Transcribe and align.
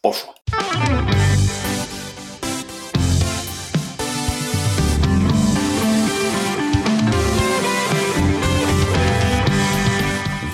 poszło. 0.00 0.34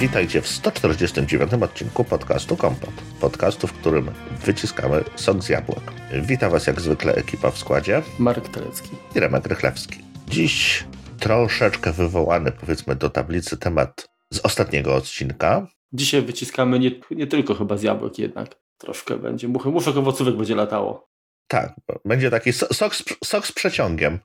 Witajcie 0.01 0.43
w 0.43 0.49
149 0.49 1.53
odcinku 1.63 2.05
podcastu 2.05 2.57
Kompot. 2.57 2.91
Podcastu, 3.21 3.67
w 3.67 3.73
którym 3.73 4.11
wyciskamy 4.45 5.05
sok 5.17 5.43
z 5.43 5.49
jabłek. 5.49 5.93
Witam 6.23 6.51
Was 6.51 6.67
jak 6.67 6.81
zwykle 6.81 7.15
ekipa 7.15 7.51
w 7.51 7.59
składzie. 7.59 8.03
Marek 8.19 8.49
Telecki. 8.49 8.91
I 9.15 9.21
Remek 9.21 9.47
Rychlewski. 9.47 9.99
Dziś 10.29 10.85
troszeczkę 11.19 11.93
wywołany 11.93 12.53
powiedzmy 12.53 12.97
do 12.97 13.11
tablicy 13.11 13.57
temat 13.57 14.09
z 14.33 14.41
ostatniego 14.41 14.95
odcinka. 14.95 15.67
Dzisiaj 15.93 16.23
wyciskamy 16.23 16.79
nie, 16.79 16.91
nie 17.11 17.27
tylko 17.27 17.55
chyba 17.55 17.77
z 17.77 17.83
jabłek 17.83 18.19
jednak. 18.19 18.66
Troszkę 18.79 19.17
będzie. 19.17 19.49
Muchę, 19.49 19.71
muszek 19.71 19.97
owocówek 19.97 20.37
będzie 20.37 20.55
latało. 20.55 21.09
Tak, 21.49 21.75
będzie 22.05 22.31
taki 22.31 22.53
sok 22.53 22.95
z, 22.95 23.05
sok 23.25 23.47
z 23.47 23.53
przeciągiem. 23.53 24.19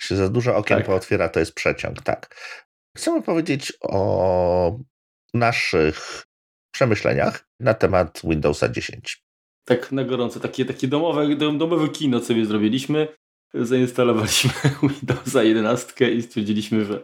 Jeśli 0.00 0.16
za 0.16 0.28
dużo 0.28 0.56
okien 0.56 0.78
tak. 0.78 0.86
pootwiera, 0.86 1.28
to 1.28 1.40
jest 1.40 1.54
przeciąg, 1.54 2.02
tak. 2.02 2.34
Chcemy 2.96 3.22
powiedzieć 3.22 3.72
o 3.80 4.78
naszych 5.34 6.24
przemyśleniach 6.74 7.44
na 7.60 7.74
temat 7.74 8.20
Windowsa 8.24 8.68
10. 8.68 9.24
Tak 9.64 9.92
na 9.92 10.04
gorąco, 10.04 10.40
takie, 10.40 10.64
takie 10.64 10.88
domowe, 10.88 11.36
domowe 11.36 11.88
kino 11.88 12.20
sobie 12.20 12.46
zrobiliśmy. 12.46 13.08
Zainstalowaliśmy 13.54 14.50
Windowsa 15.00 15.42
11 15.42 16.10
i 16.10 16.22
stwierdziliśmy, 16.22 16.84
że. 16.84 17.02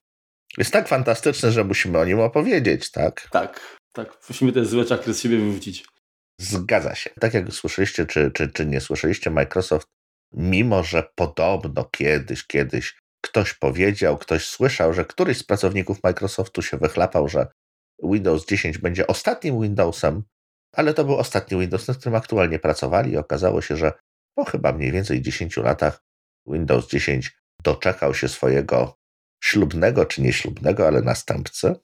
Jest 0.59 0.73
tak 0.73 0.89
fantastyczny, 0.89 1.53
że 1.53 1.65
musimy 1.65 1.99
o 1.99 2.05
nim 2.05 2.21
opowiedzieć, 2.21 2.91
tak? 2.91 3.29
Tak, 3.31 3.80
tak. 3.93 4.19
Musimy 4.29 4.53
te 4.53 4.65
złe 4.65 4.85
czakry 4.85 5.15
z 5.15 5.21
siebie 5.21 5.39
wyrzucić. 5.39 5.87
Zgadza 6.41 6.95
się. 6.95 7.11
Tak 7.21 7.35
jak 7.35 7.53
słyszeliście, 7.53 8.07
czy, 8.07 8.31
czy, 8.31 8.49
czy 8.49 8.67
nie 8.67 8.81
słyszeliście, 8.81 9.31
Microsoft, 9.31 9.89
mimo 10.33 10.83
że 10.83 11.09
podobno 11.15 11.85
kiedyś, 11.85 12.47
kiedyś 12.47 13.01
ktoś 13.21 13.55
powiedział, 13.55 14.19
ktoś 14.19 14.47
słyszał, 14.47 14.95
że 14.95 15.05
któryś 15.05 15.39
z 15.39 15.43
pracowników 15.43 16.03
Microsoftu 16.03 16.63
się 16.63 16.77
wychlapał, 16.77 17.29
że 17.29 17.47
Windows 18.03 18.47
10 18.47 18.79
będzie 18.79 19.07
ostatnim 19.07 19.61
Windowsem, 19.61 20.23
ale 20.73 20.95
to 20.95 21.05
był 21.05 21.17
ostatni 21.17 21.61
Windows, 21.61 21.89
nad 21.89 21.97
którym 21.97 22.15
aktualnie 22.15 22.59
pracowali 22.59 23.13
i 23.13 23.17
okazało 23.17 23.63
się, 23.63 23.77
że 23.77 23.93
po 24.35 24.45
chyba 24.45 24.73
mniej 24.73 24.93
więcej 24.93 25.23
10 25.23 25.57
latach 25.57 26.03
Windows 26.47 26.89
10 26.89 27.37
doczekał 27.63 28.15
się 28.15 28.29
swojego 28.29 28.99
ślubnego 29.43 30.07
czy 30.07 30.23
nieślubnego, 30.23 30.87
ale 30.87 31.03
następcy. 31.03 31.75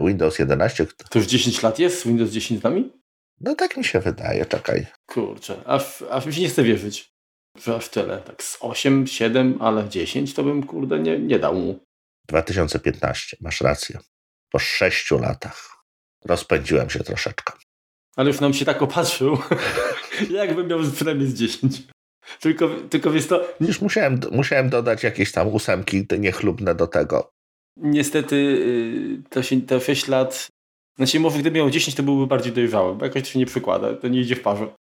Windows 0.00 0.38
11. 0.38 0.86
To 1.10 1.18
już 1.18 1.28
10 1.28 1.62
lat 1.62 1.78
jest 1.78 2.06
Windows 2.06 2.30
10 2.30 2.60
z 2.60 2.62
nami? 2.62 2.92
No 3.40 3.54
tak 3.54 3.76
mi 3.76 3.84
się 3.84 4.00
wydaje, 4.00 4.46
czekaj. 4.46 4.86
Kurczę, 5.06 5.56
aż, 5.66 6.02
aż 6.10 6.26
mi 6.26 6.34
się 6.34 6.40
nie 6.40 6.48
chce 6.48 6.62
wierzyć 6.62 7.10
że 7.58 7.76
aż 7.76 7.88
tyle. 7.88 8.18
Tak 8.18 8.42
z 8.42 8.58
8, 8.60 9.06
7, 9.06 9.58
ale 9.60 9.88
10 9.88 10.34
to 10.34 10.42
bym 10.42 10.62
kurde 10.66 10.98
nie, 10.98 11.18
nie 11.18 11.38
dał 11.38 11.54
mu. 11.54 11.80
2015, 12.28 13.36
masz 13.40 13.60
rację. 13.60 13.98
Po 14.50 14.58
6 14.58 15.10
latach 15.10 15.76
rozpędziłem 16.24 16.90
się 16.90 17.00
troszeczkę. 17.00 17.52
Ale 18.16 18.28
już 18.28 18.40
nam 18.40 18.54
się 18.54 18.64
tak 18.64 18.82
opatrzył, 18.82 19.38
jakbym 20.30 20.66
miał 20.66 20.78
przynajmniej 20.94 21.28
z 21.28 21.34
10. 21.34 21.82
Tylko, 22.40 22.68
tylko 22.90 23.10
wiesz 23.10 23.26
to... 23.26 23.48
Już 23.60 23.80
musiałem, 23.80 24.20
musiałem 24.32 24.70
dodać 24.70 25.02
jakieś 25.02 25.32
tam 25.32 25.48
ósemki 25.48 26.06
niechlubne 26.18 26.74
do 26.74 26.86
tego. 26.86 27.32
Niestety 27.76 28.36
y, 28.36 29.22
to, 29.30 29.42
się, 29.42 29.60
to 29.60 29.80
6 29.80 30.08
lat... 30.08 30.48
Znaczy 30.96 31.20
może 31.20 31.38
gdyby 31.38 31.58
miał 31.58 31.70
10 31.70 31.96
to 31.96 32.02
byłby 32.02 32.26
bardziej 32.26 32.52
dojrzały, 32.52 32.94
bo 32.94 33.04
jakoś 33.04 33.22
to 33.22 33.28
się 33.28 33.38
nie 33.38 33.46
przykłada, 33.46 33.94
to 33.94 34.08
nie 34.08 34.20
idzie 34.20 34.36
w 34.36 34.42
parze. 34.42 34.74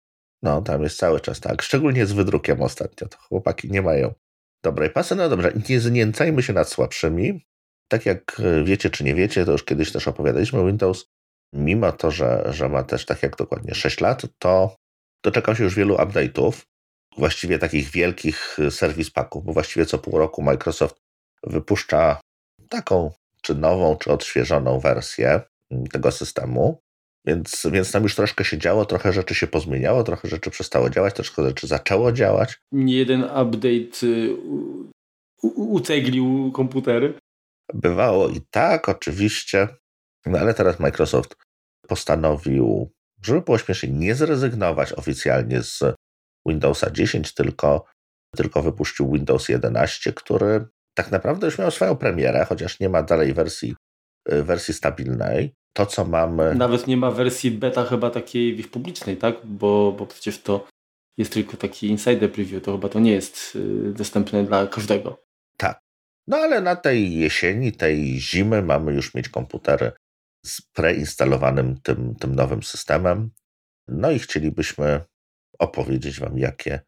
No, 0.42 0.62
tam 0.62 0.82
jest 0.82 0.98
cały 0.98 1.20
czas 1.20 1.40
tak. 1.40 1.62
Szczególnie 1.62 2.06
z 2.06 2.12
wydrukiem 2.12 2.62
ostatnio. 2.62 3.08
To 3.08 3.18
chłopaki 3.18 3.70
nie 3.70 3.82
mają 3.82 4.14
dobrej 4.62 4.90
pasy. 4.90 5.14
No 5.14 5.28
dobrze, 5.28 5.52
nie 5.68 5.80
znęcajmy 5.80 6.42
się 6.42 6.52
nad 6.52 6.68
słabszymi. 6.68 7.44
Tak 7.88 8.06
jak 8.06 8.40
e, 8.40 8.64
wiecie 8.64 8.90
czy 8.90 9.04
nie 9.04 9.14
wiecie, 9.14 9.44
to 9.44 9.52
już 9.52 9.64
kiedyś 9.64 9.92
też 9.92 10.08
opowiadaliśmy, 10.08 10.66
Windows, 10.66 11.06
mimo 11.52 11.92
to, 11.92 12.10
że, 12.10 12.44
że 12.50 12.68
ma 12.68 12.82
też 12.82 13.06
tak 13.06 13.22
jak 13.22 13.36
dokładnie 13.36 13.74
6 13.74 14.00
lat, 14.00 14.26
to 14.38 14.76
doczekał 15.24 15.56
się 15.56 15.64
już 15.64 15.74
wielu 15.74 15.96
update'ów, 15.96 16.52
właściwie 17.16 17.58
takich 17.58 17.90
wielkich 17.90 18.56
e, 18.58 18.70
serwis 18.70 19.10
paków, 19.10 19.44
bo 19.44 19.52
właściwie 19.52 19.86
co 19.86 19.98
pół 19.98 20.18
roku 20.18 20.42
Microsoft 20.42 20.96
wypuszcza 21.42 22.20
taką 22.68 23.10
czy 23.42 23.54
nową, 23.54 23.96
czy 23.96 24.12
odświeżoną 24.12 24.80
wersję 24.80 25.40
mm, 25.70 25.86
tego 25.86 26.10
systemu. 26.12 26.80
Więc, 27.26 27.66
więc 27.72 27.92
tam 27.92 28.02
już 28.02 28.14
troszkę 28.14 28.44
się 28.44 28.58
działo, 28.58 28.84
trochę 28.84 29.12
rzeczy 29.12 29.34
się 29.34 29.46
pozmieniało, 29.46 30.04
trochę 30.04 30.28
rzeczy 30.28 30.50
przestało 30.50 30.90
działać, 30.90 31.14
troszkę 31.14 31.42
rzeczy 31.42 31.66
zaczęło 31.66 32.12
działać. 32.12 32.58
Nie 32.72 32.96
jeden 32.96 33.22
update 33.24 34.06
y, 34.06 34.36
uceglił 35.42 36.52
komputery. 36.52 37.14
Bywało 37.74 38.28
i 38.28 38.40
tak, 38.50 38.88
oczywiście, 38.88 39.68
no 40.26 40.38
ale 40.38 40.54
teraz 40.54 40.80
Microsoft 40.80 41.36
postanowił, 41.88 42.92
żeby 43.22 43.40
było 43.40 43.58
śmiesznie, 43.58 43.88
nie 43.88 44.14
zrezygnować 44.14 44.92
oficjalnie 44.92 45.62
z 45.62 45.80
Windowsa 46.46 46.90
10, 46.90 47.34
tylko, 47.34 47.84
tylko 48.36 48.62
wypuścił 48.62 49.12
Windows 49.12 49.48
11, 49.48 50.12
który 50.12 50.66
tak 50.98 51.10
naprawdę 51.10 51.46
już 51.46 51.58
miał 51.58 51.70
swoją 51.70 51.96
premierę, 51.96 52.44
chociaż 52.48 52.80
nie 52.80 52.88
ma 52.88 53.02
dalej 53.02 53.34
wersji, 53.34 53.74
y, 54.32 54.42
wersji 54.42 54.74
stabilnej 54.74 55.54
to, 55.72 55.86
co 55.86 56.04
mamy. 56.04 56.54
Nawet 56.54 56.86
nie 56.86 56.96
ma 56.96 57.10
wersji 57.10 57.50
beta 57.50 57.84
chyba 57.84 58.10
takiej 58.10 58.64
publicznej, 58.64 59.16
tak? 59.16 59.46
Bo, 59.46 59.92
bo 59.98 60.06
przecież 60.06 60.42
to 60.42 60.66
jest 61.18 61.32
tylko 61.32 61.56
taki 61.56 61.86
insider 61.86 62.32
preview, 62.32 62.62
to 62.62 62.72
chyba 62.72 62.88
to 62.88 63.00
nie 63.00 63.12
jest 63.12 63.56
y, 63.56 63.92
dostępne 63.92 64.44
dla 64.44 64.66
każdego. 64.66 65.24
Tak. 65.56 65.80
No 66.26 66.36
ale 66.36 66.60
na 66.60 66.76
tej 66.76 67.18
jesieni, 67.18 67.72
tej 67.72 68.20
zimy 68.20 68.62
mamy 68.62 68.92
już 68.92 69.14
mieć 69.14 69.28
komputery 69.28 69.92
z 70.46 70.62
preinstalowanym 70.62 71.80
tym, 71.80 72.14
tym 72.14 72.34
nowym 72.34 72.62
systemem. 72.62 73.30
No 73.88 74.10
i 74.10 74.18
chcielibyśmy 74.18 75.00
opowiedzieć 75.58 76.20
Wam, 76.20 76.38
jakie, 76.38 76.80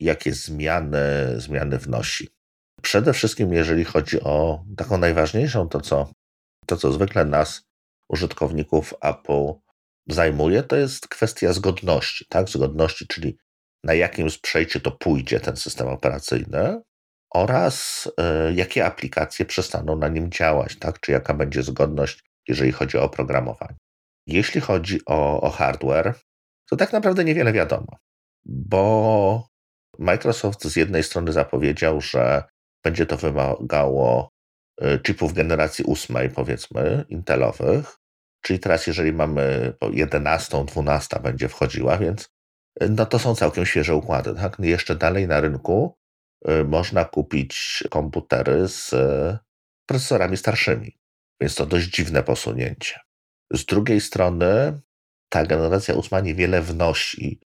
jakie 0.00 0.32
zmiany, 0.32 1.00
zmiany 1.36 1.78
wnosi. 1.78 2.37
Przede 2.82 3.12
wszystkim, 3.12 3.52
jeżeli 3.52 3.84
chodzi 3.84 4.20
o 4.20 4.64
taką 4.76 4.98
najważniejszą, 4.98 5.68
to 5.68 5.80
co, 5.80 6.10
to 6.66 6.76
co 6.76 6.92
zwykle 6.92 7.24
nas 7.24 7.62
użytkowników 8.08 8.94
Apple 9.02 9.52
zajmuje, 10.08 10.62
to 10.62 10.76
jest 10.76 11.08
kwestia 11.08 11.52
zgodności, 11.52 12.26
tak? 12.28 12.48
Zgodności, 12.48 13.06
czyli 13.06 13.38
na 13.84 13.94
jakim 13.94 14.30
sprzęcie 14.30 14.80
to 14.80 14.90
pójdzie 14.90 15.40
ten 15.40 15.56
system 15.56 15.88
operacyjny 15.88 16.80
oraz 17.34 18.06
y, 18.50 18.54
jakie 18.54 18.86
aplikacje 18.86 19.46
przestaną 19.46 19.96
na 19.96 20.08
nim 20.08 20.30
działać, 20.30 20.76
tak? 20.76 21.00
Czy 21.00 21.12
jaka 21.12 21.34
będzie 21.34 21.62
zgodność, 21.62 22.20
jeżeli 22.48 22.72
chodzi 22.72 22.98
o 22.98 23.02
oprogramowanie. 23.02 23.76
Jeśli 24.26 24.60
chodzi 24.60 25.00
o, 25.06 25.40
o 25.40 25.50
hardware, 25.50 26.14
to 26.70 26.76
tak 26.76 26.92
naprawdę 26.92 27.24
niewiele 27.24 27.52
wiadomo, 27.52 27.96
bo 28.44 29.48
Microsoft 29.98 30.64
z 30.64 30.76
jednej 30.76 31.02
strony 31.02 31.32
zapowiedział, 31.32 32.00
że 32.00 32.42
będzie 32.84 33.06
to 33.06 33.16
wymagało 33.16 34.30
y, 34.82 34.98
chipów 35.06 35.32
generacji 35.32 35.84
ósmej, 35.84 36.30
powiedzmy, 36.30 37.04
intelowych, 37.08 37.98
Czyli 38.40 38.58
teraz, 38.58 38.86
jeżeli 38.86 39.12
mamy 39.12 39.74
11, 39.92 40.64
12 40.64 41.20
będzie 41.20 41.48
wchodziła, 41.48 41.98
więc 41.98 42.28
y, 42.82 42.88
no 42.90 43.06
to 43.06 43.18
są 43.18 43.34
całkiem 43.34 43.66
świeże 43.66 43.94
układy. 43.94 44.34
Tak? 44.34 44.56
Jeszcze 44.58 44.96
dalej 44.96 45.28
na 45.28 45.40
rynku 45.40 45.96
y, 46.48 46.64
można 46.64 47.04
kupić 47.04 47.84
komputery 47.90 48.68
z 48.68 48.94
procesorami 49.88 50.36
starszymi, 50.36 50.98
więc 51.40 51.54
to 51.54 51.66
dość 51.66 51.88
dziwne 51.88 52.22
posunięcie. 52.22 53.00
Z 53.52 53.64
drugiej 53.64 54.00
strony 54.00 54.80
ta 55.28 55.46
generacja 55.46 55.94
ósma 55.94 56.20
niewiele 56.20 56.62
wnosi, 56.62 57.40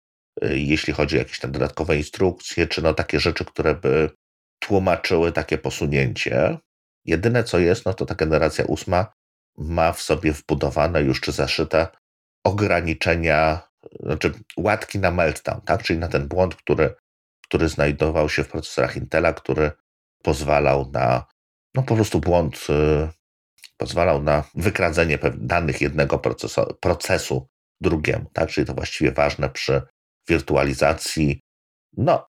jeśli 0.42 0.94
chodzi 0.94 1.16
o 1.16 1.20
jakieś 1.20 1.40
tam 1.40 1.52
dodatkowe 1.52 1.98
instrukcje, 1.98 2.68
czy 2.68 2.82
no 2.82 2.94
takie 2.94 3.20
rzeczy, 3.20 3.46
które 3.46 3.76
by 3.76 4.10
tłumaczyły 4.60 5.32
takie 5.32 5.58
posunięcie. 5.58 6.58
Jedyne 7.06 7.44
co 7.44 7.60
jest, 7.60 7.86
no 7.86 7.94
to 7.94 8.06
ta 8.06 8.16
generacja 8.16 8.66
ósma 8.66 9.14
ma 9.58 9.92
w 9.92 10.02
sobie 10.02 10.34
wbudowane 10.34 11.02
już 11.02 11.22
czy 11.22 11.32
zaszyte 11.32 11.88
ograniczenia, 12.44 13.70
znaczy 14.00 14.34
łatki 14.58 15.00
na 15.00 15.12
meltdown, 15.12 15.62
tak? 15.62 15.84
czyli 15.84 16.00
na 16.00 16.08
ten 16.08 16.28
błąd, 16.28 16.56
który, 16.56 16.96
który 17.44 17.70
znajdował 17.70 18.30
się 18.30 18.44
w 18.44 18.48
procesorach 18.48 18.98
Intela, 18.98 19.34
który 19.34 19.72
pozwalał 20.24 20.92
na, 20.92 21.26
no 21.76 21.84
po 21.84 21.96
prostu 21.96 22.20
błąd, 22.20 22.68
y, 22.70 23.10
pozwalał 23.78 24.24
na 24.24 24.44
wykradzenie 24.56 25.20
danych 25.38 25.82
jednego 25.82 26.20
procesu, 26.20 26.62
procesu 26.82 27.48
drugiemu, 27.82 28.26
tak? 28.34 28.50
czyli 28.50 28.68
to 28.68 28.74
właściwie 28.74 29.12
ważne 29.12 29.50
przy 29.50 29.82
wirtualizacji. 30.28 31.42
No, 31.98 32.28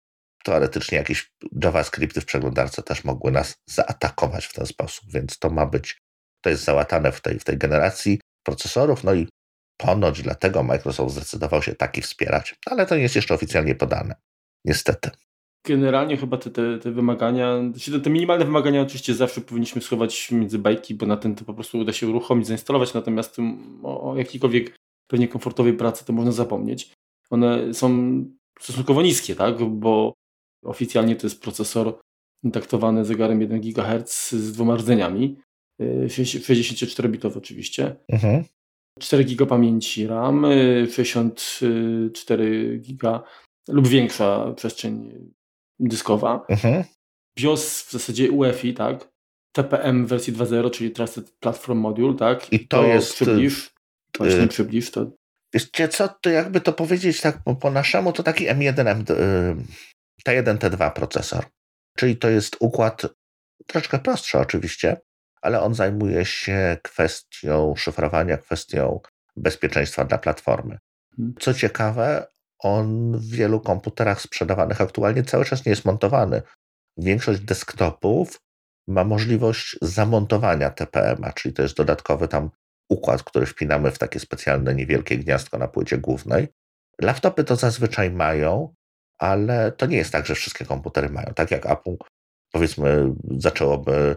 teoretycznie 0.45 0.99
jakieś 0.99 1.33
JavaScripty 1.63 2.21
w 2.21 2.25
przeglądarce 2.25 2.83
też 2.83 3.05
mogły 3.05 3.31
nas 3.31 3.55
zaatakować 3.67 4.47
w 4.47 4.53
ten 4.53 4.67
sposób, 4.67 5.05
więc 5.13 5.39
to 5.39 5.51
ma 5.51 5.67
być 5.67 5.99
to 6.45 6.51
jest 6.51 6.65
załatane 6.65 7.13
w 7.13 7.21
tej, 7.21 7.39
w 7.39 7.45
tej 7.45 7.59
generacji 7.59 8.21
procesorów, 8.47 9.05
no 9.05 9.15
i 9.15 9.29
ponoć 9.77 10.23
dlatego 10.23 10.63
Microsoft 10.63 11.15
zdecydował 11.15 11.63
się 11.63 11.75
taki 11.75 12.01
wspierać, 12.03 12.55
ale 12.67 12.87
to 12.87 12.97
nie 12.97 13.03
jest 13.03 13.17
jeszcze 13.17 13.35
oficjalnie 13.35 13.75
podane. 13.75 14.15
Niestety. 14.65 15.11
Generalnie 15.67 16.17
chyba 16.17 16.37
te, 16.37 16.51
te, 16.51 16.79
te 16.79 16.91
wymagania, 16.91 17.59
znaczy 17.73 18.01
te 18.01 18.11
minimalne 18.11 18.45
wymagania 18.45 18.83
oczywiście 18.83 19.15
zawsze 19.15 19.41
powinniśmy 19.41 19.83
schować 19.83 20.31
między 20.31 20.59
bajki, 20.59 20.95
bo 20.95 21.07
na 21.07 21.17
ten 21.17 21.35
to 21.35 21.45
po 21.45 21.55
prostu 21.55 21.79
uda 21.79 21.93
się 21.93 22.09
uruchomić, 22.09 22.47
zainstalować, 22.47 22.95
natomiast 22.95 23.37
o, 23.83 24.11
o 24.11 24.17
jakiejkolwiek 24.17 24.77
pewnie 25.07 25.29
komfortowej 25.29 25.73
pracy 25.73 26.05
to 26.05 26.13
można 26.13 26.33
zapomnieć. 26.33 26.93
One 27.31 27.75
są 27.75 28.25
stosunkowo 28.61 29.03
niskie, 29.03 29.35
tak? 29.35 29.65
Bo 29.65 30.15
oficjalnie 30.65 31.17
to 31.17 31.27
jest 31.27 31.43
procesor 31.43 31.99
taktowany 32.53 33.05
zegarem 33.05 33.41
1 33.41 33.61
GHz 33.61 34.33
z 34.33 34.53
dwoma 34.53 34.77
rdzeniami, 34.77 35.37
64-bitowy 35.81 37.37
y, 37.37 37.39
oczywiście. 37.39 37.97
Mhm. 38.09 38.45
4 39.01 39.25
GB 39.25 39.47
pamięci 39.47 40.07
RAM, 40.07 40.47
64 40.91 42.45
y, 42.45 42.79
GB 42.79 43.21
lub 43.69 43.89
większa 43.89 44.53
przestrzeń 44.57 45.13
dyskowa. 45.79 46.47
Mhm. 46.49 46.85
BIOS 47.39 47.83
w 47.83 47.93
zasadzie 47.93 48.31
UEFI, 48.31 48.75
tak? 48.75 49.15
TPM 49.57 50.07
wersji 50.07 50.33
2.0, 50.33 50.71
czyli 50.71 50.91
Trusted 50.91 51.31
Platform 51.31 51.79
Module, 51.79 52.15
tak? 52.15 52.53
I 52.53 52.69
to, 52.69 52.77
to 52.77 52.87
jest... 52.87 53.15
Przybliż, 53.15 53.71
właśnie 54.19 54.41
yy, 54.41 54.49
przybliż 54.49 54.91
to. 54.91 55.11
Wiecie 55.55 55.89
co, 55.89 56.09
to 56.09 56.31
jakby 56.31 56.61
to 56.61 56.73
powiedzieć 56.73 57.21
tak 57.21 57.45
po, 57.45 57.55
po 57.55 57.71
naszemu, 57.71 58.13
to 58.13 58.23
taki 58.23 58.47
M1, 58.47 58.89
M, 58.89 59.05
T1, 60.29 60.59
T2 60.59 60.93
procesor. 60.93 61.45
Czyli 61.97 62.17
to 62.17 62.29
jest 62.29 62.57
układ 62.61 63.03
troszkę 63.67 63.99
prostszy 63.99 64.39
oczywiście, 64.39 64.97
ale 65.43 65.63
on 65.63 65.75
zajmuje 65.75 66.25
się 66.25 66.77
kwestią 66.83 67.75
szyfrowania, 67.77 68.37
kwestią 68.37 69.01
bezpieczeństwa 69.37 70.05
dla 70.05 70.19
platformy. 70.19 70.79
Mhm. 71.19 71.35
Co 71.41 71.55
ciekawe, 71.55 72.27
on 72.59 73.19
w 73.19 73.31
wielu 73.31 73.61
komputerach 73.61 74.21
sprzedawanych 74.21 74.81
aktualnie 74.81 75.23
cały 75.23 75.45
czas 75.45 75.67
nie 75.67 75.71
jest 75.71 75.85
montowany. 75.85 76.43
Większość 76.97 77.41
desktopów 77.41 78.41
ma 78.89 79.05
możliwość 79.05 79.79
zamontowania 79.83 80.71
TPM-a, 80.71 81.33
czyli 81.33 81.55
to 81.55 81.63
jest 81.63 81.77
dodatkowy 81.77 82.29
tam 82.29 82.51
układ, 82.89 83.23
który 83.23 83.47
wpinamy 83.47 83.91
w 83.91 83.99
takie 83.99 84.21
specjalne 84.21 84.75
niewielkie 84.75 85.19
gniazdko 85.19 85.59
na 85.59 85.69
płycie 85.69 85.99
głównej. 85.99 86.49
Laptopy 87.01 87.45
to 87.45 87.57
zazwyczaj 87.57 88.11
mają, 88.11 88.75
ale 89.19 89.73
to 89.73 89.87
nie 89.87 89.97
jest 89.97 90.13
tak, 90.13 90.27
że 90.27 90.35
wszystkie 90.35 90.65
komputery 90.65 91.09
mają. 91.09 91.27
Tak 91.35 91.51
jak 91.51 91.67
Apple, 91.67 91.97
powiedzmy, 92.53 93.13
zaczęłoby 93.31 94.17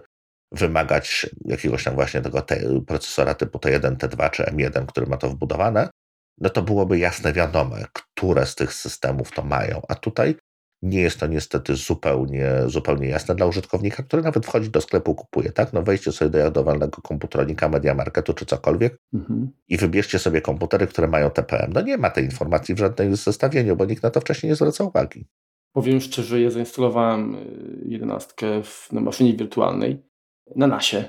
wymagać 0.52 1.30
jakiegoś 1.46 1.84
tam 1.84 1.96
właśnie 1.96 2.22
tego 2.22 2.46
procesora 2.88 3.34
typu 3.34 3.58
T1, 3.58 3.96
T2 3.96 4.30
czy 4.30 4.44
M1, 4.44 4.86
który 4.86 5.08
ma 5.08 5.18
to 5.18 5.30
wbudowane, 5.30 5.90
no 6.38 6.50
to 6.50 6.62
byłoby 6.62 7.00
jasne 7.00 7.34
wiadome, 7.34 7.86
które 7.94 8.46
z 8.46 8.56
tych 8.56 8.74
systemów 8.74 9.32
to 9.32 9.44
mają. 9.44 9.82
A 9.88 9.96
tutaj 9.96 10.36
nie 10.82 11.02
jest 11.02 11.20
to 11.20 11.28
niestety 11.28 11.76
zupełnie, 11.76 12.54
zupełnie 12.66 13.08
jasne 13.08 13.36
dla 13.36 13.46
użytkownika, 13.46 14.04
który 14.04 14.24
nawet 14.24 14.46
wchodzi 14.46 14.70
do 14.70 14.82
sklepu, 14.82 15.16
kupuje, 15.16 15.52
tak? 15.52 15.74
No 15.74 15.84
wejdźcie 15.84 16.12
sobie 16.12 16.32
do 16.32 16.38
jadowalnego 16.38 17.02
komputronika, 17.02 17.70
Media 17.70 17.94
Marketu 17.94 18.34
czy 18.34 18.46
cokolwiek 18.46 18.98
mhm. 19.14 19.50
i 19.68 19.78
wybierzcie 19.78 20.20
sobie 20.20 20.42
komputery, 20.42 20.88
które 20.88 21.08
mają 21.08 21.30
TPM. 21.30 21.74
No 21.74 21.82
nie 21.82 21.98
ma 21.98 22.10
tej 22.10 22.26
informacji 22.26 22.76
w 22.76 22.80
żadnym 22.80 23.16
zestawieniu, 23.16 23.76
bo 23.76 23.86
nikt 23.86 24.04
na 24.04 24.10
to 24.10 24.22
wcześniej 24.22 24.50
nie 24.50 24.56
zwraca 24.56 24.84
uwagi. 24.84 25.26
Powiem 25.74 26.02
szczerze, 26.02 26.42
ja 26.42 26.50
zainstalowałem 26.50 27.36
y, 27.36 27.82
jedenastkę 27.86 28.62
na 28.92 29.02
maszynie 29.02 29.34
wirtualnej 29.34 30.04
na 30.56 30.68
nasie 30.68 31.04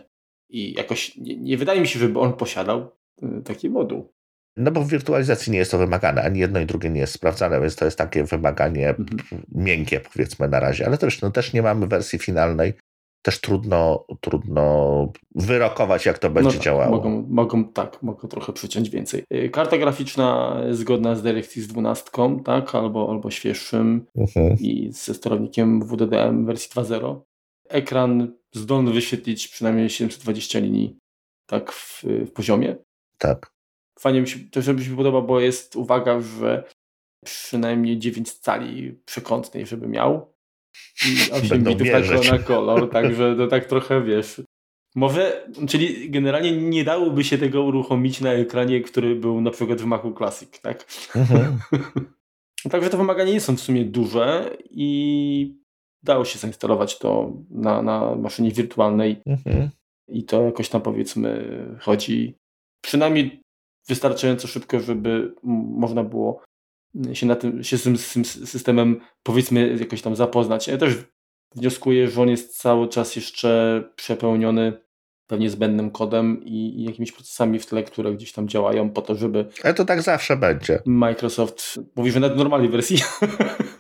i 0.49 0.73
jakoś 0.73 1.17
nie, 1.17 1.37
nie 1.37 1.57
wydaje 1.57 1.81
mi 1.81 1.87
się, 1.87 1.99
żeby 1.99 2.21
on 2.21 2.33
posiadał 2.33 2.91
y, 3.23 3.43
taki 3.45 3.71
moduł. 3.71 4.13
No 4.59 4.71
bo 4.71 4.83
w 4.83 4.89
wirtualizacji 4.89 5.53
nie 5.53 5.59
jest 5.59 5.71
to 5.71 5.79
wymagane, 5.79 6.23
ani 6.23 6.41
jedno 6.41 6.61
i 6.61 6.67
drugie 6.67 6.91
nie 6.91 7.01
jest 7.01 7.13
sprawdzane, 7.13 7.61
więc 7.61 7.77
to 7.77 7.85
jest 7.85 7.99
takie 7.99 8.25
wymaganie 8.25 8.89
mhm. 8.89 9.43
miękkie 9.53 10.01
powiedzmy 10.01 10.49
na 10.49 10.61
razie, 10.61 10.87
ale 10.87 10.99
też, 10.99 11.21
no, 11.21 11.31
też 11.31 11.53
nie 11.53 11.63
mamy 11.63 11.87
wersji 11.87 12.19
finalnej, 12.19 12.75
też 13.23 13.41
trudno, 13.41 14.07
trudno 14.21 15.13
wyrokować, 15.35 16.07
jak 16.07 16.19
to 16.19 16.31
będzie 16.31 16.49
no 16.49 16.55
tak, 16.55 16.63
działało. 16.63 16.91
Mogą, 16.91 17.27
mogą, 17.29 17.65
tak, 17.65 18.03
mogą 18.03 18.29
trochę 18.29 18.53
przyciąć 18.53 18.91
więcej. 18.91 19.25
Y, 19.35 19.51
karta 19.51 19.79
graficzna 19.79 20.61
zgodna 20.71 21.15
z 21.15 21.23
DirectX 21.23 21.67
12, 21.67 22.11
tak, 22.45 22.75
albo, 22.75 23.11
albo 23.11 23.31
świeższym 23.31 24.07
mhm. 24.17 24.57
i 24.61 24.89
ze 24.93 25.15
sterownikiem 25.15 25.83
WDDM 25.83 26.47
wersji 26.47 26.71
2.0. 26.71 27.21
Ekran 27.69 28.33
zdolny 28.55 28.93
wyświetlić 28.93 29.49
przynajmniej 29.49 29.91
720 29.91 30.59
linii, 30.59 30.99
tak, 31.47 31.73
w, 31.73 32.05
w 32.05 32.31
poziomie. 32.33 32.77
Tak 33.19 33.58
fajnie 34.01 34.21
mi 34.21 34.29
się, 34.29 34.39
to 34.51 34.75
mi 34.75 34.85
się 34.85 34.97
podoba, 34.97 35.21
bo 35.21 35.41
jest 35.41 35.77
uwaga, 35.77 36.21
że 36.21 36.65
przynajmniej 37.25 37.99
9 37.99 38.33
cali 38.33 39.01
przekątnej, 39.05 39.67
żeby 39.67 39.89
miał. 39.89 40.35
I 41.07 41.33
8 41.33 41.65
bitów 41.65 41.89
tak 41.91 42.31
na 42.31 42.39
kolor, 42.39 42.91
także 42.93 43.37
to 43.37 43.47
tak 43.47 43.65
trochę 43.65 44.03
wiesz. 44.03 44.43
Może, 44.95 45.47
czyli 45.69 46.11
generalnie 46.11 46.53
nie 46.53 46.85
dałoby 46.85 47.25
się 47.25 47.39
tego 47.39 47.63
uruchomić 47.63 48.21
na 48.21 48.33
ekranie, 48.33 48.81
który 48.81 49.17
był 49.17 49.41
na 49.41 49.51
przykład 49.51 49.81
w 49.81 49.85
Macu 49.85 50.15
Classic, 50.15 50.61
tak? 50.61 50.87
Mhm. 51.17 51.59
Także 52.71 52.91
te 52.91 52.97
wymagania 52.97 53.33
nie 53.33 53.41
są 53.41 53.57
w 53.57 53.61
sumie 53.61 53.85
duże 53.85 54.57
i 54.71 55.59
dało 56.03 56.25
się 56.25 56.39
zainstalować 56.39 56.99
to 56.99 57.33
na, 57.51 57.83
na 57.83 58.15
maszynie 58.15 58.51
wirtualnej 58.51 59.21
mhm. 59.27 59.71
i 60.09 60.25
to 60.25 60.43
jakoś 60.43 60.69
tam 60.69 60.83
powiedzmy 60.83 61.61
chodzi. 61.81 62.35
Przynajmniej 62.85 63.41
wystarczająco 63.89 64.49
szybko, 64.49 64.81
żeby 64.81 65.35
można 65.79 66.05
było 66.05 66.43
się, 67.13 67.27
na 67.27 67.37
tym, 67.37 67.65
się 67.65 67.79
z, 67.79 67.83
tym, 67.83 67.97
z 67.97 68.13
tym 68.13 68.25
systemem 68.25 69.01
powiedzmy 69.23 69.77
jakoś 69.81 70.03
tam 70.03 70.17
zapoznać. 70.17 70.69
Ja 70.69 70.79
też 70.79 70.95
wnioskuję, 71.55 72.09
że 72.09 72.23
on 72.23 72.29
jest 72.29 72.59
cały 72.59 72.89
czas 72.89 73.17
jeszcze 73.17 73.83
przepełniony 73.97 74.89
pewnie 75.27 75.51
zbędnym 75.51 75.91
kodem 75.91 76.45
i, 76.45 76.81
i, 76.81 76.85
jakimiś 76.85 77.13
procesami 77.13 77.59
w 77.59 77.67
tle, 77.67 77.83
które 77.83 78.15
gdzieś 78.15 78.33
tam 78.33 78.49
działają 78.49 78.91
po 78.91 79.03
to, 79.03 79.15
żeby... 79.15 79.47
Ale 79.63 79.75
to 79.75 79.85
tak 79.85 80.03
zawsze 80.03 80.37
będzie. 80.37 80.83
Microsoft 80.87 81.79
mówi, 81.97 82.11
że 82.11 82.21
na 82.21 82.29
normalnej 82.29 82.69
wersji. 82.69 82.99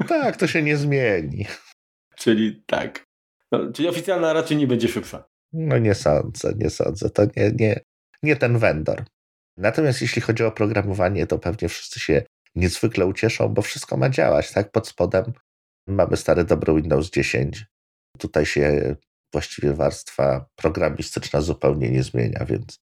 Tak, 0.08 0.36
to 0.36 0.46
się 0.46 0.62
nie 0.62 0.76
zmieni. 0.76 1.46
Czyli 2.16 2.62
tak. 2.66 3.04
No, 3.52 3.72
czyli 3.72 3.88
oficjalna 3.88 4.32
raczej 4.32 4.56
nie 4.56 4.66
będzie 4.66 4.88
szybsza. 4.88 5.24
No 5.52 5.78
nie 5.78 5.94
sądzę, 5.94 6.54
nie 6.56 6.70
sądzę. 6.70 7.10
To 7.10 7.22
nie, 7.36 7.52
nie, 7.58 7.80
nie 8.22 8.36
ten 8.36 8.58
vendor. 8.58 9.04
Natomiast 9.58 10.02
jeśli 10.02 10.22
chodzi 10.22 10.44
o 10.44 10.52
programowanie, 10.52 11.26
to 11.26 11.38
pewnie 11.38 11.68
wszyscy 11.68 12.00
się 12.00 12.22
niezwykle 12.54 13.06
ucieszą, 13.06 13.48
bo 13.48 13.62
wszystko 13.62 13.96
ma 13.96 14.10
działać. 14.10 14.52
Tak, 14.52 14.72
pod 14.72 14.88
spodem 14.88 15.32
mamy 15.86 16.16
stary 16.16 16.44
dobry 16.44 16.74
Windows 16.74 17.10
10. 17.10 17.66
Tutaj 18.18 18.46
się 18.46 18.96
właściwie 19.32 19.72
warstwa 19.72 20.46
programistyczna 20.56 21.40
zupełnie 21.40 21.90
nie 21.90 22.02
zmienia, 22.02 22.44
więc 22.44 22.80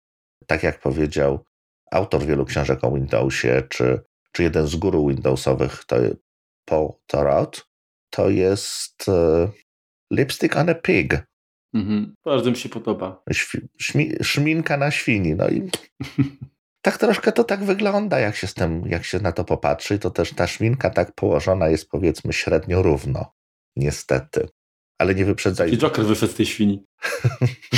tak 0.48 0.64
jak 0.64 0.80
powiedział 0.80 1.46
autor 1.92 2.26
wielu 2.26 2.46
książek 2.46 2.84
o 2.84 2.92
Windowsie, 2.92 3.64
czy, 3.70 4.00
czy 4.32 4.44
jeden 4.44 4.68
z 4.68 4.76
guru 4.76 5.08
Windowsowych, 5.08 5.86
to 5.86 5.96
Paul 6.66 6.94
Thorot, 7.08 7.68
to 8.10 8.30
jest 8.30 9.06
uh, 9.08 9.50
lipstick 10.12 10.56
on 10.56 10.70
a 10.70 10.76
pig. 10.76 11.24
Mhm. 11.74 12.16
Bardzo 12.26 12.52
mi 12.52 12.58
się 12.58 12.70
podoba. 12.70 13.24
Śmi, 13.80 14.12
szminka 14.22 14.78
na 14.78 14.92
świni. 14.92 15.36
No 15.36 15.50
i 15.50 15.62
tak 16.84 16.98
troszkę 16.98 17.32
to 17.32 17.44
tak 17.44 17.64
wygląda, 17.64 18.20
jak 18.20 18.36
się, 18.36 18.48
z 18.48 18.54
tym, 18.54 18.84
jak 18.88 19.06
się 19.06 19.20
na 19.20 19.32
to 19.32 19.44
popatrzy. 19.44 20.00
To 20.00 20.12
też 20.12 20.34
ta 20.34 20.48
szminka 20.48 20.90
tak 20.90 21.16
położona 21.16 21.70
jest 21.70 21.90
powiedzmy 21.90 22.34
średnio 22.34 22.82
równo. 22.82 23.34
Niestety. 23.76 24.50
Ale 24.98 25.16
nie 25.16 25.26
wyprzedzaj. 25.26 25.74
I 25.74 25.78
Joker 25.78 26.06
wyszedł 26.06 26.34
z 26.34 26.36
tej 26.36 26.46
świni. 26.46 26.86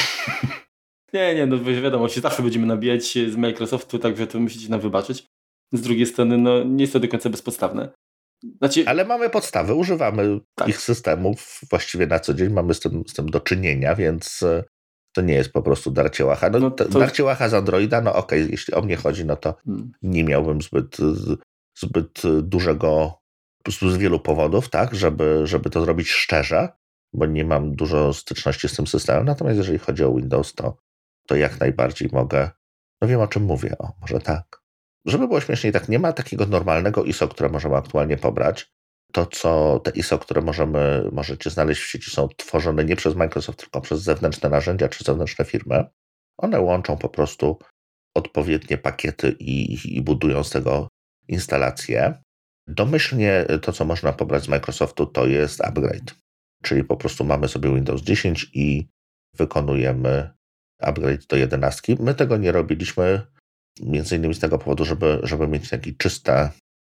nie, 1.14 1.36
nie, 1.36 1.46
no 1.46 1.64
wiadomo, 1.64 2.10
się 2.10 2.22
zawsze 2.22 2.44
będziemy 2.44 2.68
nabijać 2.68 3.14
z 3.14 3.36
Microsoftu, 3.36 4.00
także 4.00 4.28
to 4.28 4.40
musicie 4.40 4.70
nam 4.70 4.80
wybaczyć. 4.80 5.26
Z 5.74 5.82
drugiej 5.82 6.06
strony, 6.06 6.38
no 6.38 6.64
nie 6.64 6.84
jest 6.84 6.94
to 6.94 7.00
do 7.00 7.08
końca 7.08 7.30
bezpodstawne. 7.30 7.90
Znaczy... 8.58 8.84
Ale 8.88 9.06
mamy 9.06 9.30
podstawy, 9.30 9.74
używamy 9.74 10.40
tak. 10.56 10.68
ich 10.68 10.82
systemów 10.82 11.60
właściwie 11.70 12.08
na 12.08 12.20
co 12.20 12.34
dzień, 12.34 12.50
mamy 12.50 12.74
z 12.74 12.80
tym, 12.80 13.04
z 13.08 13.14
tym 13.14 13.30
do 13.30 13.40
czynienia, 13.40 13.96
więc 13.96 14.44
e, 14.44 14.64
to 15.16 15.22
nie 15.22 15.34
jest 15.34 15.52
po 15.52 15.62
prostu 15.62 15.92
darcie 15.92 16.26
łacha. 16.26 16.50
No, 16.50 16.60
no 16.60 16.72
to... 16.72 16.86
Darcie 16.86 17.24
łacha 17.24 17.50
z 17.50 17.54
Androida, 17.54 18.02
no 18.02 18.16
okej, 18.16 18.42
okay, 18.42 18.52
jeśli 18.52 18.74
o 18.74 18.82
mnie 18.82 18.96
chodzi, 18.96 19.26
no 19.26 19.36
to 19.36 19.56
hmm. 19.66 19.92
nie 20.02 20.24
miałbym 20.24 20.62
zbyt, 20.62 20.98
zbyt 21.76 22.22
dużego, 22.42 23.20
po 23.58 23.64
prostu 23.64 23.90
z 23.90 23.98
wielu 23.98 24.20
powodów, 24.20 24.70
tak, 24.70 24.96
żeby, 24.96 25.42
żeby 25.48 25.70
to 25.70 25.82
zrobić 25.82 26.10
szczerze, 26.10 26.70
bo 27.14 27.26
nie 27.26 27.46
mam 27.46 27.76
dużo 27.76 28.14
styczności 28.14 28.70
z 28.70 28.76
tym 28.76 28.88
systemem. 28.88 29.26
Natomiast 29.26 29.58
jeżeli 29.58 29.80
chodzi 29.80 30.04
o 30.04 30.14
Windows, 30.14 30.54
to, 30.54 30.78
to 31.28 31.36
jak 31.36 31.60
najbardziej 31.60 32.10
mogę, 32.12 32.50
no 33.02 33.08
wiem 33.08 33.20
o 33.20 33.28
czym 33.28 33.44
mówię, 33.44 33.78
o, 33.80 33.94
może 34.02 34.20
tak. 34.20 34.62
Żeby 35.06 35.28
było 35.28 35.42
śmieszniej, 35.42 35.74
tak 35.74 35.90
nie 35.90 36.00
ma 36.00 36.14
takiego 36.14 36.46
normalnego 36.46 37.04
ISO, 37.04 37.28
które 37.28 37.50
możemy 37.50 37.76
aktualnie 37.76 38.18
pobrać 38.18 38.75
to, 39.16 39.26
co 39.26 39.80
te 39.84 39.92
ISO, 39.92 40.20
które 40.20 40.42
możemy, 40.42 41.10
możecie 41.12 41.50
znaleźć 41.50 41.82
w 41.82 41.90
sieci, 41.90 42.12
są 42.12 42.28
tworzone 42.38 42.86
nie 42.86 42.96
przez 42.96 43.16
Microsoft, 43.16 43.60
tylko 43.60 43.82
przez 43.82 44.02
zewnętrzne 44.02 44.50
narzędzia 44.50 44.90
czy 44.90 45.04
zewnętrzne 45.04 45.46
firmy. 45.46 45.86
One 46.38 46.62
łączą 46.62 46.98
po 46.98 47.10
prostu 47.10 47.60
odpowiednie 48.16 48.78
pakiety 48.78 49.36
i, 49.40 49.78
i 49.98 50.02
budują 50.02 50.44
z 50.44 50.50
tego 50.50 50.88
instalację. 51.28 52.22
Domyślnie 52.68 53.46
to, 53.62 53.72
co 53.72 53.86
można 53.86 54.14
pobrać 54.14 54.44
z 54.44 54.48
Microsoftu, 54.48 55.06
to 55.06 55.26
jest 55.26 55.62
upgrade. 55.62 56.16
Czyli 56.64 56.84
po 56.84 56.98
prostu 56.98 57.26
mamy 57.26 57.48
sobie 57.48 57.76
Windows 57.76 58.02
10 58.02 58.52
i 58.54 58.88
wykonujemy 59.38 60.30
upgrade 60.80 61.26
do 61.26 61.36
11. 61.36 61.96
My 62.00 62.16
tego 62.16 62.38
nie 62.38 62.52
robiliśmy 62.52 63.22
między 63.82 64.16
innymi 64.16 64.34
z 64.34 64.40
tego 64.40 64.58
powodu, 64.60 64.86
żeby, 64.86 65.20
żeby 65.24 65.48
mieć 65.48 65.70
taki 65.70 65.98
czyste, 65.98 66.50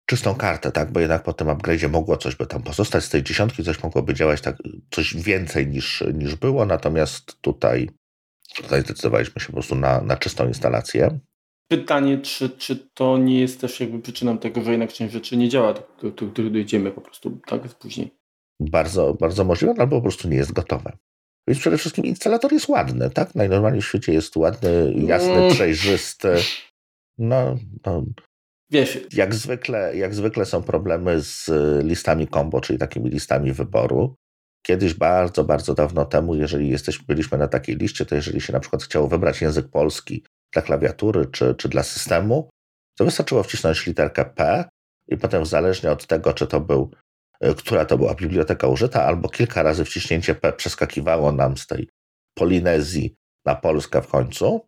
czystą 0.07 0.35
kartę, 0.35 0.71
tak? 0.71 0.91
Bo 0.91 0.99
jednak 0.99 1.23
po 1.23 1.33
tym 1.33 1.47
upgrade'zie 1.47 1.89
mogło 1.89 2.17
coś 2.17 2.35
by 2.35 2.45
tam 2.45 2.63
pozostać 2.63 3.03
z 3.03 3.09
tej 3.09 3.23
dziesiątki, 3.23 3.63
coś 3.63 3.83
mogłoby 3.83 4.13
działać 4.13 4.41
tak, 4.41 4.57
coś 4.91 5.15
więcej 5.15 5.67
niż, 5.67 6.03
niż 6.13 6.35
było, 6.35 6.65
natomiast 6.65 7.41
tutaj, 7.41 7.89
tutaj 8.55 8.81
zdecydowaliśmy 8.81 9.41
się 9.41 9.47
po 9.47 9.53
prostu 9.53 9.75
na, 9.75 10.01
na 10.01 10.17
czystą 10.17 10.47
instalację. 10.47 11.19
Pytanie, 11.71 12.17
czy, 12.17 12.49
czy 12.49 12.75
to 12.93 13.17
nie 13.17 13.39
jest 13.39 13.61
też 13.61 13.79
jakby 13.79 13.99
przyczyną 13.99 14.37
tego, 14.37 14.61
że 14.61 14.71
jednak 14.71 14.93
część 14.93 15.13
rzeczy 15.13 15.37
nie 15.37 15.49
działa, 15.49 15.73
do 15.73 16.11
których 16.11 16.51
dojdziemy 16.51 16.91
po 16.91 17.01
prostu 17.01 17.39
tak 17.47 17.61
później. 17.61 18.11
Bardzo, 18.59 19.13
bardzo 19.13 19.43
możliwe, 19.43 19.73
albo 19.77 19.95
po 19.95 20.01
prostu 20.01 20.29
nie 20.29 20.37
jest 20.37 20.53
gotowe. 20.53 20.97
Więc 21.47 21.59
przede 21.59 21.77
wszystkim 21.77 22.05
instalator 22.05 22.53
jest 22.53 22.69
ładny, 22.69 23.09
tak? 23.09 23.35
Najnormalniej 23.35 23.81
w 23.81 23.85
świecie 23.85 24.13
jest 24.13 24.37
ładny, 24.37 24.93
jasny, 24.95 25.33
mm. 25.33 25.53
przejrzysty. 25.53 26.35
No, 27.17 27.57
no, 27.85 28.03
Wiesz. 28.71 28.99
Jak 29.13 29.35
zwykle, 29.35 29.97
jak 29.97 30.15
zwykle 30.15 30.45
są 30.45 30.63
problemy 30.63 31.21
z 31.21 31.49
listami 31.83 32.27
combo, 32.27 32.61
czyli 32.61 32.79
takimi 32.79 33.09
listami 33.09 33.53
wyboru. 33.53 34.15
Kiedyś 34.65 34.93
bardzo, 34.93 35.43
bardzo 35.43 35.73
dawno 35.73 36.05
temu, 36.05 36.35
jeżeli 36.35 36.69
jesteśmy, 36.69 37.05
byliśmy 37.05 37.37
na 37.37 37.47
takiej 37.47 37.75
liście, 37.75 38.05
to 38.05 38.15
jeżeli 38.15 38.41
się 38.41 38.53
na 38.53 38.59
przykład 38.59 38.83
chciało 38.83 39.07
wybrać 39.07 39.41
język 39.41 39.67
polski 39.67 40.23
dla 40.53 40.61
klawiatury 40.61 41.25
czy, 41.25 41.55
czy 41.55 41.69
dla 41.69 41.83
systemu, 41.83 42.49
to 42.97 43.05
wystarczyło 43.05 43.43
wcisnąć 43.43 43.85
literkę 43.85 44.25
P 44.25 44.65
i 45.07 45.17
potem 45.17 45.45
zależnie 45.45 45.91
od 45.91 46.07
tego, 46.07 46.33
czy 46.33 46.47
to 46.47 46.61
był 46.61 46.91
E, 47.39 47.53
która 47.53 47.85
to 47.85 47.97
była 47.97 48.15
biblioteka 48.15 48.67
użyta, 48.67 49.03
albo 49.03 49.29
kilka 49.29 49.63
razy 49.63 49.85
wciśnięcie 49.85 50.35
P 50.35 50.53
przeskakiwało 50.53 51.31
nam 51.31 51.57
z 51.57 51.67
tej 51.67 51.89
Polinezji 52.37 53.15
na 53.45 53.55
Polskę 53.55 54.01
w 54.01 54.07
końcu. 54.07 54.61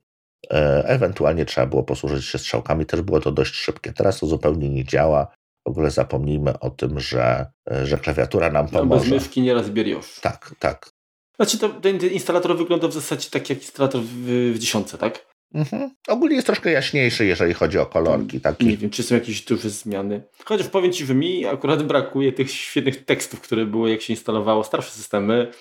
E, 0.52 0.84
ewentualnie 0.86 1.46
trzeba 1.46 1.68
było 1.68 1.84
posłużyć 1.84 2.26
się 2.26 2.38
strzałkami, 2.38 2.86
też 2.86 3.02
było 3.02 3.20
to 3.20 3.32
dość 3.32 3.54
szybkie. 3.54 3.94
Teraz 3.94 4.20
to 4.20 4.28
zupełnie 4.28 4.70
nie 4.70 4.86
działa. 4.86 5.28
W 5.66 5.70
ogóle 5.70 5.92
zapomnijmy 5.92 6.60
o 6.60 6.70
tym, 6.70 7.00
że, 7.00 7.52
e, 7.72 7.86
że 7.86 7.98
klawiatura 7.98 8.52
nam 8.52 8.68
pomoże. 8.68 9.06
No, 9.06 9.12
bez 9.12 9.24
myszki 9.24 9.42
nieraz 9.42 9.68
już. 9.86 10.20
Tak, 10.20 10.56
tak. 10.60 10.90
Znaczy 11.36 11.58
to, 11.58 11.70
ten 11.70 11.98
instalator 11.98 12.58
wygląda 12.58 12.88
w 12.88 12.94
zasadzie 12.94 13.30
tak 13.30 13.50
jak 13.50 13.60
instalator 13.60 14.02
w, 14.02 14.54
w 14.56 14.60
dziesiątce, 14.60 14.98
tak? 14.98 15.29
Mhm. 15.54 15.92
Ogólnie 16.08 16.36
jest 16.36 16.48
troszkę 16.48 16.72
jaśniejszy, 16.72 17.26
jeżeli 17.26 17.54
chodzi 17.54 17.80
o 17.80 17.86
kolorki. 17.86 18.42
Taki. 18.42 18.66
Nie 18.66 18.78
wiem, 18.78 18.90
czy 18.90 19.04
są 19.04 19.16
jakieś 19.16 19.42
duże 19.42 19.70
zmiany. 19.70 20.24
Chociaż 20.46 20.68
powiem 20.68 20.92
Ci, 20.92 21.06
że 21.06 21.16
mi 21.16 21.46
akurat 21.46 21.84
brakuje 21.84 22.34
tych 22.34 22.52
świetnych 22.52 23.06
tekstów, 23.06 23.42
które 23.42 23.66
były, 23.66 23.90
jak 23.90 24.02
się 24.02 24.14
instalowało 24.14 24.64
starsze 24.64 24.92
systemy. 24.92 25.52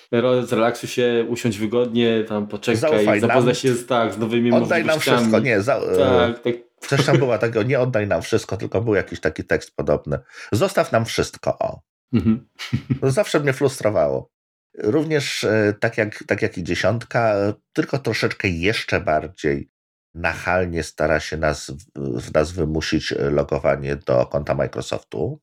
Zrelaksuj 0.43 0.89
się, 0.89 1.25
usiądź 1.29 1.57
wygodnie, 1.57 2.23
tam 2.23 2.47
poczekaj, 2.47 3.19
zapoznaj 3.19 3.55
się 3.55 3.73
z, 3.73 3.85
tak, 3.85 4.13
z 4.13 4.17
nowymi 4.17 4.51
oddaj 4.51 4.85
nam 4.85 4.99
wszystko, 4.99 5.39
nie. 5.39 5.61
Za, 5.61 5.81
tak, 5.97 6.39
tak. 6.39 6.55
Coś 6.79 7.05
tam 7.05 7.17
była 7.17 7.37
takiego, 7.47 7.63
nie 7.63 7.79
oddaj 7.79 8.07
nam 8.07 8.21
wszystko, 8.21 8.57
tylko 8.57 8.81
był 8.81 8.95
jakiś 8.95 9.19
taki 9.19 9.43
tekst 9.43 9.75
podobny. 9.75 10.19
Zostaw 10.51 10.91
nam 10.91 11.05
wszystko, 11.05 11.57
o. 11.59 11.81
Mhm. 12.13 12.47
To 13.01 13.11
zawsze 13.11 13.39
mnie 13.39 13.53
frustrowało. 13.53 14.31
Również 14.77 15.43
e, 15.43 15.73
tak 15.79 15.97
jak, 15.97 16.23
tak 16.27 16.41
jak 16.41 16.57
i 16.57 16.63
dziesiątka, 16.63 17.35
tylko 17.73 17.99
troszeczkę 17.99 18.47
jeszcze 18.47 19.01
bardziej 19.01 19.69
nachalnie 20.13 20.83
stara 20.83 21.19
się 21.19 21.37
nas, 21.37 21.71
w 21.95 22.33
nas 22.33 22.51
wymusić 22.51 23.11
e, 23.11 23.29
logowanie 23.29 23.95
do 23.95 24.25
konta 24.25 24.55
Microsoftu. 24.55 25.39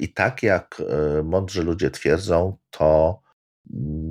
I 0.00 0.12
tak 0.12 0.42
jak 0.42 0.82
e, 1.18 1.22
mądrzy 1.22 1.62
ludzie 1.62 1.90
twierdzą, 1.90 2.56
to 2.70 3.20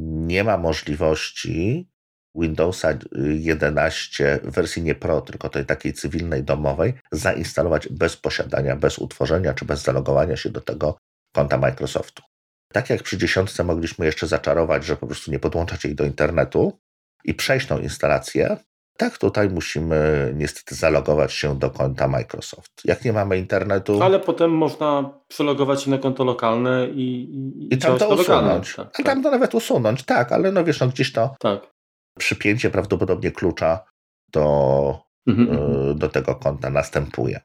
nie 0.10 0.44
ma 0.44 0.58
możliwości 0.58 1.90
Windowsa 2.36 2.94
11 3.40 4.40
w 4.44 4.52
wersji 4.52 4.84
nie 4.84 4.96
Pro, 4.96 5.22
tylko 5.22 5.50
tej 5.50 5.66
takiej 5.66 5.94
cywilnej, 5.94 6.44
domowej, 6.44 6.94
zainstalować 7.12 7.88
bez 7.88 8.18
posiadania, 8.18 8.76
bez 8.76 9.00
utworzenia 9.00 9.54
czy 9.54 9.66
bez 9.66 9.84
zalogowania 9.84 10.38
się 10.38 10.50
do 10.50 10.62
tego 10.62 10.98
konta 11.36 11.58
Microsoftu. 11.58 12.24
Tak 12.74 12.90
jak 12.90 13.04
przy 13.04 13.18
dziesiątce 13.18 13.64
mogliśmy 13.64 14.06
jeszcze 14.06 14.28
zaczarować, 14.28 14.86
że 14.86 14.98
po 14.98 15.08
prostu 15.08 15.32
nie 15.32 15.40
podłączać 15.40 15.84
jej 15.86 15.96
do 15.96 16.06
internetu 16.06 16.80
i 17.24 17.34
przejść 17.34 17.68
tą 17.68 17.80
instalację, 17.80 18.58
tak, 18.98 19.18
tutaj 19.18 19.50
musimy 19.50 20.32
niestety 20.36 20.76
zalogować 20.76 21.34
się 21.34 21.60
do 21.60 21.70
konta 21.70 22.08
Microsoft. 22.08 22.72
Jak 22.86 23.06
nie 23.06 23.14
mamy 23.14 23.38
internetu. 23.38 24.04
Ale 24.04 24.20
potem 24.20 24.52
można 24.52 25.20
przelogować 25.28 25.84
się 25.84 25.92
na 25.92 25.98
konto 25.98 26.24
lokalne 26.24 26.88
i, 26.88 27.02
i, 27.02 27.74
i 27.74 27.78
tam 27.78 27.98
to 27.98 28.10
usunąć. 28.10 28.76
Tak, 28.76 28.92
tak. 28.92 29.06
Tam 29.06 29.24
to 29.24 29.32
nawet 29.32 29.56
usunąć, 29.56 30.04
tak, 30.04 30.32
ale 30.32 30.52
no 30.52 30.64
wiesz, 30.64 30.80
no 30.80 30.88
gdzieś 30.88 31.14
to 31.14 31.36
tak. 31.40 31.72
przypięcie 32.20 32.70
prawdopodobnie 32.70 33.32
klucza 33.32 33.86
do, 34.34 35.00
mhm. 35.28 35.60
y, 35.92 35.96
do 35.96 36.10
tego 36.10 36.36
konta 36.36 36.70
następuje. 36.70 37.42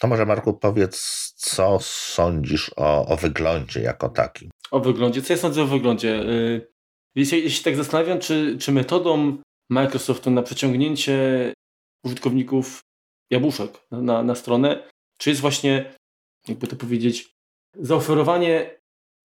To 0.00 0.08
może 0.08 0.26
Marku 0.26 0.54
powiedz, 0.54 1.32
co 1.36 1.78
sądzisz 1.80 2.70
o, 2.76 3.06
o 3.06 3.16
wyglądzie 3.16 3.80
jako 3.80 4.08
takim? 4.08 4.50
O 4.70 4.80
wyglądzie? 4.80 5.22
Co 5.22 5.32
ja 5.32 5.38
sądzę 5.38 5.62
o 5.62 5.66
wyglądzie? 5.66 6.08
Y, 6.08 6.72
jeśli, 7.14 7.42
jeśli 7.42 7.64
tak 7.64 7.76
zastanawiam, 7.76 8.18
czy, 8.18 8.56
czy 8.60 8.72
metodą 8.72 9.36
Microsoftu 9.70 10.30
na 10.30 10.42
przeciągnięcie 10.42 11.52
użytkowników 12.04 12.80
jabłuszek 13.30 13.70
na, 13.90 14.22
na 14.22 14.34
stronę, 14.34 14.88
czy 15.18 15.30
jest 15.30 15.40
właśnie, 15.40 15.94
jakby 16.48 16.66
to 16.66 16.76
powiedzieć, 16.76 17.36
zaoferowanie 17.74 18.70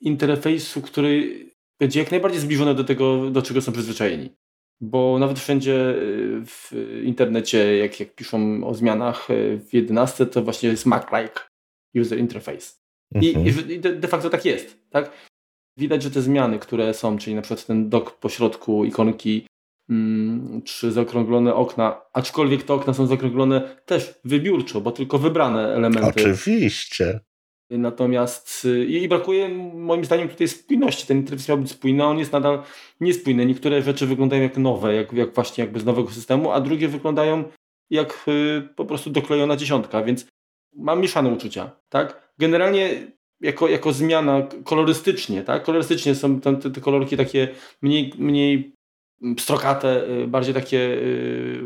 interfejsu, 0.02 0.82
który 0.82 1.46
będzie 1.80 2.00
jak 2.00 2.12
najbardziej 2.12 2.42
zbliżony 2.42 2.76
do 2.76 2.84
tego, 2.84 3.30
do 3.30 3.42
czego 3.42 3.62
są 3.62 3.72
przyzwyczajeni. 3.72 4.30
Bo 4.82 5.20
nawet 5.20 5.40
wszędzie 5.40 5.90
y, 5.90 6.42
w 6.46 6.72
internecie, 7.04 7.78
jak, 7.78 8.00
jak 8.00 8.16
piszą 8.16 8.64
o 8.68 8.74
zmianach 8.74 9.30
y, 9.30 9.60
w 9.70 9.74
11, 9.74 10.26
to 10.26 10.44
właśnie 10.44 10.70
jest 10.70 10.86
Mac-like 10.86 11.40
user 11.96 12.20
interface. 12.20 12.82
I, 13.22 13.36
mhm. 13.36 13.72
i 13.72 13.80
de, 13.80 14.08
facto 14.08 14.30
tak 14.30 14.46
jest. 14.46 14.80
Tak? 14.90 15.12
Widać, 15.78 16.04
że 16.04 16.12
te 16.12 16.22
zmiany, 16.22 16.60
które 16.60 16.94
są, 16.94 17.18
czyli 17.18 17.36
na 17.36 17.42
przykład 17.42 17.66
ten 17.66 17.90
dok 17.90 18.20
pośrodku 18.20 18.86
ikonki 18.86 19.46
czy 20.64 20.92
zaokrąglone 20.92 21.56
okna, 21.56 22.02
aczkolwiek 22.14 22.64
te 22.64 22.74
okna 22.74 22.94
są 22.94 23.08
zaokrąglone 23.08 23.76
też 23.86 24.14
wybiórczo, 24.26 24.82
bo 24.82 24.92
tylko 24.92 25.18
wybrane 25.18 25.76
elementy. 25.76 26.10
Oczywiście. 26.10 27.20
Natomiast 27.70 28.66
y, 28.66 28.86
i 28.86 29.08
brakuje 29.08 29.50
moim 29.74 30.06
zdaniem 30.06 30.30
tutaj 30.30 30.48
spójności. 30.48 31.08
Ten 31.08 31.18
interfejs 31.18 31.50
miał 31.50 31.58
być 31.58 31.72
spójny, 31.72 32.04
a 32.04 32.06
on 32.06 32.20
jest 32.20 32.32
nadal 32.32 32.64
niespójny. 33.00 33.46
Niektóre 33.46 33.82
rzeczy 33.82 34.08
wyglądają 34.08 34.42
jak 34.42 34.58
nowe, 34.58 34.96
jak, 34.96 35.14
jak 35.14 35.34
właśnie 35.36 35.64
jakby 35.64 35.80
z 35.80 35.86
nowego 35.86 36.12
systemu, 36.12 36.52
a 36.52 36.62
drugie 36.62 36.88
wyglądają 36.88 37.44
jak 37.90 38.26
y, 38.28 38.70
po 38.76 38.86
prostu 38.86 39.10
doklejona 39.10 39.56
dziesiątka, 39.56 40.04
więc 40.04 40.28
mam 40.76 41.02
mieszane 41.02 41.30
uczucia. 41.30 41.72
Tak? 41.90 42.34
Generalnie 42.38 43.12
jako, 43.42 43.68
jako 43.68 43.94
zmiana 43.94 44.48
kolorystycznie, 44.64 45.44
tak? 45.44 45.64
Kolorystycznie 45.64 46.16
są 46.16 46.42
te, 46.42 46.56
te 46.56 46.82
kolorki 46.82 47.18
takie 47.18 47.48
mniej, 47.82 48.14
mniej 48.18 48.74
pstrokate, 49.36 50.10
y, 50.10 50.28
bardziej 50.28 50.54
takie 50.54 50.78
y, 50.78 51.62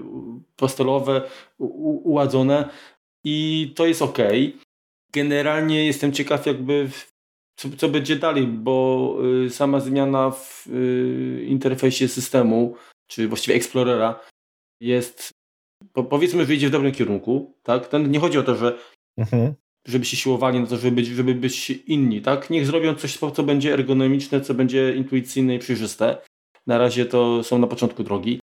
pastelowe, 0.56 1.22
uładzone 1.58 2.70
i 3.24 3.72
to 3.76 3.86
jest 3.86 4.02
ok. 4.02 4.18
Generalnie 5.14 5.86
jestem 5.86 6.12
ciekaw 6.12 6.46
jakby 6.46 6.90
co, 7.56 7.70
co 7.78 7.90
będzie 7.90 8.16
dalej, 8.16 8.48
bo 8.48 9.18
y, 9.46 9.50
sama 9.50 9.80
zmiana 9.80 10.32
w 10.32 10.68
interfejsie 11.48 12.08
systemu, 12.08 12.76
czy 13.08 13.28
właściwie 13.28 13.56
Explorera 13.56 14.20
jest 14.82 15.32
powiedzmy, 16.10 16.46
że 16.46 16.54
idzie 16.54 16.68
w 16.68 16.72
dobrym 16.72 16.92
kierunku, 16.92 17.56
tak? 17.64 17.90
nie 18.08 18.20
chodzi 18.20 18.38
o 18.38 18.44
to, 18.44 18.56
że 18.56 18.78
mhm. 19.18 19.54
żeby 19.88 20.06
się 20.06 20.18
siłowali 20.18 20.60
na 20.60 20.68
to, 20.68 20.78
żeby 20.78 20.96
być, 20.96 21.08
żeby 21.08 21.36
być 21.36 21.70
inni, 21.70 22.22
tak? 22.22 22.50
Niech 22.50 22.66
zrobią 22.66 22.96
coś, 22.96 23.18
co 23.18 23.44
będzie 23.44 23.74
ergonomiczne, 23.74 24.42
co 24.42 24.54
będzie 24.54 24.96
intuicyjne 24.96 25.56
i 25.56 25.60
przejrzyste. 25.60 26.18
Na 26.68 26.78
razie 26.78 27.06
to 27.06 27.44
są 27.44 27.58
na 27.58 27.68
początku 27.68 28.04
drogi, 28.04 28.40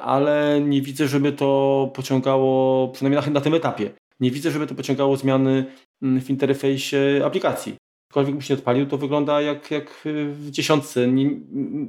ale 0.00 0.60
nie 0.60 0.82
widzę, 0.82 1.08
żeby 1.08 1.32
to 1.32 1.90
pociągało, 1.94 2.88
przynajmniej 2.88 3.22
na, 3.22 3.30
na 3.30 3.40
tym 3.40 3.54
etapie, 3.54 3.90
nie 4.20 4.30
widzę, 4.30 4.50
żeby 4.50 4.66
to 4.66 4.74
pociągało 4.74 5.16
zmiany 5.16 5.64
mm, 6.02 6.20
w 6.20 6.30
interfejsie 6.30 7.22
aplikacji. 7.24 7.76
Cokolwiek 8.08 8.34
bym 8.34 8.42
się 8.42 8.54
odpalił, 8.54 8.86
to 8.86 8.98
wygląda 8.98 9.40
jak, 9.40 9.70
jak 9.70 10.02
w 10.04 10.50
dziesiątce. 10.50 11.08
Nie, 11.08 11.30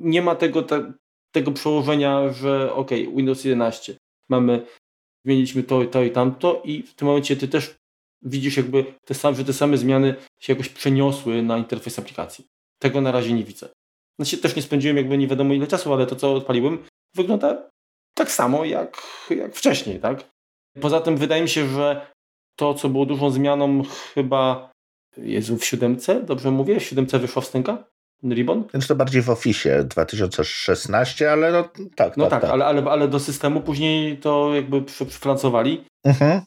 nie 0.02 0.22
ma 0.22 0.36
tego, 0.36 0.62
te, 0.62 0.94
tego 1.32 1.52
przełożenia, 1.52 2.34
że 2.34 2.74
ok, 2.74 2.90
Windows 2.92 3.44
11, 3.46 3.96
mamy, 4.30 4.66
zmieniliśmy 5.26 5.64
to, 5.64 5.86
to 5.86 6.04
i 6.04 6.12
tamto 6.12 6.62
i 6.66 6.84
w 6.84 6.96
tym 6.96 7.08
momencie 7.08 7.36
ty 7.36 7.48
też 7.48 7.76
widzisz 8.22 8.58
jakby 8.58 8.86
te 9.06 9.14
same, 9.14 9.38
że 9.38 9.46
te 9.46 9.54
same 9.54 9.78
zmiany 9.78 10.16
się 10.40 10.54
jakoś 10.54 10.70
przeniosły 10.70 11.44
na 11.44 11.58
interfejs 11.58 12.00
aplikacji. 12.00 12.46
Tego 12.80 13.02
na 13.02 13.12
razie 13.12 13.34
nie 13.34 13.44
widzę. 13.44 13.70
Znaczy 14.20 14.38
też 14.38 14.56
nie 14.56 14.62
spędziłem 14.62 14.98
jakby 14.98 15.18
nie 15.18 15.28
wiadomo 15.28 15.54
ile 15.54 15.68
czasu, 15.68 15.94
ale 15.94 16.06
to 16.06 16.16
co 16.16 16.34
odpaliłem 16.34 16.84
wygląda 17.16 17.70
tak 18.14 18.32
samo 18.32 18.66
jak, 18.66 19.02
jak 19.30 19.56
wcześniej, 19.56 20.00
tak? 20.00 20.30
Poza 20.82 21.02
tym 21.02 21.18
wydaje 21.18 21.42
mi 21.42 21.50
się, 21.50 21.68
że 21.68 22.08
to, 22.56 22.74
co 22.74 22.90
było 22.90 23.06
dużą 23.06 23.30
zmianą 23.30 23.84
chyba 24.14 24.72
Jezu, 25.18 25.58
w 25.58 25.66
siódemce, 25.66 26.22
dobrze 26.22 26.52
mówię? 26.52 26.80
W 26.80 26.84
siódemce 26.84 27.20
wyszła 27.20 27.42
wstęga? 27.42 27.84
Ribbon? 28.24 28.64
Więc 28.74 28.88
to 28.88 28.96
bardziej 28.96 29.22
w 29.22 29.30
Office 29.30 29.84
2016, 29.84 31.32
ale 31.32 31.52
no 31.52 31.64
tak. 31.96 32.18
No 32.18 32.24
tak, 32.24 32.32
tak, 32.32 32.42
tak. 32.42 32.52
Ale, 32.52 32.66
ale, 32.66 32.92
ale 32.92 33.08
do 33.08 33.20
systemu 33.20 33.62
później 33.62 34.18
to 34.18 34.56
jakby 34.56 34.82
przyflancowali. 34.82 35.84
Mhm. 36.06 36.42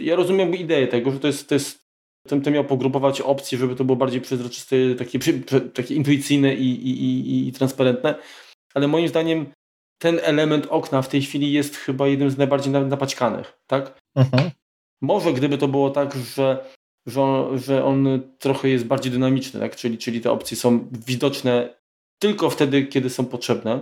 Ja 0.00 0.16
rozumiem 0.16 0.54
ideę 0.54 0.86
tego, 0.86 1.10
że 1.10 1.20
to 1.20 1.26
jest, 1.26 1.48
to 1.48 1.54
jest 1.54 1.78
ten, 2.28 2.42
ten 2.42 2.54
miał 2.54 2.64
pogrupować 2.64 3.20
opcje, 3.20 3.58
żeby 3.58 3.76
to 3.76 3.84
było 3.84 3.96
bardziej 3.96 4.20
przezroczyste, 4.20 4.76
takie, 4.98 5.18
takie 5.74 5.94
intuicyjne 5.94 6.54
i, 6.54 6.88
i, 6.88 7.04
i, 7.04 7.48
i 7.48 7.52
transparentne, 7.52 8.14
ale 8.74 8.88
moim 8.88 9.08
zdaniem 9.08 9.46
ten 9.98 10.20
element 10.22 10.66
okna 10.66 11.02
w 11.02 11.08
tej 11.08 11.22
chwili 11.22 11.52
jest 11.52 11.76
chyba 11.76 12.08
jednym 12.08 12.30
z 12.30 12.38
najbardziej 12.38 12.72
napaćkanych, 12.72 13.58
tak? 13.66 13.98
Mhm. 14.16 14.50
Może 15.02 15.32
gdyby 15.32 15.58
to 15.58 15.68
było 15.68 15.90
tak, 15.90 16.14
że, 16.14 16.64
że, 17.06 17.22
on, 17.22 17.58
że 17.58 17.84
on 17.84 18.22
trochę 18.38 18.68
jest 18.68 18.84
bardziej 18.84 19.12
dynamiczny, 19.12 19.60
tak? 19.60 19.76
czyli, 19.76 19.98
czyli 19.98 20.20
te 20.20 20.30
opcje 20.30 20.56
są 20.56 20.88
widoczne 21.06 21.74
tylko 22.18 22.50
wtedy, 22.50 22.86
kiedy 22.86 23.10
są 23.10 23.26
potrzebne, 23.26 23.80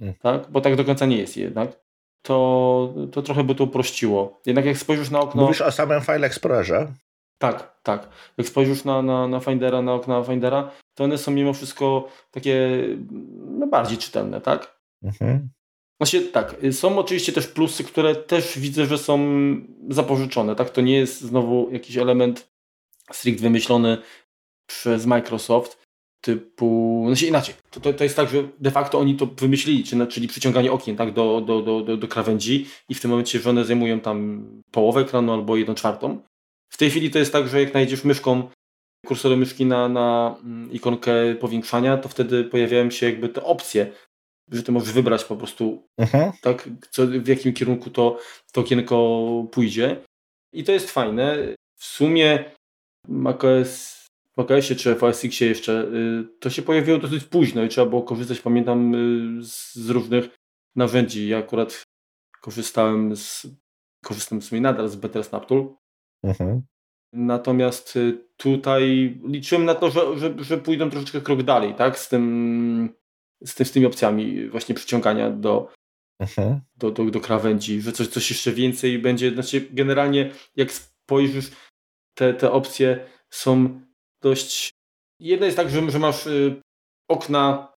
mhm. 0.00 0.18
tak? 0.22 0.50
bo 0.50 0.60
tak 0.60 0.76
do 0.76 0.84
końca 0.84 1.06
nie 1.06 1.18
jest 1.18 1.36
jednak, 1.36 1.80
to, 2.22 2.94
to 3.12 3.22
trochę 3.22 3.44
by 3.44 3.54
to 3.54 3.64
uprościło. 3.64 4.40
Jednak 4.46 4.64
jak 4.64 4.78
spojrzysz 4.78 5.10
na 5.10 5.20
okno... 5.20 5.42
Mówisz 5.42 5.60
o 5.60 5.72
samym 5.72 6.00
File 6.00 6.26
Explorerze? 6.26 6.92
Tak, 7.38 7.80
tak. 7.82 8.08
Jak 8.38 8.46
spojrzysz 8.46 8.84
na, 8.84 9.02
na, 9.02 9.28
na 9.28 9.40
Findera, 9.40 9.82
na 9.82 9.94
okna 9.94 10.22
Findera, 10.22 10.70
to 10.94 11.04
one 11.04 11.18
są 11.18 11.30
mimo 11.30 11.52
wszystko 11.52 12.08
takie 12.30 12.84
no, 13.58 13.66
bardziej 13.66 13.98
czytelne, 13.98 14.40
tak? 14.40 14.80
Mhm. 15.02 15.48
Właśnie 16.00 16.20
tak, 16.20 16.56
są 16.72 16.98
oczywiście 16.98 17.32
też 17.32 17.46
plusy, 17.46 17.84
które 17.84 18.14
też 18.14 18.58
widzę, 18.58 18.86
że 18.86 18.98
są 18.98 19.18
zapożyczone, 19.88 20.56
tak? 20.56 20.70
To 20.70 20.80
nie 20.80 20.96
jest 20.96 21.20
znowu 21.20 21.68
jakiś 21.72 21.96
element 21.96 22.50
strict 23.12 23.40
wymyślony 23.40 23.98
przez 24.66 25.06
Microsoft, 25.06 25.88
typu, 26.20 27.04
znaczy 27.06 27.26
inaczej, 27.26 27.54
to, 27.70 27.80
to, 27.80 27.92
to 27.92 28.04
jest 28.04 28.16
tak, 28.16 28.28
że 28.28 28.48
de 28.60 28.70
facto 28.70 28.98
oni 28.98 29.16
to 29.16 29.26
wymyślili, 29.26 29.84
czyli, 29.84 30.06
czyli 30.06 30.28
przyciąganie 30.28 30.72
okien 30.72 30.96
tak, 30.96 31.12
do, 31.12 31.40
do, 31.40 31.62
do, 31.62 31.80
do, 31.80 31.96
do 31.96 32.08
krawędzi 32.08 32.66
i 32.88 32.94
w 32.94 33.00
tym 33.00 33.10
momencie, 33.10 33.38
że 33.40 33.50
one 33.50 33.64
zajmują 33.64 34.00
tam 34.00 34.46
połowę 34.70 35.00
ekranu 35.00 35.32
albo 35.32 35.56
jedną 35.56 35.74
czwartą. 35.74 36.22
W 36.68 36.76
tej 36.76 36.90
chwili 36.90 37.10
to 37.10 37.18
jest 37.18 37.32
tak, 37.32 37.48
że 37.48 37.62
jak 37.62 37.74
najdziesz 37.74 38.04
myszką, 38.04 38.50
kursorem 39.06 39.38
myszki 39.38 39.66
na, 39.66 39.88
na 39.88 40.36
mm, 40.44 40.72
ikonkę 40.72 41.34
powiększania, 41.34 41.96
to 41.96 42.08
wtedy 42.08 42.44
pojawiają 42.44 42.90
się 42.90 43.06
jakby 43.06 43.28
te 43.28 43.44
opcje, 43.44 43.92
że 44.52 44.62
ty 44.62 44.72
możesz 44.72 44.92
wybrać 44.92 45.24
po 45.24 45.36
prostu, 45.36 45.88
mhm. 45.98 46.32
tak, 46.42 46.68
co, 46.90 47.06
w 47.06 47.28
jakim 47.28 47.52
kierunku 47.52 47.90
to, 47.90 48.18
to 48.52 48.60
okienko 48.60 49.46
pójdzie. 49.52 49.96
I 50.52 50.64
to 50.64 50.72
jest 50.72 50.90
fajne. 50.90 51.36
W 51.76 51.84
sumie 51.84 52.44
macOS, 53.08 53.98
macOSie 54.36 54.76
czy 54.76 54.94
FOSX 54.94 55.40
jeszcze 55.40 55.82
y, 55.82 56.38
to 56.40 56.50
się 56.50 56.62
pojawiło 56.62 56.98
dosyć 56.98 57.24
późno 57.24 57.62
i 57.62 57.68
trzeba 57.68 57.86
było 57.86 58.02
korzystać, 58.02 58.40
pamiętam, 58.40 58.94
y, 58.94 59.44
z, 59.44 59.74
z 59.74 59.90
różnych 59.90 60.28
narzędzi. 60.76 61.28
Ja 61.28 61.38
akurat 61.38 61.82
korzystałem 62.40 63.16
z, 63.16 63.46
korzystam 64.04 64.40
w 64.40 64.44
sumie 64.44 64.60
nadal 64.60 64.88
z 64.88 64.96
Better 64.96 65.24
Snaptool. 65.24 65.74
Mhm. 66.24 66.62
Natomiast 67.12 67.96
y, 67.96 68.24
tutaj 68.36 69.14
liczyłem 69.24 69.64
na 69.64 69.74
to, 69.74 69.90
że, 69.90 70.18
że, 70.18 70.34
że 70.38 70.58
pójdą 70.58 70.90
troszeczkę 70.90 71.20
krok 71.20 71.42
dalej, 71.42 71.74
tak? 71.74 71.98
Z 71.98 72.08
tym 72.08 72.98
z, 73.44 73.54
tym, 73.54 73.66
z 73.66 73.72
tymi 73.72 73.86
opcjami 73.86 74.48
właśnie 74.48 74.74
przyciągania 74.74 75.30
do, 75.30 75.72
mhm. 76.20 76.60
do, 76.76 76.90
do, 76.90 77.04
do 77.04 77.20
krawędzi, 77.20 77.80
że 77.80 77.92
coś, 77.92 78.08
coś 78.08 78.30
jeszcze 78.30 78.52
więcej 78.52 78.98
będzie. 78.98 79.30
Znaczy, 79.30 79.68
generalnie, 79.70 80.30
jak 80.56 80.72
spojrzysz, 80.72 81.50
te, 82.14 82.34
te 82.34 82.52
opcje 82.52 83.06
są 83.30 83.80
dość. 84.22 84.70
Jedna 85.20 85.46
jest 85.46 85.56
tak, 85.56 85.70
że, 85.70 85.90
że 85.90 85.98
masz 85.98 86.26
y, 86.26 86.60
okna 87.08 87.72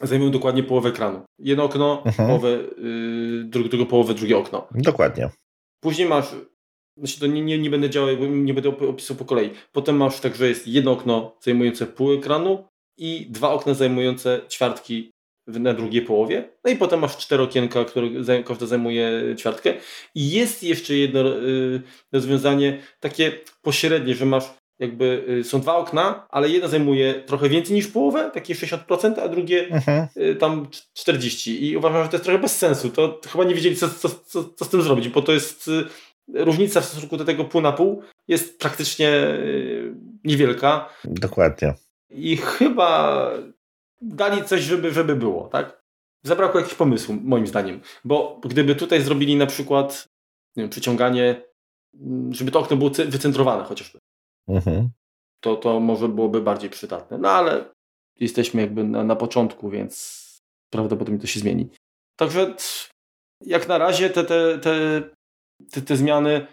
zajmują 0.00 0.30
dokładnie 0.30 0.62
połowę 0.62 0.88
ekranu. 0.88 1.22
Jedno 1.38 1.64
okno, 1.64 2.02
mhm. 2.06 2.28
połowę, 2.28 2.48
y, 2.48 3.44
drugie, 3.44 3.68
drugie 3.68 3.86
połowę, 3.86 4.14
drugie 4.14 4.38
okno. 4.38 4.68
Dokładnie. 4.70 5.30
Później 5.80 6.08
masz 6.08 6.34
znaczy 6.96 7.20
to 7.20 7.26
nie, 7.26 7.42
nie, 7.42 7.58
nie 7.58 7.70
będę 7.70 7.90
działał, 7.90 8.16
nie 8.26 8.54
będę 8.54 8.68
opisał 8.68 9.16
po 9.16 9.24
kolei. 9.24 9.50
Potem 9.72 9.96
masz 9.96 10.20
tak, 10.20 10.36
że 10.36 10.48
jest 10.48 10.68
jedno 10.68 10.92
okno 10.92 11.36
zajmujące 11.40 11.86
pół 11.86 12.12
ekranu, 12.12 12.64
i 12.98 13.26
dwa 13.30 13.50
okna 13.50 13.74
zajmujące 13.74 14.40
ćwiartki 14.48 15.10
na 15.46 15.74
drugiej 15.74 16.02
połowie. 16.02 16.48
No 16.64 16.70
i 16.70 16.76
potem 16.76 17.00
masz 17.00 17.16
cztery 17.16 17.42
okienka, 17.42 17.84
które 17.84 18.08
każde 18.46 18.66
zajmuje 18.66 19.34
ćwiartkę. 19.38 19.74
I 20.14 20.30
jest 20.30 20.62
jeszcze 20.62 20.94
jedno 20.94 21.20
y, 21.20 21.82
rozwiązanie 22.12 22.78
takie 23.00 23.32
pośrednie, 23.62 24.14
że 24.14 24.26
masz 24.26 24.44
jakby 24.78 25.24
y, 25.28 25.44
są 25.44 25.60
dwa 25.60 25.76
okna, 25.76 26.26
ale 26.30 26.48
jedno 26.48 26.68
zajmuje 26.68 27.14
trochę 27.14 27.48
więcej 27.48 27.74
niż 27.76 27.86
połowę, 27.86 28.30
takie 28.34 28.54
60%, 28.54 29.20
a 29.20 29.28
drugie 29.28 29.68
mhm. 29.68 30.08
Y, 30.16 30.34
tam 30.34 30.66
40%. 30.98 31.50
I 31.50 31.76
uważam, 31.76 32.02
że 32.02 32.08
to 32.08 32.16
jest 32.16 32.24
trochę 32.24 32.38
bez 32.40 32.58
sensu. 32.58 32.90
To 32.90 33.20
chyba 33.32 33.44
nie 33.44 33.54
wiedzieli, 33.54 33.76
co, 33.76 33.88
co, 33.88 34.08
co, 34.08 34.44
co 34.44 34.64
z 34.64 34.68
tym 34.68 34.82
zrobić, 34.82 35.08
bo 35.08 35.22
to 35.22 35.32
jest 35.32 35.70
różnica 36.34 36.80
w 36.80 36.84
stosunku 36.84 37.16
do 37.16 37.24
tego 37.24 37.44
pół 37.44 37.60
na 37.60 37.72
pół 37.72 38.02
jest 38.28 38.58
praktycznie 38.58 39.10
niewielka. 40.24 40.88
Dokładnie 41.04 41.74
i 42.12 42.36
chyba 42.36 43.30
dali 44.00 44.44
coś, 44.44 44.62
żeby, 44.62 44.90
żeby 44.90 45.16
było, 45.16 45.48
tak? 45.48 45.82
Zabrakło 46.24 46.60
jakiś 46.60 46.74
pomysłu, 46.74 47.14
moim 47.22 47.46
zdaniem. 47.46 47.80
Bo 48.04 48.40
gdyby 48.44 48.74
tutaj 48.74 49.02
zrobili 49.02 49.36
na 49.36 49.46
przykład 49.46 50.08
wiem, 50.56 50.68
przyciąganie, 50.68 51.42
żeby 52.30 52.50
to 52.50 52.60
okno 52.60 52.76
było 52.76 52.90
wycentrowane 52.90 53.64
chociażby, 53.64 53.98
mhm. 54.48 54.90
to, 55.40 55.56
to 55.56 55.80
może 55.80 56.08
byłoby 56.08 56.40
bardziej 56.40 56.70
przydatne. 56.70 57.18
No 57.18 57.30
ale 57.30 57.64
jesteśmy 58.20 58.60
jakby 58.60 58.84
na, 58.84 59.04
na 59.04 59.16
początku, 59.16 59.70
więc 59.70 60.22
prawdopodobnie 60.70 61.20
to 61.20 61.26
się 61.26 61.40
zmieni. 61.40 61.68
Także 62.16 62.54
jak 63.40 63.68
na 63.68 63.78
razie 63.78 64.10
te, 64.10 64.24
te, 64.24 64.58
te, 64.58 65.02
te, 65.70 65.82
te 65.82 65.96
zmiany 65.96 66.46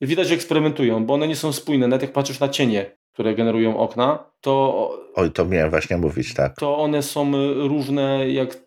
widać, 0.00 0.28
że 0.28 0.34
eksperymentują, 0.34 1.06
bo 1.06 1.14
one 1.14 1.28
nie 1.28 1.36
są 1.36 1.52
spójne. 1.52 1.88
Nawet 1.88 2.02
jak 2.02 2.12
patrzysz 2.12 2.40
na 2.40 2.48
cienie, 2.48 2.96
które 3.12 3.34
generują 3.34 3.78
okna, 3.78 4.30
to. 4.40 4.98
Oj, 5.14 5.30
to 5.30 5.44
miałem 5.44 5.70
właśnie 5.70 5.96
mówić, 5.96 6.34
tak. 6.34 6.56
To 6.56 6.78
one 6.78 7.02
są 7.02 7.32
różne, 7.68 8.30
jak 8.30 8.54
y, 8.54 8.58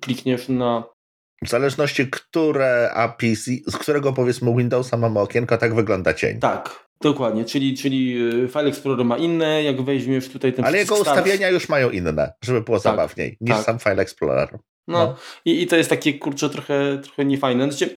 klikniesz 0.00 0.48
na. 0.48 0.84
W 1.44 1.48
zależności, 1.48 2.10
które 2.10 2.90
API, 2.94 3.36
z 3.36 3.76
którego 3.76 4.12
powiedzmy 4.12 4.56
Windowsa 4.56 4.96
mamy 4.96 5.20
okienko, 5.20 5.58
tak 5.58 5.74
wygląda 5.74 6.14
cień. 6.14 6.38
Tak, 6.38 6.86
dokładnie. 7.02 7.44
Czyli, 7.44 7.76
czyli 7.76 8.22
y, 8.44 8.48
File 8.48 8.68
Explorer 8.68 9.04
ma 9.04 9.16
inne, 9.16 9.62
jak 9.62 9.82
weźmiesz 9.82 10.28
tutaj 10.28 10.52
ten 10.52 10.64
Ale 10.64 10.78
jego 10.78 10.96
start... 10.96 11.18
ustawienia 11.18 11.48
już 11.48 11.68
mają 11.68 11.90
inne, 11.90 12.32
żeby 12.44 12.60
było 12.60 12.76
tak, 12.76 12.82
zabawniej, 12.82 13.36
niż 13.40 13.56
tak. 13.56 13.64
sam 13.64 13.78
File 13.78 14.02
Explorer. 14.02 14.58
No, 14.88 14.98
no. 14.98 15.16
I, 15.44 15.62
i 15.62 15.66
to 15.66 15.76
jest 15.76 15.90
takie, 15.90 16.14
kurczę, 16.18 16.50
trochę, 16.50 16.98
trochę 17.02 17.24
niefajne. 17.24 17.72
Znaczy... 17.72 17.94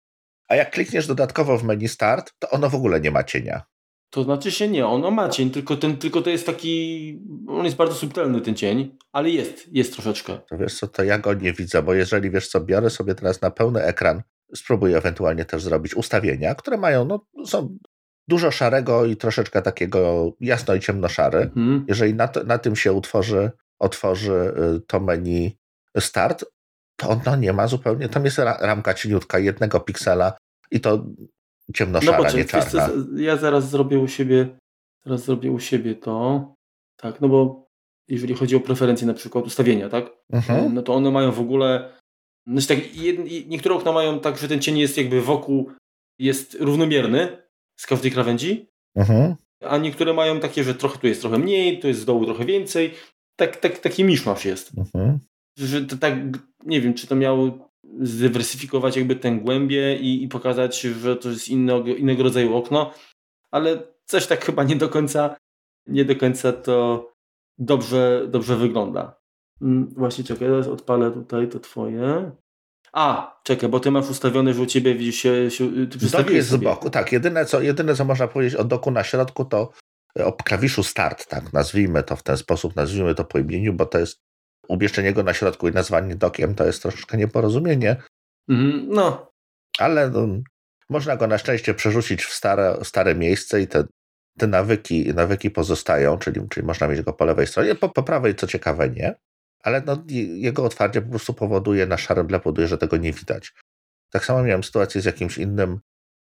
A 0.48 0.56
jak 0.56 0.72
klikniesz 0.72 1.08
dodatkowo 1.08 1.58
w 1.58 1.64
menu 1.64 1.88
Start, 1.88 2.34
to 2.40 2.50
ono 2.50 2.70
w 2.70 2.76
ogóle 2.76 3.02
nie 3.02 3.12
ma 3.12 3.24
cienia. 3.24 3.62
To 4.10 4.24
znaczy 4.24 4.52
się 4.52 4.68
nie, 4.68 4.88
ono 4.88 5.12
ma 5.12 5.30
cień, 5.30 5.52
tylko, 5.52 5.78
ten, 5.78 5.98
tylko 5.98 6.22
to 6.22 6.30
jest 6.30 6.46
taki, 6.46 7.20
on 7.48 7.66
jest 7.66 7.78
bardzo 7.78 7.96
subtelny 7.96 8.42
ten 8.42 8.56
cień, 8.56 8.98
ale 9.12 9.30
jest, 9.30 9.68
jest 9.72 9.94
troszeczkę. 9.94 10.40
To 10.50 10.58
wiesz 10.58 10.80
co, 10.80 10.88
to 10.88 11.04
ja 11.04 11.20
go 11.20 11.34
nie 11.34 11.54
widzę, 11.54 11.84
bo 11.84 11.94
jeżeli 11.94 12.30
wiesz 12.32 12.48
co, 12.48 12.62
biorę 12.62 12.90
sobie 12.90 13.16
teraz 13.16 13.42
na 13.42 13.52
pełny 13.52 13.84
ekran, 13.84 14.22
spróbuję 14.56 14.98
ewentualnie 14.98 15.46
też 15.46 15.64
zrobić 15.64 15.96
ustawienia, 15.96 16.56
które 16.56 16.78
mają, 16.78 17.06
no 17.06 17.26
są 17.46 17.78
dużo 18.28 18.52
szarego 18.52 19.06
i 19.06 19.18
troszeczkę 19.18 19.62
takiego 19.62 20.32
jasno 20.40 20.76
i 20.76 20.80
ciemno-szary. 20.80 21.40
Mhm. 21.40 21.86
Jeżeli 21.88 22.14
na, 22.14 22.28
to, 22.28 22.44
na 22.44 22.58
tym 22.58 22.76
się 22.76 22.94
utworzy, 22.94 23.52
otworzy 23.80 24.54
y, 24.78 24.82
to 24.88 25.00
menu 25.00 25.58
start, 26.00 26.46
to 26.96 27.10
ono 27.10 27.36
nie 27.36 27.54
ma 27.54 27.68
zupełnie, 27.68 28.10
tam 28.10 28.26
jest 28.26 28.38
ramka 28.38 28.94
cieniutka, 28.94 29.40
jednego 29.40 29.80
piksela 29.80 30.38
i 30.72 30.80
to 30.80 31.06
Ciemnoszara, 31.74 32.18
no 32.18 32.38
nie 32.38 32.46
czarna. 32.46 32.90
ja 33.16 33.38
zaraz 33.38 33.70
zrobię 33.70 34.00
u 34.00 34.08
siebie, 34.08 34.58
zaraz 35.06 35.26
zrobię 35.26 35.52
u 35.52 35.60
siebie 35.60 35.96
to. 35.96 36.54
Tak, 36.98 37.22
no 37.22 37.30
bo 37.30 37.68
jeżeli 38.08 38.34
chodzi 38.34 38.56
o 38.56 38.60
preferencje 38.60 39.08
na 39.08 39.14
przykład 39.14 39.46
ustawienia, 39.46 39.90
tak? 39.90 40.06
Mhm. 40.34 40.74
No 40.74 40.82
to 40.82 40.94
one 40.94 41.12
mają 41.12 41.32
w 41.32 41.40
ogóle. 41.40 41.94
Znaczy 42.48 42.68
tak, 42.68 42.96
jed, 42.96 43.18
niektóre 43.48 43.76
okna 43.76 43.92
mają 43.92 44.20
tak, 44.20 44.38
że 44.38 44.48
ten 44.48 44.62
cień 44.62 44.78
jest 44.78 44.98
jakby 44.98 45.22
wokół, 45.22 45.72
jest 46.20 46.58
równomierny 46.60 47.38
z 47.80 47.86
każdej 47.86 48.12
krawędzi, 48.12 48.70
mhm. 48.96 49.36
a 49.62 49.78
niektóre 49.78 50.14
mają 50.14 50.40
takie, 50.40 50.64
że 50.64 50.76
trochę 50.76 51.00
tu 51.00 51.08
jest 51.08 51.22
trochę 51.22 51.40
mniej, 51.40 51.80
tu 51.80 51.88
jest 51.88 52.00
z 52.00 52.06
dołu 52.06 52.26
trochę 52.26 52.46
więcej. 52.46 52.94
Tak, 53.36 53.58
tak, 53.58 53.80
taki 53.80 54.04
miszmasz 54.04 54.46
jest. 54.46 54.72
Mhm. 54.78 55.20
Że 55.58 55.82
to 55.82 55.98
tak, 55.98 56.14
nie 56.66 56.82
wiem, 56.82 56.94
czy 56.94 57.08
to 57.08 57.16
miało 57.16 57.70
zdywersyfikować 58.02 58.98
jakby 58.98 59.16
tę 59.16 59.32
głębię 59.32 59.98
i, 59.98 60.24
i 60.24 60.28
pokazać, 60.28 60.82
że 60.82 61.16
to 61.16 61.30
jest 61.30 61.50
innego, 61.50 61.88
innego 61.88 62.24
rodzaju 62.24 62.56
okno, 62.56 62.94
ale 63.52 63.84
coś 64.06 64.28
tak 64.28 64.46
chyba 64.46 64.64
nie 64.64 64.76
do 64.76 64.90
końca, 64.90 65.36
nie 65.88 66.06
do 66.06 66.16
końca 66.16 66.54
to 66.54 67.08
dobrze, 67.58 68.28
dobrze 68.30 68.58
wygląda. 68.58 69.20
Mm, 69.62 69.94
właśnie 69.98 70.24
czekaj, 70.24 70.48
teraz 70.48 70.68
odpalę 70.68 71.12
tutaj 71.12 71.48
to 71.48 71.60
twoje. 71.60 72.32
A, 72.94 73.40
czekaj, 73.44 73.70
bo 73.70 73.80
ty 73.80 73.92
masz 73.92 74.10
ustawione, 74.10 74.54
że 74.54 74.62
u 74.62 74.66
ciebie 74.66 74.96
widzisz 74.96 75.16
się, 75.16 75.52
się 75.52 75.88
ty 75.88 75.98
Dok 76.12 76.30
jest 76.30 76.50
sobie. 76.50 76.62
z 76.62 76.64
boku, 76.64 76.90
tak. 76.90 77.12
Jedyne 77.12 77.46
co, 77.46 77.62
jedyne 77.62 77.96
co 77.96 78.06
można 78.06 78.28
powiedzieć 78.28 78.56
o 78.56 78.64
doku 78.64 78.92
na 78.92 79.04
środku 79.04 79.46
to 79.46 79.72
o 80.20 80.34
klawiszu 80.34 80.84
start, 80.84 81.28
tak, 81.28 81.54
nazwijmy 81.54 82.04
to 82.04 82.16
w 82.16 82.24
ten 82.24 82.38
sposób, 82.38 82.76
nazwijmy 82.76 83.16
to 83.16 83.26
po 83.26 83.40
imieniu, 83.40 83.74
bo 83.74 83.86
to 83.86 84.00
jest 84.00 84.23
umieszczenie 84.68 85.14
go 85.14 85.24
na 85.24 85.34
środku 85.34 85.68
i 85.68 85.72
nazwanie 85.72 86.16
dokiem 86.16 86.56
to 86.56 86.66
jest 86.66 86.82
troszeczkę 86.82 87.18
nieporozumienie. 87.18 87.96
Mhm, 88.50 88.88
no. 88.90 89.32
Ale 89.80 90.10
no, 90.10 90.28
można 90.90 91.18
go 91.18 91.28
na 91.28 91.38
szczęście 91.38 91.74
przerzucić 91.74 92.24
w 92.24 92.34
stare, 92.34 92.78
stare 92.84 93.16
miejsce 93.16 93.62
i 93.62 93.68
te, 93.68 93.84
te 94.38 94.48
nawyki, 94.48 95.14
nawyki 95.14 95.52
pozostają, 95.52 96.18
czyli, 96.18 96.42
czyli 96.50 96.66
można 96.66 96.88
mieć 96.88 97.02
go 97.02 97.14
po 97.14 97.26
lewej 97.26 97.48
stronie, 97.48 97.76
po, 97.76 97.90
po 97.90 98.04
prawej 98.04 98.36
co 98.36 98.48
ciekawe 98.48 98.90
nie, 98.90 99.16
ale 99.64 99.82
no, 99.86 100.04
jego 100.36 100.64
otwarcie 100.64 101.02
po 101.02 101.10
prostu 101.10 101.34
powoduje, 101.34 101.86
na 101.86 101.98
szarym 101.98 102.28
tle 102.28 102.40
powoduje, 102.40 102.68
że 102.68 102.78
tego 102.78 102.98
nie 102.98 103.14
widać. 103.14 103.54
Tak 104.10 104.26
samo 104.26 104.44
miałem 104.44 104.64
sytuację 104.64 105.02
z 105.02 105.06
jakimś 105.06 105.38
innym, 105.38 105.80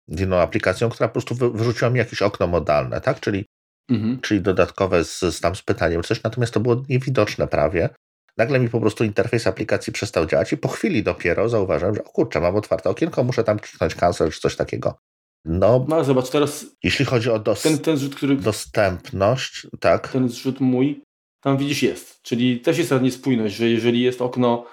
inną 0.08 0.38
aplikacją, 0.38 0.90
która 0.90 1.08
po 1.10 1.14
prostu 1.14 1.36
wyrzuciła 1.54 1.90
mi 1.92 1.98
jakieś 1.98 2.22
okno 2.22 2.48
modalne, 2.48 3.02
tak, 3.02 3.20
czyli, 3.20 3.46
mhm. 3.90 4.22
czyli 4.22 4.42
dodatkowe 4.42 5.04
z, 5.04 5.20
z 5.20 5.40
tam 5.40 5.56
z 5.56 5.62
pytaniem 5.62 6.04
coś, 6.04 6.24
natomiast 6.24 6.54
to 6.54 6.60
było 6.60 6.84
niewidoczne 6.90 7.48
prawie, 7.48 7.90
Nagle 8.38 8.60
mi 8.60 8.70
po 8.70 8.80
prostu 8.80 9.04
interfejs 9.04 9.48
aplikacji 9.48 9.94
przestał 9.94 10.26
działać 10.26 10.54
i 10.54 10.58
po 10.58 10.68
chwili 10.68 11.04
dopiero 11.04 11.50
zauważyłem, 11.50 11.96
że 11.96 12.04
o 12.04 12.10
kurczę, 12.10 12.42
mam 12.42 12.56
otwarte 12.56 12.90
okienko, 12.90 13.24
muszę 13.24 13.44
tam 13.44 13.60
kliknąć 13.60 13.96
cancel 13.96 14.32
czy 14.32 14.40
coś 14.40 14.56
takiego. 14.56 14.98
No, 15.46 15.86
no 15.88 16.04
zobacz, 16.04 16.30
teraz. 16.30 16.66
Jeśli 16.84 17.06
chodzi 17.06 17.30
o 17.30 17.40
dos 17.40 17.62
ten, 17.62 17.80
ten 17.80 17.98
zrzut, 17.98 18.16
który, 18.16 18.36
dostępność, 18.36 19.68
tak. 19.80 20.08
Ten 20.08 20.30
zrzut 20.30 20.60
mój, 20.60 21.02
tam 21.44 21.58
widzisz 21.58 21.84
jest. 21.84 22.22
Czyli 22.22 22.60
też 22.60 22.78
jest 22.78 22.90
ta 22.90 23.00
niespójność, 23.00 23.56
że 23.56 23.70
jeżeli 23.70 24.02
jest 24.02 24.22
okno, 24.22 24.66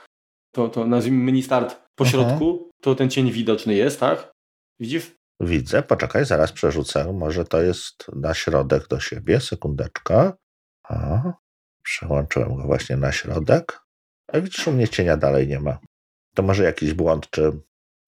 to, 0.55 0.69
to 0.69 0.87
nazwijmy 0.87 1.25
mini 1.25 1.43
start 1.43 1.83
po 1.95 2.05
środku, 2.05 2.71
to 2.83 2.95
ten 2.95 3.11
cień 3.11 3.33
widoczny 3.33 3.75
jest, 3.75 4.01
tak? 4.01 4.33
Widzisz? 4.81 5.19
Widzę, 5.41 5.83
poczekaj, 5.83 6.25
zaraz 6.25 6.53
przerzucę. 6.53 7.13
Może 7.13 7.45
to 7.45 7.63
jest 7.63 8.07
na 8.17 8.35
środek 8.35 8.89
do 8.89 9.01
siebie, 9.01 9.41
sekundeczkę. 9.41 10.33
A, 10.89 11.23
Przełączyłem 11.83 12.57
go 12.57 12.63
właśnie 12.63 12.97
na 12.97 13.13
środek. 13.13 13.81
A 14.33 14.41
widzisz, 14.41 14.67
u 14.67 14.73
mnie 14.73 14.89
cienia 14.89 15.17
dalej 15.17 15.49
nie 15.49 15.61
ma. 15.61 15.79
To 16.35 16.43
może 16.43 16.65
jakiś 16.65 16.95
błąd, 16.95 17.31
czy... 17.31 17.53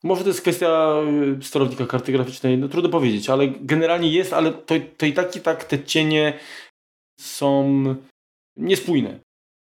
Może 0.02 0.22
to 0.22 0.28
jest 0.28 0.40
kwestia 0.40 0.94
y, 1.38 1.42
sterownika 1.42 1.87
karty 1.87 2.12
graficznej, 2.12 2.59
no 2.59 2.68
trudno 2.68 2.90
powiedzieć, 2.90 3.30
ale 3.30 3.48
generalnie 3.48 4.12
jest, 4.12 4.33
ale 4.33 4.52
to, 4.52 4.74
to 4.96 5.06
i 5.06 5.12
tak 5.12 5.37
i 5.37 5.40
tak 5.40 5.64
te 5.64 5.85
cienie 5.85 6.38
są 7.20 7.85
niespójne, 8.56 9.20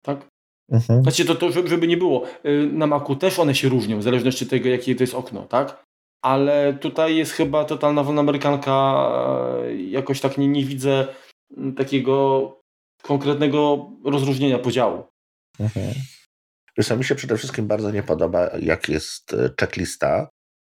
tak? 0.06 0.28
Mhm. 0.72 1.04
Znaczy 1.04 1.26
to, 1.26 1.36
to, 1.36 1.68
żeby 1.68 1.88
nie 1.88 1.98
było. 1.98 2.28
Y, 2.46 2.70
na 2.74 2.88
Macu 2.88 3.15
też 3.15 3.39
one 3.39 3.56
się 3.56 3.70
różnią, 3.70 4.00
w 4.00 4.04
zależności 4.04 4.46
od 4.46 4.50
tego, 4.50 4.70
jakie 4.70 4.96
to 4.96 5.04
jest 5.04 5.13
okno, 5.13 5.46
tak? 5.46 5.84
Ale 6.24 6.74
tutaj 6.74 7.15
jest 7.15 7.32
chyba 7.32 7.65
totalna 7.65 8.04
wolna 8.04 8.22
amerykanka, 8.22 9.10
jakoś 9.88 10.22
tak 10.22 10.38
nie, 10.38 10.48
nie 10.48 10.65
widzę 10.65 11.08
takiego 11.78 12.64
konkretnego 13.08 13.89
rozróżnienia 14.06 14.60
podziału. 14.60 15.04
Mhm. 15.60 15.94
Wiesz, 16.78 16.89
mi 16.89 17.04
się 17.04 17.15
przede 17.15 17.38
wszystkim 17.38 17.68
bardzo 17.68 17.91
nie 17.91 18.04
podoba, 18.04 18.50
jak 18.60 18.89
jest 18.89 19.34
e, 19.34 19.50
checklista, 19.60 20.30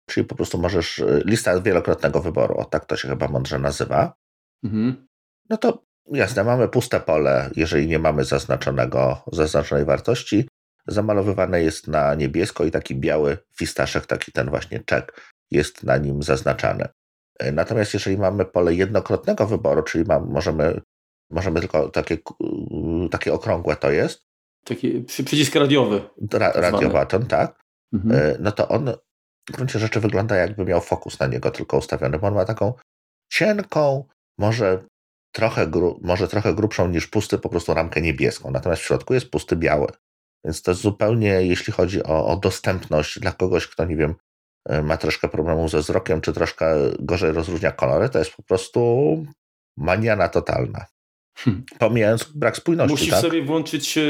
czyli 0.10 0.28
po 0.28 0.36
prostu 0.36 0.58
możesz, 0.58 1.00
e, 1.00 1.22
lista 1.26 1.62
wielokrotnego 1.62 2.22
wyboru, 2.22 2.58
o 2.58 2.66
tak 2.66 2.86
to 2.86 2.98
się 2.98 3.08
chyba 3.08 3.28
mądrze 3.28 3.60
nazywa. 3.60 4.14
Mhm. 4.64 5.08
No 5.50 5.58
to 5.58 5.84
jasne, 6.12 6.44
mamy 6.44 6.68
puste 6.68 7.00
pole, 7.00 7.50
jeżeli 7.56 7.88
nie 7.88 8.00
mamy 8.00 8.24
zaznaczonego, 8.24 9.24
zaznaczonej 9.32 9.86
wartości. 9.86 10.48
Zamalowywane 10.88 11.62
jest 11.62 11.88
na 11.88 12.16
niebiesko 12.16 12.66
i 12.66 12.72
taki 12.72 12.96
biały 12.96 13.38
fistaszek, 13.58 14.06
taki 14.06 14.32
ten 14.32 14.50
właśnie 14.50 14.84
check 14.90 15.22
jest 15.52 15.84
na 15.84 15.98
nim 15.98 16.24
zaznaczany. 16.24 16.88
E, 17.40 17.52
natomiast 17.52 17.94
jeżeli 17.94 18.18
mamy 18.18 18.46
pole 18.46 18.74
jednokrotnego 18.74 19.48
wyboru, 19.48 19.84
czyli 19.84 20.04
mamy, 20.04 20.26
możemy 20.26 20.82
Możemy 21.30 21.60
tylko 21.60 21.90
takie, 21.90 22.18
takie 23.12 23.34
okrągłe 23.34 23.76
to 23.76 23.92
jest. 23.92 24.26
Taki 24.64 25.02
przycisk 25.02 25.56
radiowy. 25.56 26.02
Ra, 26.34 26.52
radiobaton, 26.52 27.26
tak. 27.26 27.64
Mhm. 27.94 28.16
E, 28.16 28.38
no 28.40 28.52
to 28.52 28.68
on 28.68 28.92
w 29.50 29.52
gruncie 29.52 29.80
rzeczy 29.80 30.00
wygląda 30.00 30.36
jakby 30.36 30.66
miał 30.66 30.82
fokus 30.82 31.20
na 31.20 31.28
niego 31.28 31.52
tylko 31.52 31.78
ustawiony, 31.78 32.20
bo 32.20 32.28
on 32.28 32.34
ma 32.34 32.46
taką 32.46 32.74
cienką, 33.32 34.08
może 34.38 34.86
trochę, 35.32 35.68
gru, 35.68 36.00
może 36.04 36.28
trochę 36.28 36.54
grubszą 36.54 36.88
niż 36.88 37.08
pusty 37.08 37.38
po 37.38 37.50
prostu 37.50 37.74
ramkę 37.74 38.02
niebieską, 38.02 38.52
natomiast 38.52 38.82
w 38.82 38.86
środku 38.86 39.14
jest 39.14 39.30
pusty 39.30 39.56
biały. 39.56 39.88
Więc 40.46 40.62
to 40.62 40.72
jest 40.72 40.82
zupełnie, 40.82 41.28
jeśli 41.28 41.74
chodzi 41.74 42.04
o, 42.04 42.28
o 42.28 42.38
dostępność 42.38 43.20
dla 43.20 43.32
kogoś, 43.32 43.68
kto 43.68 43.86
nie 43.86 43.96
wiem, 43.96 44.16
e, 44.70 44.82
ma 44.82 44.98
troszkę 44.98 45.28
problemów 45.30 45.70
ze 45.70 45.80
wzrokiem, 45.80 46.22
czy 46.22 46.34
troszkę 46.34 46.76
gorzej 47.00 47.32
rozróżnia 47.32 47.72
kolory, 47.72 48.10
to 48.10 48.20
jest 48.20 48.36
po 48.36 48.44
prostu 48.44 49.26
maniana 49.78 50.30
totalna. 50.30 50.86
Hmm. 51.38 51.64
Pomijając 51.80 52.24
brak 52.24 52.58
spójności. 52.58 52.92
Musisz 52.92 53.10
tak? 53.10 53.22
sobie 53.22 53.44
włączyć 53.44 53.98
e, 53.98 54.02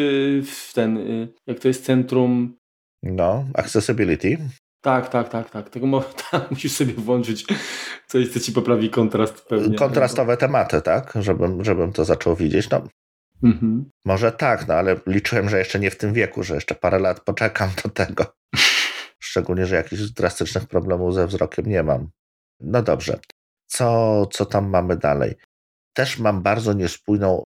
w 0.42 0.72
ten, 0.74 0.98
e, 0.98 1.28
jak 1.48 1.60
to 1.60 1.68
jest 1.68 1.86
centrum. 1.86 2.58
No, 3.04 3.46
accessibility. 3.54 4.38
Tak, 4.82 5.10
tak, 5.10 5.30
tak, 5.30 5.50
tak. 5.50 5.70
Tego 5.70 6.04
tak, 6.32 6.52
musisz 6.52 6.72
sobie 6.72 6.94
włączyć 6.94 7.46
coś, 8.08 8.30
co 8.30 8.40
ci 8.40 8.52
poprawi 8.52 8.90
kontrast 8.90 9.46
pewnie. 9.50 9.78
Kontrastowe 9.78 10.38
tematy, 10.38 10.82
tak? 10.82 11.14
Żebym, 11.20 11.64
żebym 11.64 11.94
to 11.94 12.06
zaczął 12.06 12.36
widzieć. 12.36 12.70
No, 12.70 12.82
mhm. 13.44 13.90
Może 14.06 14.32
tak, 14.32 14.68
no 14.68 14.74
ale 14.74 15.00
liczyłem, 15.08 15.50
że 15.50 15.60
jeszcze 15.60 15.80
nie 15.80 15.92
w 15.92 15.98
tym 15.98 16.14
wieku, 16.14 16.44
że 16.44 16.56
jeszcze 16.56 16.76
parę 16.76 17.00
lat 17.00 17.20
poczekam 17.20 17.70
do 17.84 17.90
tego. 17.90 18.26
Szczególnie, 19.20 19.66
że 19.66 19.76
jakichś 19.76 20.02
drastycznych 20.02 20.66
problemów 20.66 21.14
ze 21.14 21.28
wzrokiem 21.28 21.66
nie 21.66 21.84
mam. 21.84 22.10
No 22.60 22.82
dobrze. 22.82 23.20
Co, 23.68 24.26
co 24.32 24.46
tam 24.46 24.70
mamy 24.70 24.98
dalej? 24.98 25.36
Też 25.96 26.20
mam 26.20 26.42
bardzo 26.42 26.74
niespójną 26.74 27.44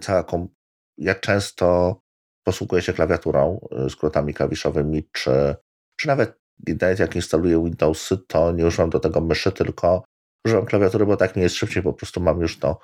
całą. 0.00 0.48
Ja 0.98 1.14
często 1.14 1.96
posługuję 2.44 2.82
się 2.82 2.92
klawiaturą, 2.92 3.60
y, 3.86 3.90
skrótami 3.90 4.34
klawiszowymi, 4.34 5.08
czy, 5.12 5.56
czy 6.00 6.08
nawet, 6.08 6.38
nawet 6.80 6.98
jak 6.98 7.16
instaluję 7.16 7.64
Windowsy, 7.64 8.18
to 8.28 8.52
nie 8.52 8.66
używam 8.66 8.90
do 8.90 9.00
tego 9.00 9.20
myszy, 9.20 9.52
tylko 9.52 10.04
używam 10.46 10.66
klawiatury, 10.66 11.06
bo 11.06 11.16
tak 11.16 11.36
mi 11.36 11.42
jest 11.42 11.56
szybciej, 11.56 11.82
po 11.82 11.92
prostu 11.92 12.20
mam 12.20 12.40
już 12.40 12.58
to 12.58 12.78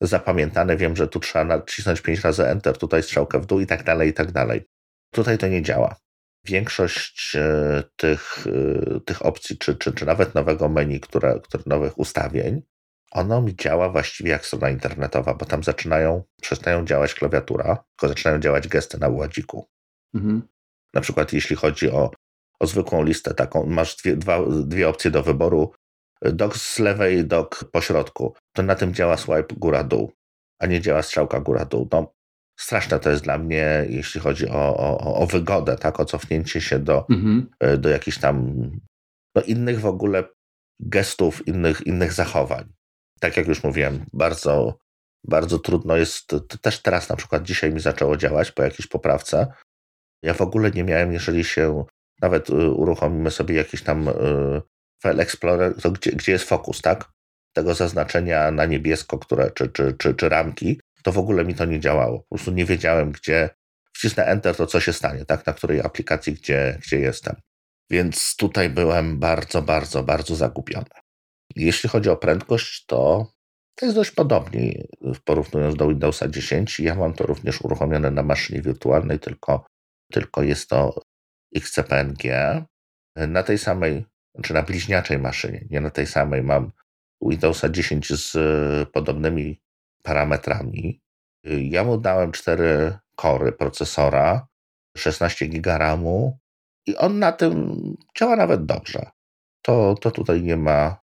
zapamiętane, 0.00 0.76
wiem, 0.76 0.96
że 0.96 1.08
tu 1.08 1.20
trzeba 1.20 1.44
nacisnąć 1.44 2.00
5 2.00 2.20
razy 2.20 2.46
Enter, 2.46 2.78
tutaj 2.78 3.02
strzałkę 3.02 3.40
w 3.40 3.46
dół 3.46 3.60
i 3.60 3.66
tak 3.66 3.84
dalej, 3.84 4.08
i 4.08 4.12
tak 4.12 4.32
dalej. 4.32 4.64
Tutaj 5.10 5.38
to 5.38 5.48
nie 5.48 5.62
działa. 5.62 5.96
Większość 6.44 7.36
y, 7.36 7.82
tych, 7.96 8.46
y, 8.46 9.00
tych 9.06 9.26
opcji, 9.26 9.58
czy, 9.58 9.76
czy, 9.76 9.92
czy 9.92 10.06
nawet 10.06 10.34
nowego 10.34 10.68
menu, 10.68 11.00
które, 11.00 11.40
które 11.40 11.62
nowych 11.66 11.98
ustawień, 11.98 12.62
ono 13.12 13.42
mi 13.42 13.56
działa 13.56 13.88
właściwie 13.88 14.30
jak 14.30 14.46
strona 14.46 14.70
internetowa, 14.70 15.34
bo 15.34 15.46
tam 15.46 15.64
zaczynają, 15.64 16.22
przestają 16.42 16.84
działać 16.84 17.14
klawiatura, 17.14 17.84
tylko 17.96 18.08
zaczynają 18.08 18.40
działać 18.40 18.68
gesty 18.68 18.98
na 18.98 19.08
ładziku. 19.08 19.68
Mhm. 20.14 20.42
Na 20.94 21.00
przykład 21.00 21.32
jeśli 21.32 21.56
chodzi 21.56 21.90
o, 21.90 22.10
o 22.60 22.66
zwykłą 22.66 23.04
listę 23.04 23.34
taką, 23.34 23.66
masz 23.66 23.96
dwie, 23.96 24.16
dwa, 24.16 24.38
dwie 24.48 24.88
opcje 24.88 25.10
do 25.10 25.22
wyboru, 25.22 25.72
dok 26.22 26.56
z 26.56 26.78
lewej, 26.78 27.24
dok 27.24 27.64
po 27.72 27.80
środku, 27.80 28.34
to 28.52 28.62
na 28.62 28.74
tym 28.74 28.94
działa 28.94 29.16
swipe 29.16 29.54
góra-dół, 29.56 30.12
a 30.58 30.66
nie 30.66 30.80
działa 30.80 31.02
strzałka 31.02 31.40
góra-dół. 31.40 31.88
No, 31.92 32.12
straszne 32.60 33.00
to 33.00 33.10
jest 33.10 33.22
dla 33.22 33.38
mnie, 33.38 33.86
jeśli 33.88 34.20
chodzi 34.20 34.48
o, 34.48 34.76
o, 34.76 35.16
o 35.16 35.26
wygodę, 35.26 35.76
tak, 35.76 36.00
o 36.00 36.04
cofnięcie 36.04 36.60
się 36.60 36.78
do, 36.78 37.06
mhm. 37.10 37.50
do 37.78 37.88
jakichś 37.88 38.18
tam 38.18 38.54
no, 39.34 39.42
innych 39.42 39.80
w 39.80 39.86
ogóle 39.86 40.24
gestów, 40.80 41.48
innych, 41.48 41.86
innych 41.86 42.12
zachowań 42.12 42.72
tak 43.20 43.36
jak 43.36 43.46
już 43.46 43.64
mówiłem, 43.64 44.04
bardzo, 44.12 44.78
bardzo 45.24 45.58
trudno 45.58 45.96
jest. 45.96 46.30
Też 46.60 46.82
teraz 46.82 47.08
na 47.08 47.16
przykład 47.16 47.42
dzisiaj 47.42 47.72
mi 47.72 47.80
zaczęło 47.80 48.16
działać 48.16 48.52
po 48.52 48.62
jakiejś 48.62 48.86
poprawce. 48.86 49.46
Ja 50.22 50.34
w 50.34 50.40
ogóle 50.40 50.70
nie 50.70 50.84
miałem, 50.84 51.12
jeżeli 51.12 51.44
się 51.44 51.84
nawet 52.22 52.50
y, 52.50 52.70
uruchomimy 52.70 53.30
sobie 53.30 53.54
jakiś 53.54 53.82
tam 53.82 54.08
y, 54.08 54.12
File 55.02 55.22
Explorer, 55.22 55.74
to 55.82 55.90
gdzie, 55.90 56.12
gdzie 56.12 56.32
jest 56.32 56.44
fokus, 56.44 56.82
tak? 56.82 57.10
Tego 57.52 57.74
zaznaczenia 57.74 58.50
na 58.50 58.66
niebiesko, 58.66 59.18
które, 59.18 59.50
czy, 59.50 59.68
czy, 59.68 59.94
czy, 59.98 60.14
czy 60.14 60.28
ramki, 60.28 60.80
to 61.02 61.12
w 61.12 61.18
ogóle 61.18 61.44
mi 61.44 61.54
to 61.54 61.64
nie 61.64 61.80
działało. 61.80 62.18
Po 62.18 62.36
prostu 62.36 62.50
nie 62.50 62.64
wiedziałem, 62.64 63.12
gdzie 63.12 63.50
wcisnę 63.92 64.24
Enter, 64.24 64.56
to 64.56 64.66
co 64.66 64.80
się 64.80 64.92
stanie, 64.92 65.24
tak? 65.24 65.46
Na 65.46 65.52
której 65.52 65.80
aplikacji, 65.80 66.32
gdzie, 66.32 66.78
gdzie 66.82 66.98
jestem. 66.98 67.36
Więc 67.90 68.36
tutaj 68.36 68.70
byłem 68.70 69.18
bardzo, 69.18 69.62
bardzo, 69.62 70.02
bardzo 70.02 70.36
zagubiony. 70.36 71.05
Jeśli 71.56 71.88
chodzi 71.88 72.10
o 72.10 72.16
prędkość, 72.16 72.86
to 72.86 73.26
to 73.76 73.86
jest 73.86 73.96
dość 73.96 74.10
podobnie 74.10 74.86
porównując 75.24 75.76
do 75.76 75.88
Windowsa 75.88 76.28
10. 76.28 76.80
Ja 76.80 76.94
mam 76.94 77.14
to 77.14 77.26
również 77.26 77.60
uruchomione 77.60 78.10
na 78.10 78.22
maszynie 78.22 78.62
wirtualnej, 78.62 79.18
tylko, 79.18 79.66
tylko 80.12 80.42
jest 80.42 80.68
to 80.68 81.00
XCPNG. 81.56 82.22
Na 83.16 83.42
tej 83.42 83.58
samej, 83.58 84.04
czy 84.42 84.54
na 84.54 84.62
bliźniaczej 84.62 85.18
maszynie, 85.18 85.66
nie 85.70 85.80
na 85.80 85.90
tej 85.90 86.06
samej, 86.06 86.42
mam 86.42 86.72
Windowsa 87.22 87.68
10 87.68 88.08
z 88.12 88.32
podobnymi 88.90 89.60
parametrami. 90.02 91.00
Ja 91.44 91.84
mu 91.84 91.98
dałem 91.98 92.32
4 92.32 92.98
kory 93.16 93.52
procesora, 93.52 94.46
16 94.96 95.48
GB 95.48 95.78
RAMu 95.78 96.38
I 96.86 96.96
on 96.96 97.18
na 97.18 97.32
tym 97.32 97.76
działa 98.18 98.36
nawet 98.36 98.64
dobrze. 98.64 99.10
To, 99.62 99.94
to 100.00 100.10
tutaj 100.10 100.42
nie 100.42 100.56
ma. 100.56 101.05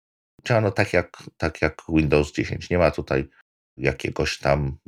Działa 0.49 0.61
no 0.61 0.71
tak 0.71 0.93
jak, 0.93 1.23
tak 1.37 1.63
jak 1.63 1.83
Windows 1.89 2.33
10. 2.33 2.71
Nie 2.71 2.79
ma 2.79 2.91
tutaj 2.91 3.29
jakiegoś 3.77 4.39
tam 4.39 4.79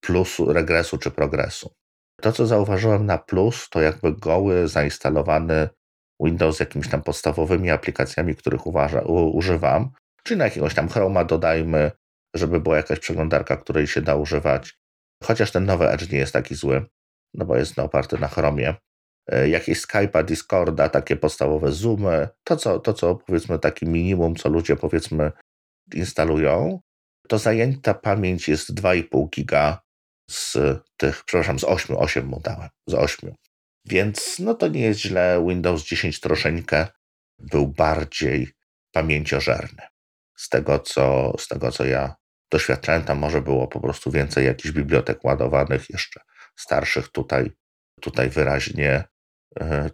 plusu, 0.00 0.52
regresu 0.52 0.98
czy 0.98 1.10
progresu. 1.10 1.74
To, 2.20 2.32
co 2.32 2.46
zauważyłem 2.46 3.06
na 3.06 3.18
plus, 3.18 3.68
to 3.68 3.80
jakby 3.80 4.12
goły, 4.12 4.68
zainstalowany 4.68 5.68
Windows 6.20 6.56
z 6.56 6.60
jakimiś 6.60 6.88
tam 6.88 7.02
podstawowymi 7.02 7.70
aplikacjami, 7.70 8.34
których 8.34 8.66
uważa, 8.66 9.00
u, 9.00 9.36
używam, 9.36 9.90
czyli 10.24 10.38
na 10.38 10.44
jakiegoś 10.44 10.74
tam 10.74 10.88
Chroma 10.88 11.24
dodajmy, 11.24 11.90
żeby 12.34 12.60
była 12.60 12.76
jakaś 12.76 12.98
przeglądarka, 12.98 13.56
której 13.56 13.86
się 13.86 14.02
da 14.02 14.16
używać. 14.16 14.78
Chociaż 15.24 15.50
ten 15.50 15.64
nowy 15.64 15.88
Edge 15.88 16.10
nie 16.10 16.18
jest 16.18 16.32
taki 16.32 16.54
zły, 16.54 16.84
no 17.34 17.44
bo 17.44 17.56
jest 17.56 17.78
oparty 17.78 18.18
na 18.18 18.28
Chromie. 18.28 18.74
E, 19.26 19.48
jakieś 19.48 19.82
Skype'a, 19.82 20.24
Discorda, 20.24 20.88
takie 20.88 21.16
podstawowe 21.16 21.72
Zoomy, 21.72 22.28
to 22.44 22.56
co, 22.56 22.78
to 22.78 22.94
co 22.94 23.14
powiedzmy 23.14 23.58
taki 23.58 23.86
minimum, 23.86 24.36
co 24.36 24.48
ludzie 24.48 24.76
powiedzmy 24.76 25.32
instalują, 25.94 26.80
to 27.28 27.38
zajęta 27.38 27.94
pamięć 27.94 28.48
jest 28.48 28.74
2,5 28.74 29.28
giga 29.30 29.82
z 30.30 30.56
tych, 30.96 31.24
przepraszam, 31.24 31.58
z 31.58 31.64
8, 31.64 31.96
8 31.96 32.26
mu 32.26 32.40
dałem, 32.40 32.68
z 32.86 32.94
8. 32.94 33.34
Więc 33.84 34.38
no 34.38 34.54
to 34.54 34.68
nie 34.68 34.80
jest 34.80 35.00
źle. 35.00 35.44
Windows 35.48 35.84
10 35.84 36.20
troszeczkę 36.20 36.86
był 37.38 37.68
bardziej 37.68 38.48
pamięciożerny. 38.92 39.82
Z 40.36 40.48
tego, 40.48 40.78
co, 40.78 41.34
z 41.38 41.48
tego, 41.48 41.72
co 41.72 41.84
ja 41.84 42.14
doświadczałem, 42.52 43.04
tam 43.04 43.18
może 43.18 43.42
było 43.42 43.68
po 43.68 43.80
prostu 43.80 44.10
więcej 44.10 44.46
jakichś 44.46 44.74
bibliotek 44.74 45.24
ładowanych, 45.24 45.90
jeszcze 45.90 46.20
starszych. 46.56 47.08
Tutaj, 47.08 47.50
tutaj 48.00 48.30
wyraźnie 48.30 49.04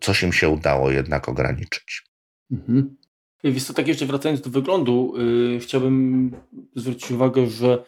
coś 0.00 0.22
im 0.22 0.32
się 0.32 0.48
udało 0.48 0.90
jednak 0.90 1.28
ograniczyć. 1.28 2.04
Mhm. 2.50 2.96
Wiesz 3.44 3.64
co, 3.64 3.74
tak 3.74 3.88
jeszcze 3.88 4.06
wracając 4.06 4.40
do 4.40 4.50
wyglądu, 4.50 5.14
yy, 5.16 5.60
chciałbym 5.60 6.30
zwrócić 6.74 7.10
uwagę, 7.10 7.46
że 7.46 7.84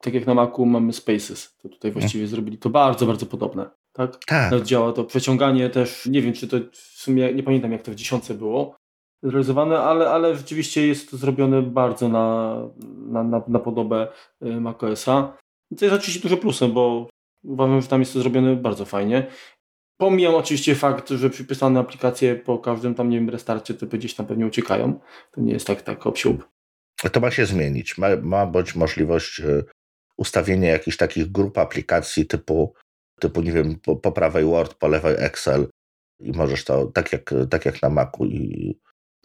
tak 0.00 0.14
jak 0.14 0.26
na 0.26 0.34
Macu 0.34 0.66
mamy 0.66 0.92
Spaces, 0.92 1.56
to 1.62 1.68
tutaj 1.68 1.92
właściwie 1.92 2.22
hmm. 2.22 2.30
zrobili 2.30 2.58
to 2.58 2.70
bardzo, 2.70 3.06
bardzo 3.06 3.26
podobne. 3.26 3.70
Tak? 3.92 4.24
tak. 4.26 4.50
Nawet 4.50 4.66
działa 4.66 4.92
to 4.92 5.04
przeciąganie 5.04 5.70
też, 5.70 6.06
nie 6.06 6.22
wiem 6.22 6.32
czy 6.32 6.48
to 6.48 6.56
w 6.72 6.76
sumie, 6.76 7.34
nie 7.34 7.42
pamiętam 7.42 7.72
jak 7.72 7.82
to 7.82 7.92
w 7.92 7.94
dziesiątce 7.94 8.34
było 8.34 8.76
zrealizowane, 9.22 9.78
ale, 9.78 10.10
ale 10.10 10.36
rzeczywiście 10.36 10.86
jest 10.86 11.10
to 11.10 11.16
zrobione 11.16 11.62
bardzo 11.62 12.08
na, 12.08 12.56
na, 13.06 13.24
na, 13.24 13.42
na 13.48 13.58
podobę 13.58 14.08
y, 14.42 14.60
macOSa. 14.60 15.36
To 15.78 15.84
jest 15.84 15.96
oczywiście 15.96 16.22
duży 16.22 16.36
plusem, 16.36 16.72
bo 16.72 17.08
uważam, 17.44 17.80
że 17.80 17.88
tam 17.88 18.00
jest 18.00 18.12
to 18.12 18.20
zrobione 18.20 18.56
bardzo 18.56 18.84
fajnie. 18.84 19.26
Pomijam 20.00 20.34
oczywiście 20.34 20.74
fakt, 20.74 21.08
że 21.08 21.30
przypisane 21.30 21.80
aplikacje 21.80 22.36
po 22.36 22.58
każdym 22.58 22.94
tam, 22.94 23.10
nie 23.10 23.18
wiem, 23.18 23.30
restarcie 23.30 23.74
to 23.74 23.86
gdzieś 23.86 24.14
tam 24.14 24.26
pewnie 24.26 24.46
uciekają. 24.46 25.00
To 25.32 25.40
nie 25.40 25.52
jest 25.52 25.66
tak, 25.66 25.82
tak 25.82 26.06
obsiub. 26.06 26.48
To 27.12 27.20
ma 27.20 27.30
się 27.30 27.46
zmienić. 27.46 27.98
Ma, 27.98 28.08
ma 28.22 28.46
być 28.46 28.74
możliwość 28.74 29.40
y, 29.40 29.64
ustawienia 30.16 30.70
jakichś 30.70 30.96
takich 30.96 31.32
grup 31.32 31.58
aplikacji 31.58 32.26
typu, 32.26 32.74
typu 33.20 33.42
nie 33.42 33.52
wiem, 33.52 33.80
po, 33.80 33.96
po 33.96 34.12
prawej 34.12 34.44
Word, 34.44 34.74
po 34.74 34.88
lewej 34.88 35.16
Excel 35.18 35.68
i 36.20 36.32
możesz 36.32 36.64
to 36.64 36.86
tak 36.86 37.12
jak, 37.12 37.34
tak 37.50 37.64
jak 37.64 37.82
na 37.82 37.88
Macu 37.90 38.24
i 38.24 38.74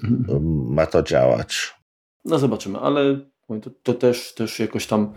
mhm. 0.03 0.73
ma 0.73 0.85
to 0.85 1.03
działać. 1.03 1.73
No 2.25 2.39
zobaczymy, 2.39 2.79
ale 2.79 3.19
to, 3.47 3.69
to 3.83 3.93
też, 3.93 4.33
też 4.33 4.59
jakoś 4.59 4.88
tam 4.88 5.13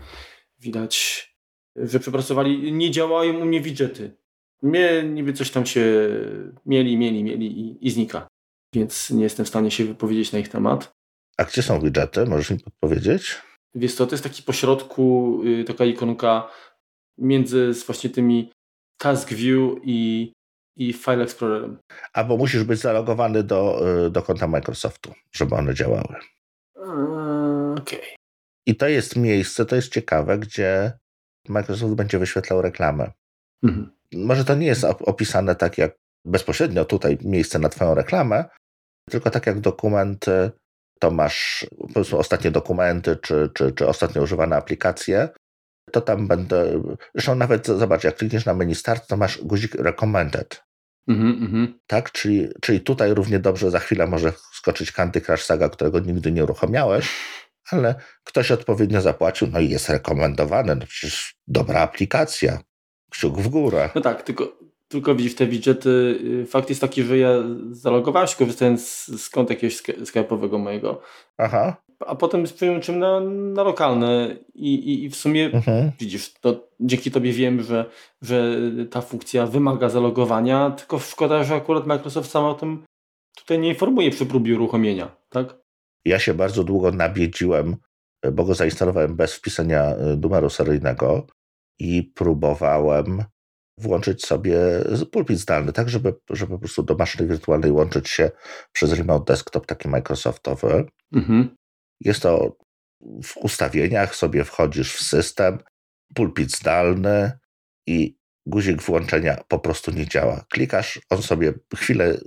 widać, 0.59 1.25
że 1.75 1.99
przepracowali. 1.99 2.73
Nie 2.73 2.91
działają 2.91 3.39
u 3.39 3.45
mnie 3.45 3.61
widgety. 3.61 4.19
Mnie 4.61 5.03
niby 5.03 5.33
coś 5.33 5.51
tam 5.51 5.65
się 5.65 6.09
mieli, 6.65 6.97
mieli, 6.97 7.23
mieli 7.23 7.59
i, 7.59 7.87
i 7.87 7.91
znika. 7.91 8.27
Więc 8.75 9.09
nie 9.09 9.23
jestem 9.23 9.45
w 9.45 9.49
stanie 9.49 9.71
się 9.71 9.85
wypowiedzieć 9.85 10.31
na 10.31 10.39
ich 10.39 10.49
temat. 10.49 10.91
A 11.37 11.45
gdzie 11.45 11.61
są 11.61 11.79
widgety? 11.79 12.25
Możesz 12.25 12.49
mi 12.49 12.59
podpowiedzieć? 12.59 13.41
Wiesz 13.75 13.95
co, 13.95 14.05
to 14.07 14.13
jest 14.13 14.23
taki 14.23 14.43
pośrodku, 14.43 15.41
y, 15.45 15.63
taka 15.63 15.85
ikonka 15.85 16.49
między 17.17 17.71
właśnie 17.85 18.09
tymi 18.09 18.51
Task 18.97 19.33
View 19.33 19.79
i, 19.83 20.31
i 20.77 20.93
File 20.93 21.23
Explorerem. 21.23 21.77
Albo 22.13 22.37
musisz 22.37 22.63
być 22.63 22.79
zalogowany 22.79 23.43
do, 23.43 23.89
y, 24.05 24.09
do 24.09 24.21
konta 24.21 24.47
Microsoftu, 24.47 25.13
żeby 25.31 25.55
one 25.55 25.73
działały. 25.73 26.15
Okej. 26.75 27.99
Okay. 27.99 28.15
I 28.65 28.75
to 28.75 28.87
jest 28.87 29.15
miejsce, 29.15 29.65
to 29.65 29.75
jest 29.75 29.93
ciekawe, 29.93 30.39
gdzie 30.39 30.91
Microsoft 31.47 31.93
będzie 31.93 32.19
wyświetlał 32.19 32.61
reklamę. 32.61 33.11
Mhm. 33.63 33.98
Może 34.13 34.45
to 34.45 34.55
nie 34.55 34.67
jest 34.67 34.83
opisane 34.83 35.55
tak 35.55 35.77
jak 35.77 35.95
bezpośrednio 36.25 36.85
tutaj 36.85 37.17
miejsce 37.21 37.59
na 37.59 37.69
Twoją 37.69 37.95
reklamę, 37.95 38.45
tylko 39.09 39.29
tak 39.29 39.47
jak 39.47 39.59
dokumenty 39.59 40.51
to 40.99 41.11
masz 41.11 41.65
powiedzmy 41.93 42.17
ostatnie 42.17 42.51
dokumenty, 42.51 43.17
czy, 43.21 43.49
czy, 43.53 43.71
czy 43.71 43.87
ostatnio 43.87 44.21
używane 44.21 44.55
aplikacje, 44.55 45.29
to 45.91 46.01
tam 46.01 46.27
będę. 46.27 46.83
Zresztą 47.15 47.35
nawet 47.35 47.67
zobacz, 47.67 48.03
jak 48.03 48.15
klikniesz 48.15 48.45
na 48.45 48.53
menu 48.53 48.75
start, 48.75 49.07
to 49.07 49.17
masz 49.17 49.41
guzik 49.43 49.75
recommended. 49.75 50.63
Mm 51.07 51.51
-hmm. 51.51 51.73
Tak, 51.87 52.11
czyli, 52.11 52.47
czyli 52.61 52.81
tutaj 52.81 53.13
równie 53.13 53.39
dobrze 53.39 53.71
za 53.71 53.79
chwilę 53.79 54.07
może 54.07 54.33
skoczyć 54.53 54.91
Candy 54.91 55.21
Crush 55.21 55.43
Saga, 55.43 55.69
którego 55.69 55.99
nigdy 55.99 56.31
nie 56.31 56.43
uruchamiałeś, 56.43 57.09
ale 57.71 57.95
ktoś 58.23 58.51
odpowiednio 58.51 59.01
zapłacił, 59.01 59.47
no 59.47 59.59
i 59.59 59.69
jest 59.69 59.89
rekomendowany. 59.89 60.75
No 60.75 60.85
przecież 60.85 61.35
dobra 61.47 61.81
aplikacja. 61.81 62.59
Kciuk 63.09 63.37
w 63.37 63.47
górę. 63.47 63.89
No 63.95 64.01
tak, 64.01 64.23
tylko 64.23 64.59
tylko 64.89 65.15
widzisz 65.15 65.35
te 65.35 65.47
widgety. 65.47 66.19
Y, 66.43 66.45
fakt 66.45 66.69
jest 66.69 66.81
taki, 66.81 67.03
że 67.03 67.17
ja 67.17 67.29
zalogowałem 67.71 68.27
się 68.27 68.35
korzystając 68.35 68.87
z, 68.87 69.21
z 69.21 69.29
konta 69.29 69.53
jakiegoś 69.53 69.81
sklepowego 70.05 70.57
mojego. 70.57 71.01
Aha. 71.37 71.77
A 72.07 72.15
potem 72.15 72.43
przełączyłem 72.43 72.99
na, 72.99 73.19
na 73.53 73.63
lokalne 73.63 74.35
i, 74.55 74.73
i, 74.73 75.03
i 75.03 75.09
w 75.09 75.15
sumie 75.15 75.45
mhm. 75.45 75.91
widzisz, 75.99 76.33
to 76.33 76.67
dzięki 76.79 77.11
tobie 77.11 77.31
wiem, 77.31 77.61
że, 77.63 77.85
że 78.21 78.57
ta 78.89 79.01
funkcja 79.01 79.45
wymaga 79.45 79.89
zalogowania, 79.89 80.71
tylko 80.71 80.99
szkoda, 80.99 81.43
że 81.43 81.55
akurat 81.55 81.87
Microsoft 81.87 82.31
sam 82.31 82.45
o 82.45 82.53
tym 82.53 82.83
tutaj 83.35 83.59
nie 83.59 83.69
informuje 83.69 84.11
przy 84.11 84.25
próbie 84.25 84.55
uruchomienia, 84.55 85.15
tak? 85.29 85.55
Ja 86.05 86.19
się 86.19 86.33
bardzo 86.33 86.63
długo 86.63 86.91
nabiedziłem, 86.91 87.75
bo 88.31 88.43
go 88.43 88.53
zainstalowałem 88.53 89.15
bez 89.15 89.35
wpisania 89.35 89.95
y, 89.95 90.17
numeru 90.17 90.49
seryjnego 90.49 91.27
i 91.79 92.03
próbowałem 92.03 93.23
włączyć 93.77 94.25
sobie 94.25 94.59
pulpit 95.11 95.39
zdalny, 95.39 95.73
tak, 95.73 95.89
żeby, 95.89 96.13
żeby 96.29 96.53
po 96.53 96.59
prostu 96.59 96.83
do 96.83 96.95
maszyny 96.95 97.27
wirtualnej 97.27 97.71
łączyć 97.71 98.09
się 98.09 98.31
przez 98.71 98.93
remote 98.93 99.33
desktop 99.33 99.65
taki 99.65 99.87
Microsoftowy. 99.87 100.85
Mhm. 101.13 101.55
Jest 102.01 102.21
to 102.21 102.57
w 103.23 103.37
ustawieniach, 103.37 104.15
sobie 104.15 104.43
wchodzisz 104.43 104.95
w 104.95 105.03
system, 105.03 105.59
pulpit 106.15 106.55
zdalny 106.55 107.31
i 107.87 108.19
guzik 108.45 108.81
włączenia 108.81 109.43
po 109.47 109.59
prostu 109.59 109.91
nie 109.91 110.07
działa. 110.07 110.45
Klikasz, 110.49 110.99
on 111.09 111.21
sobie 111.21 111.53
chwilę 111.75 112.17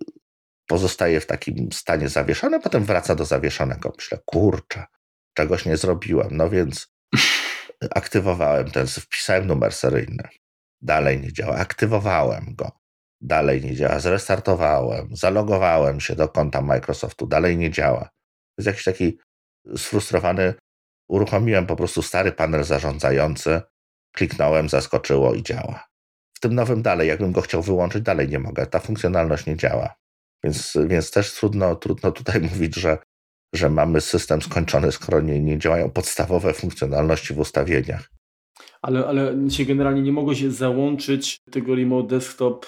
pozostaje 0.66 1.20
w 1.20 1.26
takim 1.26 1.72
stanie 1.72 2.08
zawieszony, 2.08 2.60
potem 2.60 2.84
wraca 2.84 3.14
do 3.14 3.24
zawieszonego. 3.24 3.92
Myślę, 3.96 4.18
kurczę, 4.24 4.84
czegoś 5.34 5.66
nie 5.66 5.76
zrobiłem. 5.76 6.28
No 6.30 6.50
więc 6.50 6.92
aktywowałem 7.90 8.70
ten, 8.70 8.86
wpisałem 8.86 9.46
numer 9.46 9.72
seryjny. 9.72 10.28
Dalej 10.80 11.20
nie 11.20 11.32
działa. 11.32 11.56
Aktywowałem 11.56 12.54
go. 12.54 12.70
Dalej 13.20 13.64
nie 13.64 13.76
działa. 13.76 14.00
Zrestartowałem. 14.00 15.08
Zalogowałem 15.12 16.00
się 16.00 16.16
do 16.16 16.28
konta 16.28 16.60
Microsoftu. 16.60 17.26
Dalej 17.26 17.56
nie 17.56 17.70
działa. 17.70 18.08
Jest 18.58 18.66
jakiś 18.66 18.84
taki 18.84 19.18
sfrustrowany. 19.76 20.54
Uruchomiłem 21.08 21.66
po 21.66 21.76
prostu 21.76 22.02
stary 22.02 22.32
panel 22.32 22.64
zarządzający. 22.64 23.60
Kliknąłem, 24.12 24.68
zaskoczyło 24.68 25.34
i 25.34 25.42
działa. 25.42 25.86
W 26.36 26.40
tym 26.40 26.54
nowym 26.54 26.82
dalej, 26.82 27.08
jakbym 27.08 27.32
go 27.32 27.40
chciał 27.40 27.62
wyłączyć, 27.62 28.02
dalej 28.02 28.28
nie 28.28 28.38
mogę. 28.38 28.66
Ta 28.66 28.80
funkcjonalność 28.80 29.46
nie 29.46 29.56
działa. 29.56 29.94
Więc, 30.44 30.76
więc 30.86 31.10
też 31.10 31.34
trudno, 31.34 31.76
trudno 31.76 32.12
tutaj 32.12 32.40
mówić, 32.50 32.76
że, 32.76 32.98
że 33.52 33.70
mamy 33.70 34.00
system 34.00 34.42
skończony, 34.42 34.92
skoro 34.92 35.20
nie, 35.20 35.40
nie 35.40 35.58
działają 35.58 35.90
podstawowe 35.90 36.54
funkcjonalności 36.54 37.34
w 37.34 37.38
ustawieniach 37.38 38.08
ale, 38.82 39.06
ale 39.06 39.50
się 39.50 39.64
generalnie 39.64 40.02
nie 40.02 40.12
mogło 40.12 40.34
się 40.34 40.50
załączyć 40.50 41.40
tego 41.50 41.74
remote 41.74 42.08
desktop 42.08 42.66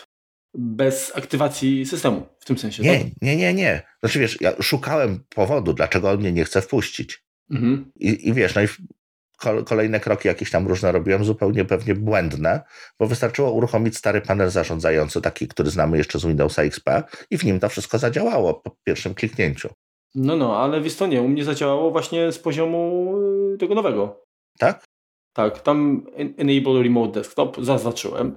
bez 0.55 1.12
aktywacji 1.16 1.87
systemu, 1.87 2.27
w 2.40 2.44
tym 2.44 2.59
sensie. 2.59 2.83
Nie, 2.83 2.99
tak? 2.99 3.09
nie, 3.23 3.37
nie, 3.37 3.55
nie. 3.55 3.83
Znaczy 4.01 4.18
wiesz, 4.18 4.40
ja 4.40 4.62
szukałem 4.62 5.25
powodu, 5.29 5.73
dlaczego 5.73 6.11
on 6.11 6.18
mnie 6.18 6.33
nie 6.33 6.44
chce 6.44 6.62
wpuścić. 6.62 7.25
Mhm. 7.51 7.92
I, 7.97 8.29
I 8.29 8.33
wiesz, 8.33 8.55
no 8.55 8.62
i 8.62 8.66
kolejne 9.64 10.01
kroki 10.01 10.29
jakieś 10.29 10.51
tam 10.51 10.66
różne 10.66 10.92
robiłem, 10.92 11.25
zupełnie 11.25 11.64
pewnie 11.64 11.94
błędne, 11.94 12.61
bo 12.99 13.07
wystarczyło 13.07 13.53
uruchomić 13.53 13.97
stary 13.97 14.20
panel 14.20 14.51
zarządzający, 14.51 15.20
taki, 15.20 15.49
który 15.49 15.70
znamy 15.70 15.99
jeszcze 15.99 16.18
z 16.18 16.27
Windowsa 16.27 16.62
XP 16.62 16.90
i 17.31 17.38
w 17.38 17.44
nim 17.44 17.61
to 17.61 17.68
wszystko 17.68 17.99
zadziałało 17.99 18.55
po 18.55 18.77
pierwszym 18.85 19.14
kliknięciu. 19.14 19.68
No, 20.14 20.37
no, 20.37 20.57
ale 20.57 20.81
wiesz 20.81 20.96
to 20.96 21.07
nie, 21.07 21.22
u 21.22 21.29
mnie 21.29 21.44
zadziałało 21.44 21.90
właśnie 21.90 22.33
z 22.33 22.38
poziomu 22.38 23.12
y, 23.55 23.59
tego 23.59 23.74
nowego. 23.74 24.24
Tak? 24.59 24.85
Tak, 25.33 25.61
tam 25.61 26.07
Enable 26.16 26.83
Remote 26.83 27.12
Desktop 27.12 27.57
zaznaczyłem. 27.61 28.37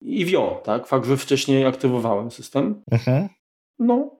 I 0.00 0.24
wio, 0.24 0.60
tak? 0.64 0.86
Fakt, 0.86 1.06
że 1.06 1.16
wcześniej 1.16 1.66
aktywowałem 1.66 2.30
system. 2.30 2.82
Mhm. 2.90 3.28
No 3.78 4.18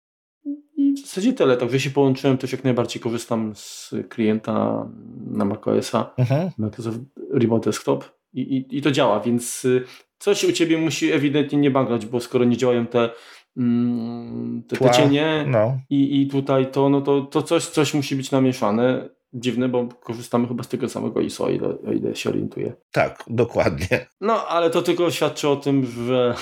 i 0.76 0.92
w 0.92 1.00
zasadzie 1.00 1.32
tyle. 1.32 1.56
Także 1.56 1.80
się 1.80 1.90
połączyłem, 1.90 2.38
też 2.38 2.52
jak 2.52 2.64
najbardziej 2.64 3.02
korzystam 3.02 3.52
z 3.56 3.94
klienta 4.08 4.86
na 5.26 5.44
macOSa, 5.44 6.14
mhm. 6.18 6.50
Microsoft 6.58 6.98
Remote 7.30 7.70
Desktop 7.70 8.04
i, 8.32 8.40
i, 8.40 8.78
i 8.78 8.82
to 8.82 8.90
działa, 8.90 9.20
więc 9.20 9.64
y, 9.64 9.84
coś 10.18 10.44
u 10.44 10.52
Ciebie 10.52 10.78
musi 10.78 11.12
ewidentnie 11.12 11.58
nie 11.58 11.70
bagrać, 11.70 12.06
bo 12.06 12.20
skoro 12.20 12.44
nie 12.44 12.56
działają 12.56 12.86
te 12.86 13.10
mm, 13.58 14.62
te, 14.68 14.76
te 14.76 14.90
cienie 14.90 15.44
no. 15.46 15.80
i, 15.90 16.22
i 16.22 16.26
tutaj 16.26 16.70
to, 16.70 16.88
no 16.88 17.00
to, 17.00 17.20
to 17.20 17.42
coś, 17.42 17.66
coś 17.66 17.94
musi 17.94 18.16
być 18.16 18.30
namieszane 18.30 19.08
dziwne, 19.32 19.68
bo 19.68 19.88
korzystamy 19.88 20.48
chyba 20.48 20.62
z 20.62 20.68
tego 20.68 20.88
samego 20.88 21.20
ISO, 21.20 21.44
o 21.44 21.50
ile, 21.50 21.68
o 21.68 21.92
ile 21.92 22.16
się 22.16 22.30
orientuję. 22.30 22.72
Tak, 22.92 23.24
dokładnie. 23.26 24.06
No, 24.20 24.46
ale 24.46 24.70
to 24.70 24.82
tylko 24.82 25.10
świadczy 25.10 25.48
o 25.48 25.56
tym, 25.56 25.86
że 25.86 26.34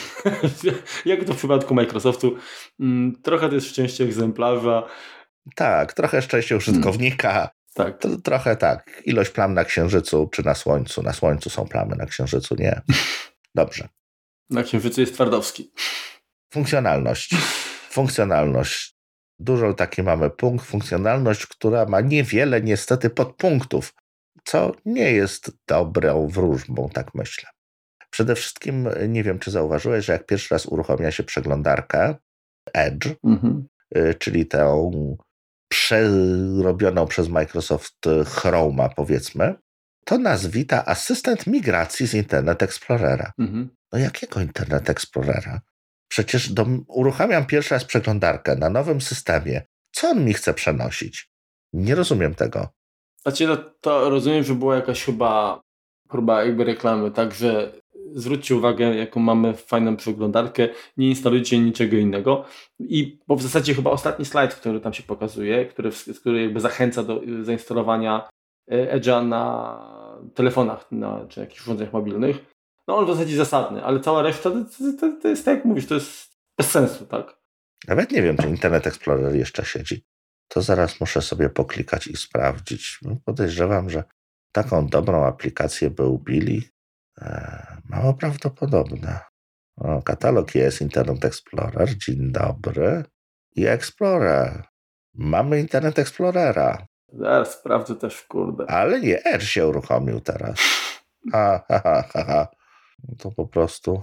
jak 1.04 1.24
to 1.24 1.34
w 1.34 1.36
przypadku 1.36 1.74
Microsoftu, 1.74 2.36
mm, 2.80 3.16
trochę 3.22 3.48
to 3.48 3.54
jest 3.54 3.66
szczęście 3.66 4.04
egzemplarza. 4.04 4.82
Tak, 5.54 5.92
trochę 5.92 6.22
szczęście 6.22 6.56
użytkownika. 6.56 7.30
Hmm. 7.30 7.48
Tak. 7.74 7.98
To, 7.98 8.08
trochę 8.16 8.56
tak. 8.56 9.02
Ilość 9.04 9.30
plam 9.30 9.54
na 9.54 9.64
Księżycu 9.64 10.28
czy 10.32 10.44
na 10.44 10.54
Słońcu. 10.54 11.02
Na 11.02 11.12
Słońcu 11.12 11.50
są 11.50 11.68
plamy, 11.68 11.96
na 11.96 12.06
Księżycu 12.06 12.54
nie. 12.58 12.80
Dobrze. 13.54 13.88
Na 14.50 14.62
Księżycu 14.62 15.00
jest 15.00 15.14
Twardowski. 15.14 15.72
Funkcjonalność. 16.52 17.34
Funkcjonalność. 17.90 18.96
Dużo 19.38 19.74
taki 19.74 20.02
mamy 20.02 20.30
punkt, 20.30 20.66
funkcjonalność, 20.66 21.46
która 21.46 21.84
ma 21.84 22.00
niewiele 22.00 22.62
niestety 22.62 23.10
podpunktów, 23.10 23.94
co 24.44 24.72
nie 24.84 25.12
jest 25.12 25.50
dobrą 25.68 26.28
wróżbą, 26.28 26.88
tak 26.94 27.14
myślę. 27.14 27.48
Przede 28.10 28.34
wszystkim 28.34 28.88
nie 29.08 29.22
wiem, 29.22 29.38
czy 29.38 29.50
zauważyłeś, 29.50 30.04
że 30.04 30.12
jak 30.12 30.26
pierwszy 30.26 30.54
raz 30.54 30.66
uruchamia 30.66 31.10
się 31.10 31.22
przeglądarkę 31.22 32.14
Edge, 32.74 33.08
mhm. 33.24 33.66
Y, 33.96 34.14
czyli 34.14 34.46
tę 34.46 34.90
przerobioną 35.68 37.06
przez 37.06 37.28
Microsoft 37.28 38.04
Chroma, 38.26 38.88
powiedzmy, 38.88 39.54
to 40.04 40.18
nas 40.18 40.46
wita 40.46 40.84
asystent 40.84 41.46
migracji 41.46 42.06
z 42.06 42.14
Internet 42.14 42.62
Explorera. 42.62 43.32
Mhm. 43.38 43.70
No 43.92 43.98
jakiego 43.98 44.40
Internet 44.40 44.90
Explorera? 44.90 45.60
Przecież 46.08 46.52
do, 46.52 46.66
uruchamiam 46.88 47.46
pierwszy 47.46 47.74
raz 47.74 47.84
przeglądarkę 47.84 48.56
na 48.56 48.70
nowym 48.70 49.00
systemie. 49.00 49.62
Co 49.92 50.08
on 50.10 50.24
mi 50.24 50.34
chce 50.34 50.54
przenosić? 50.54 51.30
Nie 51.72 51.94
rozumiem 51.94 52.34
tego. 52.34 52.68
Znaczy, 53.22 53.46
no, 53.46 53.56
to 53.80 54.10
rozumiem, 54.10 54.44
że 54.44 54.54
była 54.54 54.76
jakaś 54.76 55.04
chyba 55.04 55.60
próba 56.08 56.44
jakby 56.44 56.64
reklamy, 56.64 57.10
także 57.10 57.72
zwróćcie 58.12 58.56
uwagę, 58.56 58.94
jaką 58.94 59.20
mamy 59.20 59.54
fajną 59.54 59.96
przeglądarkę, 59.96 60.68
nie 60.96 61.08
instalujcie 61.08 61.58
niczego 61.58 61.96
innego. 61.96 62.44
I 62.80 63.18
bo 63.26 63.36
w 63.36 63.42
zasadzie 63.42 63.74
chyba 63.74 63.90
ostatni 63.90 64.24
slajd, 64.24 64.54
który 64.54 64.80
tam 64.80 64.92
się 64.92 65.02
pokazuje, 65.02 65.66
który, 65.66 65.90
który 66.20 66.42
jakby 66.42 66.60
zachęca 66.60 67.02
do 67.02 67.20
zainstalowania 67.42 68.28
e, 68.70 68.98
Edge'a 69.00 69.28
na 69.28 69.96
telefonach 70.34 70.92
na, 70.92 71.26
czy 71.28 71.40
jakichś 71.40 71.60
urządzeniach 71.60 71.92
mobilnych, 71.92 72.55
no 72.88 72.96
on 72.96 73.04
w 73.06 73.08
zasadzie 73.08 73.36
zasadny, 73.36 73.84
ale 73.84 74.00
cała 74.00 74.22
reszta 74.22 74.50
to, 74.50 74.64
to, 75.00 75.20
to 75.22 75.28
jest 75.28 75.44
tak 75.44 75.56
jak 75.56 75.64
mówisz, 75.64 75.86
to 75.86 75.94
jest 75.94 76.36
bez 76.58 76.70
sensu, 76.70 77.06
tak? 77.06 77.36
Nawet 77.88 78.10
nie 78.12 78.22
wiem, 78.22 78.36
czy 78.36 78.48
Internet 78.48 78.86
Explorer 78.86 79.34
jeszcze 79.34 79.64
siedzi. 79.64 80.04
To 80.48 80.62
zaraz 80.62 81.00
muszę 81.00 81.22
sobie 81.22 81.48
poklikać 81.48 82.06
i 82.06 82.16
sprawdzić. 82.16 82.98
No, 83.02 83.16
podejrzewam, 83.24 83.90
że 83.90 84.04
taką 84.52 84.86
dobrą 84.86 85.24
aplikację 85.24 85.90
by 85.90 86.06
ubili. 86.06 86.62
Eee, 87.20 87.76
mało 87.84 88.14
prawdopodobne. 88.14 89.20
O, 89.76 90.02
katalog 90.02 90.54
jest 90.54 90.80
Internet 90.80 91.24
Explorer. 91.24 91.98
Dzień 91.98 92.32
dobry. 92.32 93.04
I 93.56 93.66
Explorer. 93.66 94.62
Mamy 95.14 95.60
Internet 95.60 95.98
Explorera. 95.98 96.86
Zaraz 97.12 97.52
sprawdzę 97.52 97.96
też, 97.96 98.22
kurde. 98.22 98.70
Ale 98.70 99.00
nie, 99.00 99.24
Edge 99.24 99.44
się 99.44 99.66
uruchomił 99.66 100.20
teraz. 100.20 100.60
Ha, 101.32 101.64
ha, 101.68 101.80
ha, 101.84 102.04
ha, 102.12 102.24
ha 102.24 102.48
to 103.18 103.30
po 103.30 103.46
prostu 103.46 104.02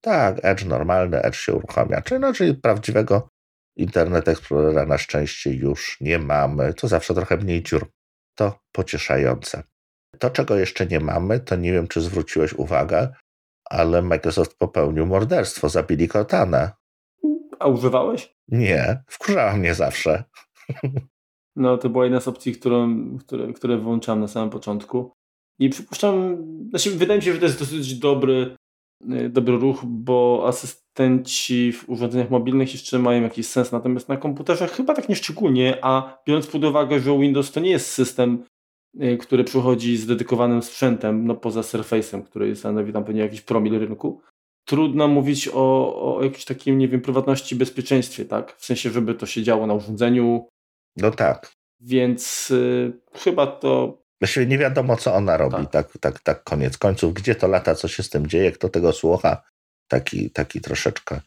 tak, 0.00 0.40
Edge 0.42 0.64
normalny, 0.64 1.22
Edge 1.22 1.36
się 1.36 1.54
uruchamia. 1.54 2.02
Czyli, 2.02 2.20
no, 2.20 2.32
czyli 2.32 2.54
prawdziwego 2.54 3.28
Internet 3.76 4.28
Explorera 4.28 4.86
na 4.86 4.98
szczęście 4.98 5.52
już 5.52 6.00
nie 6.00 6.18
mamy. 6.18 6.74
To 6.74 6.88
zawsze 6.88 7.14
trochę 7.14 7.36
mniej 7.36 7.62
dziur. 7.62 7.90
To 8.34 8.58
pocieszające. 8.72 9.62
To, 10.18 10.30
czego 10.30 10.56
jeszcze 10.56 10.86
nie 10.86 11.00
mamy, 11.00 11.40
to 11.40 11.56
nie 11.56 11.72
wiem, 11.72 11.88
czy 11.88 12.00
zwróciłeś 12.00 12.52
uwagę, 12.52 13.14
ale 13.64 14.02
Microsoft 14.02 14.58
popełnił 14.58 15.06
morderstwo, 15.06 15.68
zabili 15.68 16.08
Cortana. 16.08 16.72
A 17.58 17.68
używałeś? 17.68 18.34
Nie, 18.48 19.02
wkurzała 19.08 19.56
mnie 19.56 19.74
zawsze. 19.74 20.24
No, 21.56 21.78
to 21.78 21.88
była 21.88 22.04
jedna 22.04 22.20
z 22.20 22.28
opcji, 22.28 22.52
którą, 22.52 23.08
które, 23.18 23.52
które 23.52 23.78
wyłączałem 23.78 24.20
na 24.20 24.28
samym 24.28 24.50
początku. 24.50 25.12
I 25.58 25.68
przypuszczam, 25.68 26.36
znaczy 26.70 26.90
wydaje 26.90 27.18
mi 27.18 27.24
się, 27.24 27.32
że 27.32 27.38
to 27.38 27.44
jest 27.44 27.58
dosyć 27.58 27.94
dobry, 27.98 28.56
y, 29.12 29.28
dobry 29.28 29.56
ruch, 29.56 29.84
bo 29.84 30.44
asystenci 30.46 31.72
w 31.72 31.88
urządzeniach 31.88 32.30
mobilnych 32.30 32.72
jeszcze 32.72 32.98
mają 32.98 33.22
jakiś 33.22 33.46
sens, 33.46 33.72
natomiast 33.72 34.08
na 34.08 34.16
komputerze 34.16 34.68
chyba 34.68 34.94
tak 34.94 35.08
nieszczególnie, 35.08 35.78
a 35.82 36.22
biorąc 36.26 36.46
pod 36.46 36.64
uwagę, 36.64 37.00
że 37.00 37.18
Windows 37.18 37.52
to 37.52 37.60
nie 37.60 37.70
jest 37.70 37.90
system, 37.90 38.44
y, 39.02 39.18
który 39.18 39.44
przychodzi 39.44 39.96
z 39.96 40.06
dedykowanym 40.06 40.62
sprzętem, 40.62 41.26
no 41.26 41.34
poza 41.34 41.60
Surface'em, 41.60 42.22
który 42.22 42.56
stanowi 42.56 42.92
tam 42.92 43.04
pewnie 43.04 43.20
jakiś 43.20 43.40
promil 43.40 43.78
rynku, 43.78 44.20
trudno 44.64 45.08
mówić 45.08 45.48
o, 45.48 46.16
o 46.16 46.24
jakimś 46.24 46.44
takim, 46.44 46.78
nie 46.78 46.88
wiem, 46.88 47.00
prywatności, 47.00 47.56
bezpieczeństwie, 47.56 48.24
tak? 48.24 48.56
W 48.56 48.64
sensie, 48.64 48.90
żeby 48.90 49.14
to 49.14 49.26
się 49.26 49.42
działo 49.42 49.66
na 49.66 49.74
urządzeniu. 49.74 50.48
No 50.96 51.10
tak. 51.10 51.52
Więc 51.80 52.50
y, 52.50 52.92
chyba 53.14 53.46
to 53.46 54.03
Właściwie 54.24 54.46
nie 54.46 54.58
wiadomo, 54.58 54.96
co 54.96 55.14
ona 55.14 55.36
robi, 55.36 55.66
tak. 55.66 55.70
tak, 55.70 55.98
tak, 55.98 56.18
tak 56.18 56.44
koniec 56.44 56.78
końców. 56.78 57.14
Gdzie 57.14 57.34
to 57.34 57.48
lata, 57.48 57.74
co 57.74 57.88
się 57.88 58.02
z 58.02 58.10
tym 58.10 58.26
dzieje, 58.26 58.52
kto 58.52 58.68
tego 58.68 58.92
słucha. 58.92 59.42
Taki, 59.88 60.30
taki 60.30 60.60
troszeczkę 60.60 61.20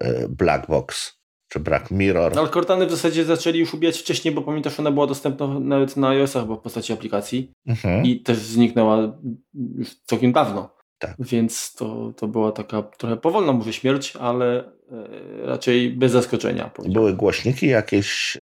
e, 0.00 0.28
black 0.28 0.66
box 0.66 1.18
czy 1.48 1.60
Black 1.60 1.90
Mirror. 1.90 2.34
No, 2.34 2.40
ale 2.40 2.50
Cortany 2.50 2.86
w 2.86 2.90
zasadzie 2.90 3.24
zaczęli 3.24 3.58
już 3.58 3.74
ubijać 3.74 3.98
wcześniej, 3.98 4.34
bo 4.34 4.42
pamiętasz, 4.42 4.80
ona 4.80 4.90
była 4.90 5.06
dostępna 5.06 5.60
nawet 5.60 5.96
na 5.96 6.08
iOS-ach 6.08 6.44
w 6.44 6.58
postaci 6.58 6.92
aplikacji 6.92 7.52
mhm. 7.66 8.04
i 8.04 8.20
też 8.20 8.38
zniknęła 8.38 9.18
już 9.54 9.94
całkiem 9.94 10.32
dawno. 10.32 10.76
Tak. 10.98 11.14
Więc 11.18 11.74
to, 11.74 12.12
to 12.16 12.28
była 12.28 12.52
taka 12.52 12.82
trochę 12.82 13.16
powolna 13.16 13.52
może 13.52 13.72
śmierć, 13.72 14.16
ale 14.16 14.58
e, 14.58 15.46
raczej 15.46 15.90
bez 15.90 16.12
zaskoczenia. 16.12 16.70
Były 16.78 17.14
głośniki 17.14 17.66
jakieś, 17.66 18.38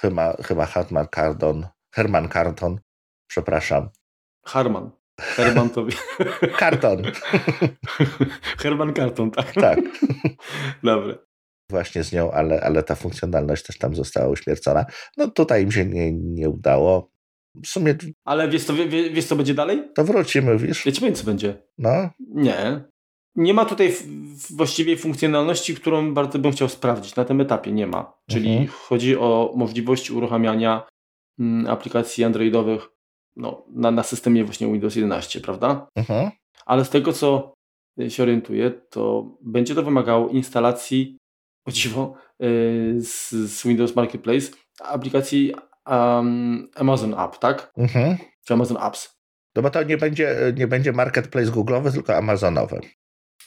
chyba, 0.00 0.36
chyba 0.42 0.66
Hartman 0.66 1.06
Cardon, 1.14 1.66
Herman 1.94 2.28
Carton 2.28 2.78
Przepraszam. 3.26 3.88
Harman. 4.44 4.90
Herman 5.20 5.70
to... 5.70 5.86
Karton. 6.58 7.02
Herman 8.62 8.92
Karton, 8.92 9.30
tak? 9.30 9.52
Tak. 9.52 9.78
Dobry. 10.82 11.18
Właśnie 11.70 12.04
z 12.04 12.12
nią, 12.12 12.30
ale, 12.30 12.60
ale 12.60 12.82
ta 12.82 12.94
funkcjonalność 12.94 13.62
też 13.62 13.78
tam 13.78 13.94
została 13.94 14.28
uśmiercona. 14.28 14.84
No 15.16 15.30
tutaj 15.30 15.62
im 15.62 15.72
się 15.72 15.84
nie, 15.84 16.12
nie 16.12 16.48
udało. 16.48 17.10
W 17.64 17.66
sumie... 17.66 17.94
Ale 18.24 18.48
wiesz 18.48 18.64
co, 18.64 18.74
wie, 18.74 19.10
wiesz, 19.10 19.24
co 19.24 19.36
będzie 19.36 19.54
dalej? 19.54 19.82
To 19.94 20.04
wrócimy, 20.04 20.58
wiesz? 20.58 20.86
Ja 20.86 20.92
ci 20.92 21.00
powiem, 21.00 21.14
co 21.14 21.24
będzie. 21.24 21.62
No. 21.78 22.10
Nie. 22.18 22.84
Nie 23.36 23.54
ma 23.54 23.64
tutaj 23.64 23.94
właściwie 24.50 24.96
funkcjonalności, 24.96 25.74
którą 25.74 26.14
bardzo 26.14 26.38
bym 26.38 26.52
chciał 26.52 26.68
sprawdzić. 26.68 27.16
Na 27.16 27.24
tym 27.24 27.40
etapie 27.40 27.72
nie 27.72 27.86
ma. 27.86 28.12
Czyli 28.30 28.50
mhm. 28.50 28.68
chodzi 28.68 29.16
o 29.16 29.52
możliwość 29.56 30.10
uruchamiania 30.10 30.86
mm, 31.38 31.66
aplikacji 31.66 32.24
androidowych 32.24 32.95
no, 33.36 33.64
na, 33.68 33.90
na 33.90 34.02
systemie 34.02 34.44
właśnie 34.44 34.66
Windows 34.66 34.96
11, 34.96 35.40
prawda? 35.40 35.86
Mhm. 35.96 36.30
Ale 36.66 36.84
z 36.84 36.90
tego, 36.90 37.12
co 37.12 37.54
się 38.08 38.22
orientuję, 38.22 38.70
to 38.90 39.30
będzie 39.42 39.74
to 39.74 39.82
wymagało 39.82 40.28
instalacji, 40.28 41.18
o 41.66 41.72
dziwo, 41.72 42.14
yy, 42.38 43.00
z, 43.00 43.30
z, 43.30 43.66
Windows 43.66 43.96
Marketplace 43.96 44.52
aplikacji 44.80 45.54
um, 45.86 46.68
Amazon 46.74 47.14
App, 47.14 47.38
tak? 47.38 47.72
Mhm. 47.76 48.16
Czy 48.44 48.54
Amazon 48.54 48.76
Apps. 48.80 49.16
No 49.56 49.62
bo 49.62 49.70
to 49.70 49.82
nie 49.82 49.96
będzie, 49.96 50.52
nie 50.56 50.66
będzie 50.66 50.92
Marketplace 50.92 51.50
Google'owy, 51.50 51.92
tylko 51.92 52.16
Amazonowy. 52.16 52.80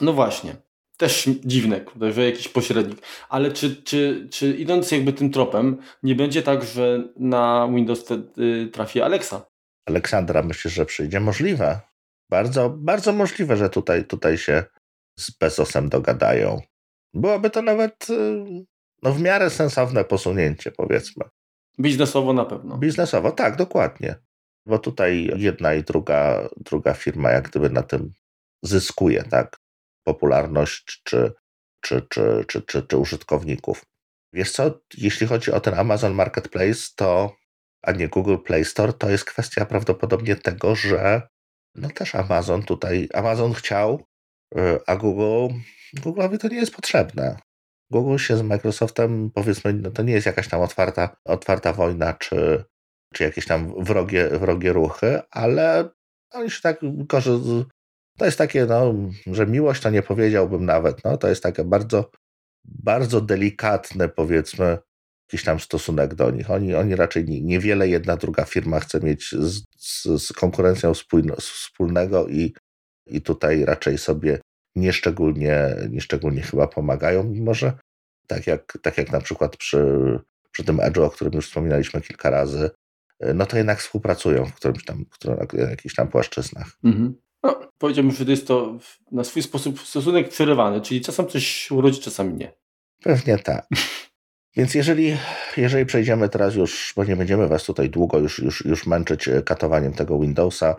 No 0.01 0.13
właśnie. 0.13 0.55
Też 0.97 1.29
dziwne, 1.45 1.85
że 2.09 2.25
jakiś 2.25 2.47
pośrednik. 2.47 2.99
Ale 3.29 3.51
czy, 3.51 3.83
czy, 3.83 4.27
czy 4.31 4.53
idąc 4.53 4.91
jakby 4.91 5.13
tym 5.13 5.31
tropem, 5.31 5.77
nie 6.03 6.15
będzie 6.15 6.43
tak, 6.43 6.63
że 6.63 7.09
na 7.15 7.69
Windows 7.75 8.05
trafi 8.73 9.01
Alexa? 9.01 9.45
Aleksandra 9.85 10.43
myślisz, 10.43 10.73
że 10.73 10.85
przyjdzie? 10.85 11.19
Możliwe. 11.19 11.79
Bardzo, 12.29 12.69
bardzo 12.69 13.13
możliwe, 13.13 13.57
że 13.57 13.69
tutaj, 13.69 14.05
tutaj 14.05 14.37
się 14.37 14.63
z 15.19 15.31
Bezosem 15.31 15.89
dogadają. 15.89 16.61
Byłoby 17.13 17.49
to 17.49 17.61
nawet 17.61 18.09
y, 18.09 18.45
no, 19.03 19.11
w 19.11 19.21
miarę 19.21 19.49
sensowne 19.49 20.03
posunięcie, 20.03 20.71
powiedzmy. 20.71 21.25
Biznesowo 21.79 22.33
na 22.33 22.45
pewno. 22.45 22.77
Biznesowo, 22.77 23.31
tak, 23.31 23.55
dokładnie. 23.55 24.15
Bo 24.65 24.79
tutaj 24.79 25.31
jedna 25.35 25.73
i 25.73 25.83
druga, 25.83 26.49
druga 26.57 26.93
firma 26.93 27.31
jak 27.31 27.49
gdyby 27.49 27.69
na 27.69 27.83
tym 27.83 28.11
zyskuje, 28.63 29.23
tak? 29.23 29.57
Popularność 30.03 31.01
czy, 31.03 31.31
czy, 31.81 32.01
czy, 32.09 32.45
czy, 32.47 32.61
czy, 32.61 32.83
czy 32.83 32.97
użytkowników. 32.97 33.81
Wiesz 34.33 34.51
co, 34.51 34.81
jeśli 34.97 35.27
chodzi 35.27 35.51
o 35.51 35.59
ten 35.59 35.73
Amazon 35.73 36.13
Marketplace, 36.13 36.81
to 36.95 37.35
a 37.81 37.91
nie 37.91 38.07
Google 38.07 38.37
Play 38.37 38.65
Store, 38.65 38.93
to 38.93 39.09
jest 39.09 39.25
kwestia 39.25 39.65
prawdopodobnie 39.65 40.35
tego, 40.35 40.75
że 40.75 41.21
no 41.75 41.89
też 41.89 42.15
Amazon 42.15 42.63
tutaj, 42.63 43.09
Amazon 43.13 43.53
chciał, 43.53 44.03
y, 44.57 44.79
a 44.87 44.95
Google, 44.95 45.55
Google'owi 45.95 46.37
to 46.37 46.47
nie 46.47 46.57
jest 46.57 46.75
potrzebne. 46.75 47.37
Google 47.91 48.17
się 48.17 48.37
z 48.37 48.41
Microsoftem, 48.41 49.31
powiedzmy, 49.33 49.73
no 49.73 49.91
to 49.91 50.03
nie 50.03 50.13
jest 50.13 50.25
jakaś 50.25 50.47
tam 50.47 50.61
otwarta, 50.61 51.17
otwarta 51.25 51.73
wojna, 51.73 52.13
czy, 52.13 52.63
czy 53.13 53.23
jakieś 53.23 53.45
tam 53.45 53.83
wrogie, 53.83 54.29
wrogie 54.29 54.73
ruchy, 54.73 55.21
ale 55.31 55.89
oni 56.31 56.51
się 56.51 56.61
tak 56.61 56.79
to 58.17 58.25
jest 58.25 58.37
takie, 58.37 58.65
no, 58.65 58.93
że 59.27 59.47
miłość 59.47 59.81
to 59.81 59.89
nie 59.89 60.01
powiedziałbym 60.01 60.65
nawet, 60.65 61.03
no, 61.03 61.17
to 61.17 61.27
jest 61.27 61.43
takie 61.43 61.63
bardzo, 61.63 62.11
bardzo 62.65 63.21
delikatne, 63.21 64.09
powiedzmy, 64.09 64.77
jakiś 65.29 65.43
tam 65.43 65.59
stosunek 65.59 66.15
do 66.15 66.31
nich. 66.31 66.51
Oni, 66.51 66.75
oni 66.75 66.95
raczej 66.95 67.25
nie, 67.25 67.41
niewiele 67.41 67.87
jedna, 67.87 68.17
druga 68.17 68.45
firma 68.45 68.79
chce 68.79 68.99
mieć 68.99 69.31
z, 69.31 69.63
z, 69.77 70.23
z 70.23 70.33
konkurencją 70.33 70.93
spójno, 70.93 71.35
wspólnego 71.35 72.27
i, 72.27 72.53
i 73.05 73.21
tutaj 73.21 73.65
raczej 73.65 73.97
sobie 73.97 74.39
nieszczególnie, 74.75 75.75
nieszczególnie 75.89 76.41
chyba 76.41 76.67
pomagają, 76.67 77.23
mimo 77.23 77.53
że 77.53 77.73
tak 78.27 78.47
jak, 78.47 78.77
tak 78.81 78.97
jak 78.97 79.11
na 79.11 79.21
przykład 79.21 79.57
przy, 79.57 79.85
przy 80.51 80.63
tym 80.63 80.77
Edge'u, 80.77 81.03
o 81.03 81.09
którym 81.09 81.33
już 81.33 81.47
wspominaliśmy 81.47 82.01
kilka 82.01 82.29
razy, 82.29 82.69
no 83.33 83.45
to 83.45 83.57
jednak 83.57 83.79
współpracują 83.79 84.45
w 84.45 84.53
którymś 84.53 84.85
tam, 84.85 85.05
w 85.53 85.69
jakichś 85.69 85.95
tam 85.95 86.07
płaszczyznach. 86.07 86.67
Mhm. 86.83 87.15
No, 87.43 87.59
powiedziałbym, 87.77 88.13
że 88.13 88.25
to 88.25 88.31
jest 88.31 88.47
to 88.47 88.79
na 89.11 89.23
swój 89.23 89.41
sposób 89.43 89.81
stosunek 89.81 90.29
przerywany, 90.29 90.81
czyli 90.81 91.01
czasem 91.01 91.27
coś 91.27 91.71
urodzi, 91.71 92.01
czasami 92.01 92.33
nie. 92.33 92.53
Pewnie 93.03 93.37
tak. 93.37 93.67
Więc 94.55 94.75
jeżeli, 94.75 95.17
jeżeli 95.57 95.85
przejdziemy 95.85 96.29
teraz 96.29 96.55
już, 96.55 96.93
bo 96.95 97.03
nie 97.03 97.15
będziemy 97.15 97.47
Was 97.47 97.63
tutaj 97.63 97.89
długo 97.89 98.19
już, 98.19 98.39
już, 98.39 98.65
już 98.65 98.87
męczyć 98.87 99.27
e, 99.27 99.41
katowaniem 99.41 99.93
tego 99.93 100.19
Windowsa, 100.19 100.75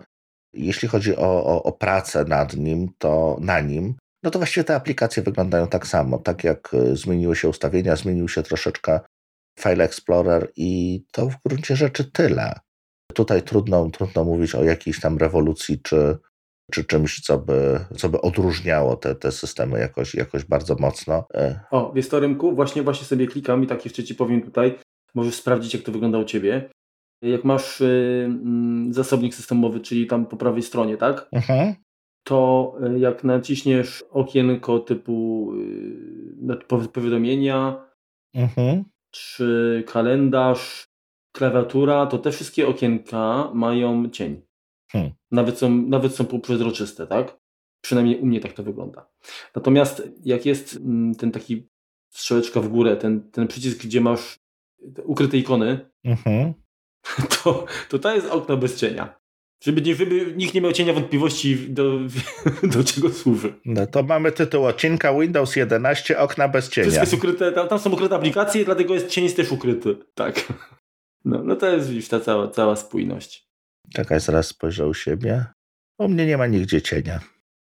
jeśli 0.53 0.87
chodzi 0.87 1.15
o, 1.15 1.45
o, 1.45 1.63
o 1.63 1.71
pracę 1.71 2.25
nad 2.25 2.53
nim, 2.53 2.89
to 2.97 3.37
na 3.41 3.59
nim, 3.59 3.95
no 4.23 4.31
to 4.31 4.39
właściwie 4.39 4.63
te 4.63 4.75
aplikacje 4.75 5.23
wyglądają 5.23 5.67
tak 5.67 5.87
samo. 5.87 6.17
Tak 6.17 6.43
jak 6.43 6.73
e, 6.73 6.95
zmieniły 6.95 7.35
się 7.35 7.49
ustawienia, 7.49 7.95
zmienił 7.95 8.29
się 8.29 8.43
troszeczkę 8.43 8.99
File 9.59 9.83
Explorer 9.83 10.51
i 10.55 11.03
to 11.11 11.29
w 11.29 11.35
gruncie 11.45 11.75
rzeczy 11.75 12.11
tyle. 12.11 12.59
Tutaj 13.13 13.43
trudno, 13.43 13.89
trudno 13.89 14.23
mówić 14.23 14.55
o 14.55 14.63
jakiejś 14.63 14.99
tam 14.99 15.17
rewolucji 15.17 15.81
czy, 15.81 16.17
czy 16.71 16.83
czymś, 16.83 17.21
co 17.21 17.37
by, 17.37 17.79
co 17.97 18.09
by 18.09 18.21
odróżniało 18.21 18.95
te, 18.95 19.15
te 19.15 19.31
systemy 19.31 19.79
jakoś, 19.79 20.15
jakoś 20.15 20.45
bardzo 20.45 20.75
mocno. 20.75 21.27
E. 21.33 21.59
O, 21.71 21.91
wiesz 21.95 22.09
to 22.09 22.19
Rymku, 22.19 22.55
właśnie, 22.55 22.83
właśnie 22.83 23.05
sobie 23.07 23.27
klikam 23.27 23.63
i 23.63 23.67
tak 23.67 23.85
jeszcze 23.85 24.03
Ci 24.03 24.15
powiem 24.15 24.41
tutaj, 24.41 24.75
możesz 25.15 25.35
sprawdzić 25.35 25.73
jak 25.73 25.83
to 25.83 25.91
wygląda 25.91 26.17
u 26.17 26.23
Ciebie. 26.23 26.69
Jak 27.21 27.43
masz 27.43 27.81
y, 27.81 28.23
mm, 28.25 28.93
zasobnik 28.93 29.35
systemowy, 29.35 29.79
czyli 29.79 30.07
tam 30.07 30.25
po 30.25 30.37
prawej 30.37 30.63
stronie, 30.63 30.97
tak? 30.97 31.27
Mhm. 31.31 31.75
To 32.23 32.73
y, 32.95 32.99
jak 32.99 33.23
naciśniesz 33.23 34.03
okienko 34.09 34.79
typu 34.79 35.51
y, 36.49 36.89
powiadomienia, 36.93 37.85
mhm. 38.33 38.83
czy 39.11 39.83
kalendarz, 39.87 40.87
klawiatura, 41.35 42.05
to 42.05 42.17
te 42.17 42.31
wszystkie 42.31 42.67
okienka 42.67 43.51
mają 43.53 44.09
cień. 44.09 44.41
Hmm. 44.91 45.11
Nawet, 45.31 45.57
są, 45.57 45.69
nawet 45.69 46.15
są 46.15 46.25
półprzezroczyste, 46.25 47.07
tak? 47.07 47.39
Przynajmniej 47.81 48.19
u 48.19 48.25
mnie 48.25 48.39
tak 48.39 48.53
to 48.53 48.63
wygląda. 48.63 49.09
Natomiast 49.55 50.03
jak 50.23 50.45
jest 50.45 50.75
mm, 50.75 51.15
ten 51.15 51.31
taki 51.31 51.69
strzałeczka 52.09 52.61
w 52.61 52.67
górę, 52.67 52.97
ten, 52.97 53.31
ten 53.31 53.47
przycisk, 53.47 53.83
gdzie 53.83 54.01
masz 54.01 54.39
ukryte 55.03 55.37
ikony, 55.37 55.91
mhm. 56.03 56.53
to, 57.43 57.65
to 57.89 57.99
to 57.99 58.15
jest 58.15 58.27
okno 58.27 58.57
bez 58.57 58.75
cienia. 58.75 59.21
Żeby, 59.63 59.95
żeby 59.95 60.33
nikt 60.37 60.53
nie 60.53 60.61
miał 60.61 60.71
cienia 60.71 60.93
wątpliwości, 60.93 61.69
do, 61.69 61.99
do 62.75 62.83
czego 62.83 63.09
służy. 63.09 63.53
No 63.65 63.87
to 63.87 64.03
mamy 64.03 64.31
tytuł 64.31 64.65
odcinka 64.65 65.19
Windows 65.19 65.55
11 65.55 66.19
okna 66.19 66.47
bez 66.47 66.69
cienia. 66.69 66.87
Wszystko 66.87 67.03
jest 67.03 67.13
ukryte, 67.13 67.51
tam, 67.51 67.67
tam 67.67 67.79
są 67.79 67.91
ukryte 67.91 68.15
aplikacje, 68.15 68.65
dlatego 68.65 68.93
jest 68.93 69.07
cień 69.07 69.23
jest 69.23 69.35
też 69.35 69.51
ukryty. 69.51 69.95
Tak. 70.13 70.53
No, 71.25 71.43
no 71.43 71.55
to 71.55 71.69
jest 71.69 71.91
już 71.91 72.07
ta 72.07 72.19
cała, 72.19 72.47
cała 72.47 72.75
spójność. 72.75 73.50
Czekaj, 73.93 74.19
zaraz 74.19 74.47
spojrzę 74.47 74.87
u 74.87 74.93
siebie. 74.93 75.45
U 75.99 76.07
mnie 76.07 76.25
nie 76.25 76.37
ma 76.37 76.47
nigdzie 76.47 76.81
cienia. 76.81 77.19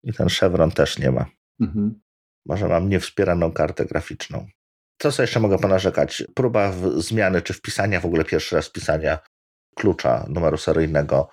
I 0.03 0.13
ten 0.13 0.29
Chevron 0.29 0.71
też 0.71 0.99
nie 0.99 1.11
ma. 1.11 1.27
Mhm. 1.61 2.01
Może 2.47 2.69
mam 2.69 2.89
niewspieraną 2.89 3.53
kartę 3.53 3.85
graficzną. 3.85 4.47
Co 4.99 5.13
sobie 5.13 5.25
jeszcze 5.25 5.41
mogę 5.41 5.59
ponarzekać? 5.59 6.25
Próba 6.35 6.73
zmiany 6.97 7.43
czy 7.43 7.55
wpisania, 7.55 8.01
w 8.01 8.07
ogóle 8.07 8.25
pierwszy 8.25 8.57
raz 8.57 8.69
wpisania 8.69 9.19
klucza 9.75 10.27
numeru 10.29 10.57
seryjnego 10.57 11.31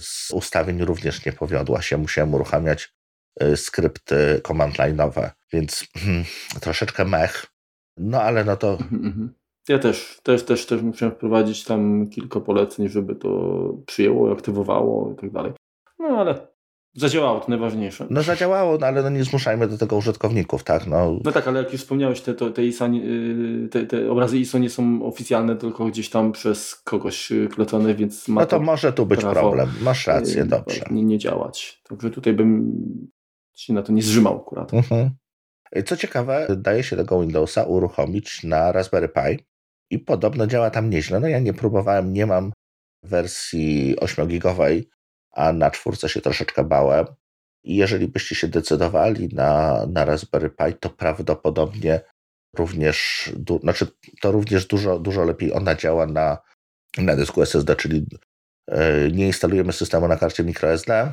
z 0.00 0.30
ustawień 0.30 0.84
również 0.84 1.26
nie 1.26 1.32
powiodła 1.32 1.82
się. 1.82 1.96
Musiałem 1.96 2.34
uruchamiać 2.34 2.94
y, 3.42 3.56
skrypty 3.56 4.40
command 4.46 4.76
line'owe, 4.76 5.30
więc 5.52 5.86
hmm, 5.94 6.24
troszeczkę 6.60 7.04
mech. 7.04 7.46
No 7.96 8.22
ale 8.22 8.44
no 8.44 8.56
to 8.56 8.72
mhm, 8.72 9.06
mhm. 9.06 9.34
Ja 9.68 9.78
też, 9.78 10.20
też, 10.22 10.44
też, 10.44 10.66
też 10.66 10.82
musiałem 10.82 11.14
wprowadzić 11.14 11.64
tam 11.64 12.10
kilka 12.10 12.40
poleceń, 12.40 12.88
żeby 12.88 13.14
to 13.14 13.28
przyjęło, 13.86 14.32
aktywowało 14.32 15.12
i 15.12 15.16
tak 15.16 15.30
dalej. 15.30 15.52
No 15.98 16.06
ale 16.06 16.52
zadziałało, 16.94 17.40
to 17.40 17.48
najważniejsze. 17.48 18.06
No 18.10 18.22
zadziałało, 18.22 18.78
no, 18.78 18.86
ale 18.86 19.02
no 19.02 19.10
nie 19.10 19.24
zmuszajmy 19.24 19.68
do 19.68 19.78
tego 19.78 19.96
użytkowników, 19.96 20.64
tak? 20.64 20.86
No, 20.86 21.18
no 21.24 21.32
tak, 21.32 21.48
ale 21.48 21.62
jak 21.62 21.72
już 21.72 21.80
wspomniałeś, 21.80 22.20
te, 22.20 22.34
te, 22.34 22.64
ISA, 22.64 22.86
y, 22.86 23.68
te, 23.70 23.86
te 23.86 24.10
obrazy 24.10 24.38
ISO 24.38 24.58
nie 24.58 24.70
są 24.70 25.02
oficjalne, 25.02 25.56
tylko 25.56 25.86
gdzieś 25.86 26.10
tam 26.10 26.32
przez 26.32 26.74
kogoś 26.74 27.32
klecone, 27.54 27.94
więc 27.94 28.28
ma 28.28 28.40
No 28.40 28.46
to, 28.46 28.56
to 28.56 28.62
może 28.62 28.92
tu 28.92 29.06
być 29.06 29.20
problem, 29.20 29.68
masz 29.82 30.06
rację, 30.06 30.42
y, 30.42 30.46
dobrze. 30.46 30.84
Nie, 30.90 31.04
nie 31.04 31.18
działać. 31.18 31.82
Także 31.88 32.10
tutaj 32.10 32.32
bym 32.32 32.72
się 33.54 33.72
na 33.72 33.82
to 33.82 33.92
nie 33.92 34.02
zrzymał 34.02 34.36
akurat. 34.36 34.74
Mhm. 34.74 35.10
Co 35.86 35.96
ciekawe, 35.96 36.46
daje 36.56 36.82
się 36.82 36.96
tego 36.96 37.20
Windowsa 37.20 37.64
uruchomić 37.64 38.44
na 38.44 38.72
Raspberry 38.72 39.08
Pi 39.08 39.51
i 39.92 39.98
podobno 39.98 40.46
działa 40.46 40.70
tam 40.70 40.90
nieźle. 40.90 41.20
No 41.20 41.28
ja 41.28 41.38
nie 41.38 41.52
próbowałem, 41.52 42.12
nie 42.12 42.26
mam 42.26 42.52
wersji 43.02 43.96
8-gigowej, 43.96 44.84
a 45.32 45.52
na 45.52 45.70
czwórce 45.70 46.08
się 46.08 46.20
troszeczkę 46.20 46.64
bałem. 46.64 47.06
I 47.64 47.76
jeżeli 47.76 48.08
byście 48.08 48.34
się 48.34 48.48
decydowali 48.48 49.28
na, 49.34 49.86
na 49.86 50.04
Raspberry 50.04 50.50
Pi, 50.50 50.74
to 50.80 50.90
prawdopodobnie 50.90 52.00
również, 52.56 53.30
du, 53.36 53.58
znaczy 53.58 53.86
to 54.20 54.32
również 54.32 54.66
dużo, 54.66 54.98
dużo 54.98 55.24
lepiej 55.24 55.52
ona 55.52 55.74
działa 55.74 56.06
na, 56.06 56.38
na 56.98 57.16
dysku 57.16 57.42
SSD, 57.42 57.76
czyli 57.76 58.06
e, 58.68 59.10
nie 59.10 59.26
instalujemy 59.26 59.72
systemu 59.72 60.08
na 60.08 60.16
karcie 60.16 60.44
microSD, 60.44 61.12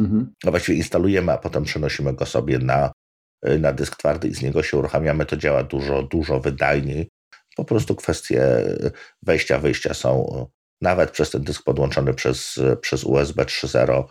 mhm. 0.00 0.34
a 0.46 0.50
właściwie 0.50 0.78
instalujemy, 0.78 1.32
a 1.32 1.38
potem 1.38 1.64
przenosimy 1.64 2.12
go 2.14 2.26
sobie 2.26 2.58
na, 2.58 2.92
e, 3.42 3.58
na 3.58 3.72
dysk 3.72 3.96
twardy 3.96 4.28
i 4.28 4.34
z 4.34 4.42
niego 4.42 4.62
się 4.62 4.76
uruchamiamy. 4.76 5.26
To 5.26 5.36
działa 5.36 5.62
dużo, 5.62 6.02
dużo 6.02 6.40
wydajniej 6.40 7.08
po 7.56 7.64
prostu 7.64 7.94
kwestie 7.94 8.42
wejścia, 9.22 9.58
wyjścia 9.58 9.94
są 9.94 10.46
nawet 10.80 11.10
przez 11.10 11.30
ten 11.30 11.42
dysk 11.42 11.64
podłączony 11.64 12.14
przez, 12.14 12.60
przez 12.80 13.04
USB 13.04 13.44
3.0 13.44 14.04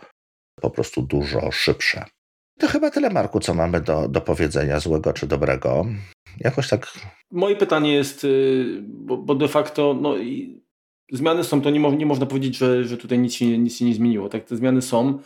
po 0.60 0.70
prostu 0.70 1.02
dużo 1.02 1.50
szybsze. 1.50 2.04
To 2.58 2.68
chyba 2.68 2.90
tyle, 2.90 3.10
Marku, 3.10 3.40
co 3.40 3.54
mamy 3.54 3.80
do, 3.80 4.08
do 4.08 4.20
powiedzenia, 4.20 4.80
złego 4.80 5.12
czy 5.12 5.26
dobrego. 5.26 5.86
Jakoś 6.40 6.68
tak. 6.68 6.92
Moje 7.30 7.56
pytanie 7.56 7.94
jest, 7.94 8.24
y, 8.24 8.82
bo, 8.82 9.16
bo 9.16 9.34
de 9.34 9.48
facto 9.48 9.98
no, 10.00 10.14
zmiany 11.12 11.44
są, 11.44 11.62
to 11.62 11.70
nie, 11.70 11.80
mo, 11.80 11.94
nie 11.94 12.06
można 12.06 12.26
powiedzieć, 12.26 12.56
że, 12.56 12.84
że 12.84 12.96
tutaj 12.96 13.18
nic 13.18 13.34
się, 13.34 13.58
nic 13.58 13.76
się 13.76 13.84
nie 13.84 13.94
zmieniło. 13.94 14.28
Tak, 14.28 14.44
te 14.44 14.56
zmiany 14.56 14.82
są. 14.82 15.18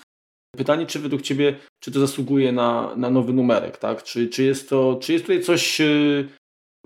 Pytanie, 0.57 0.87
czy 0.87 0.99
według 0.99 1.23
Ciebie, 1.23 1.57
czy 1.81 1.93
to 1.93 2.01
zasługuje 2.01 2.53
na, 2.53 2.97
na 2.97 3.11
nowy 3.11 3.33
numerek, 3.33 3.77
tak? 3.77 4.03
Czy, 4.03 4.29
czy, 4.29 4.43
jest 4.43 4.69
to, 4.69 4.99
czy 5.03 5.13
jest 5.13 5.25
tutaj 5.25 5.43
coś 5.43 5.81
y, 5.81 6.29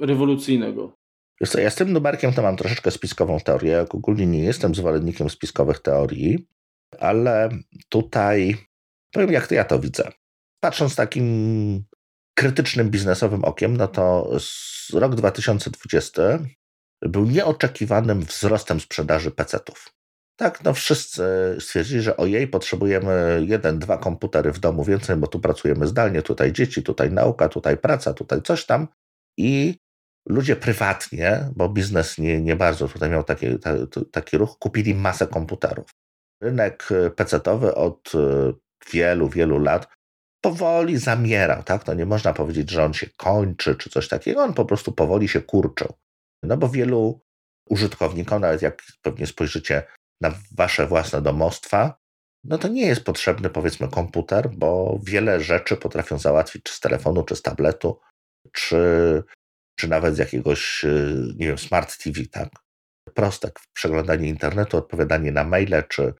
rewolucyjnego? 0.00 0.92
Wiesz 1.40 1.50
co, 1.50 1.60
ja 1.60 1.70
z 1.70 1.74
tym 1.74 1.92
numerkiem 1.92 2.32
to 2.32 2.42
mam 2.42 2.56
troszeczkę 2.56 2.90
spiskową 2.90 3.40
teorię. 3.40 3.72
Jak 3.72 3.94
ogólnie 3.94 4.26
nie 4.26 4.44
jestem 4.44 4.74
zwolennikiem 4.74 5.30
spiskowych 5.30 5.78
teorii, 5.78 6.48
ale 6.98 7.48
tutaj 7.88 8.56
powiem, 9.12 9.32
jak 9.32 9.46
to 9.46 9.54
ja 9.54 9.64
to 9.64 9.80
widzę. 9.80 10.10
Patrząc 10.60 10.96
takim 10.96 11.84
krytycznym 12.34 12.90
biznesowym 12.90 13.44
okiem, 13.44 13.76
no 13.76 13.88
to 13.88 14.32
rok 14.92 15.14
2020 15.14 16.22
był 17.02 17.24
nieoczekiwanym 17.24 18.20
wzrostem 18.20 18.80
sprzedaży 18.80 19.30
PC-ów. 19.30 19.94
Tak, 20.36 20.64
no 20.64 20.74
wszyscy 20.74 21.22
stwierdzili, 21.60 22.02
że 22.02 22.16
ojej, 22.16 22.48
potrzebujemy 22.48 23.44
jeden, 23.48 23.78
dwa 23.78 23.98
komputery 23.98 24.52
w 24.52 24.58
domu 24.58 24.84
więcej, 24.84 25.16
bo 25.16 25.26
tu 25.26 25.40
pracujemy 25.40 25.86
zdalnie, 25.86 26.22
tutaj 26.22 26.52
dzieci, 26.52 26.82
tutaj 26.82 27.12
nauka, 27.12 27.48
tutaj 27.48 27.76
praca, 27.76 28.14
tutaj 28.14 28.42
coś 28.42 28.66
tam. 28.66 28.88
I 29.38 29.78
ludzie 30.28 30.56
prywatnie, 30.56 31.50
bo 31.56 31.68
biznes 31.68 32.18
nie, 32.18 32.40
nie 32.40 32.56
bardzo 32.56 32.88
tutaj 32.88 33.10
miał 33.10 33.24
taki, 33.24 33.46
taki 34.12 34.38
ruch, 34.38 34.58
kupili 34.58 34.94
masę 34.94 35.26
komputerów. 35.26 35.90
Rynek 36.42 36.88
e, 36.92 37.10
PC-owy 37.10 37.74
od 37.74 38.12
e, 38.14 38.52
wielu, 38.92 39.28
wielu 39.28 39.58
lat 39.58 39.88
powoli 40.40 40.98
zamierał, 40.98 41.62
tak? 41.62 41.84
To 41.84 41.94
nie 41.94 42.06
można 42.06 42.32
powiedzieć, 42.32 42.70
że 42.70 42.84
on 42.84 42.92
się 42.92 43.06
kończy 43.16 43.76
czy 43.76 43.90
coś 43.90 44.08
takiego, 44.08 44.42
on 44.42 44.54
po 44.54 44.64
prostu 44.64 44.92
powoli 44.92 45.28
się 45.28 45.40
kurczył. 45.40 45.92
No 46.42 46.56
bo 46.56 46.68
wielu 46.68 47.20
użytkownikom, 47.70 48.40
nawet 48.40 48.62
jak 48.62 48.82
pewnie 49.02 49.26
spojrzycie 49.26 49.82
na 50.20 50.34
wasze 50.56 50.86
własne 50.86 51.22
domostwa, 51.22 52.00
no 52.44 52.58
to 52.58 52.68
nie 52.68 52.86
jest 52.86 53.04
potrzebny 53.04 53.50
powiedzmy 53.50 53.88
komputer, 53.88 54.50
bo 54.50 55.00
wiele 55.02 55.40
rzeczy 55.40 55.76
potrafią 55.76 56.18
załatwić 56.18 56.62
czy 56.62 56.74
z 56.74 56.80
telefonu, 56.80 57.22
czy 57.22 57.36
z 57.36 57.42
tabletu, 57.42 58.00
czy, 58.52 59.22
czy 59.80 59.88
nawet 59.88 60.14
z 60.16 60.18
jakiegoś, 60.18 60.84
y, 60.84 61.34
nie 61.36 61.46
wiem, 61.46 61.58
smart 61.58 62.02
TV, 62.02 62.20
tak? 62.30 62.48
Prostek, 63.14 63.60
przeglądanie 63.72 64.28
internetu, 64.28 64.76
odpowiadanie 64.76 65.32
na 65.32 65.44
maile, 65.44 65.82
czy, 65.88 66.14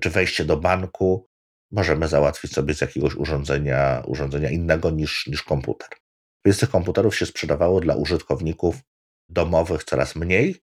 czy 0.00 0.10
wejście 0.10 0.44
do 0.44 0.56
banku 0.56 1.26
możemy 1.70 2.08
załatwić 2.08 2.52
sobie 2.52 2.74
z 2.74 2.80
jakiegoś 2.80 3.14
urządzenia, 3.14 4.02
urządzenia 4.06 4.50
innego 4.50 4.90
niż, 4.90 5.26
niż 5.26 5.42
komputer. 5.42 5.88
Więc 6.44 6.60
tych 6.60 6.70
komputerów 6.70 7.16
się 7.16 7.26
sprzedawało 7.26 7.80
dla 7.80 7.94
użytkowników 7.94 8.76
domowych 9.28 9.84
coraz 9.84 10.16
mniej. 10.16 10.56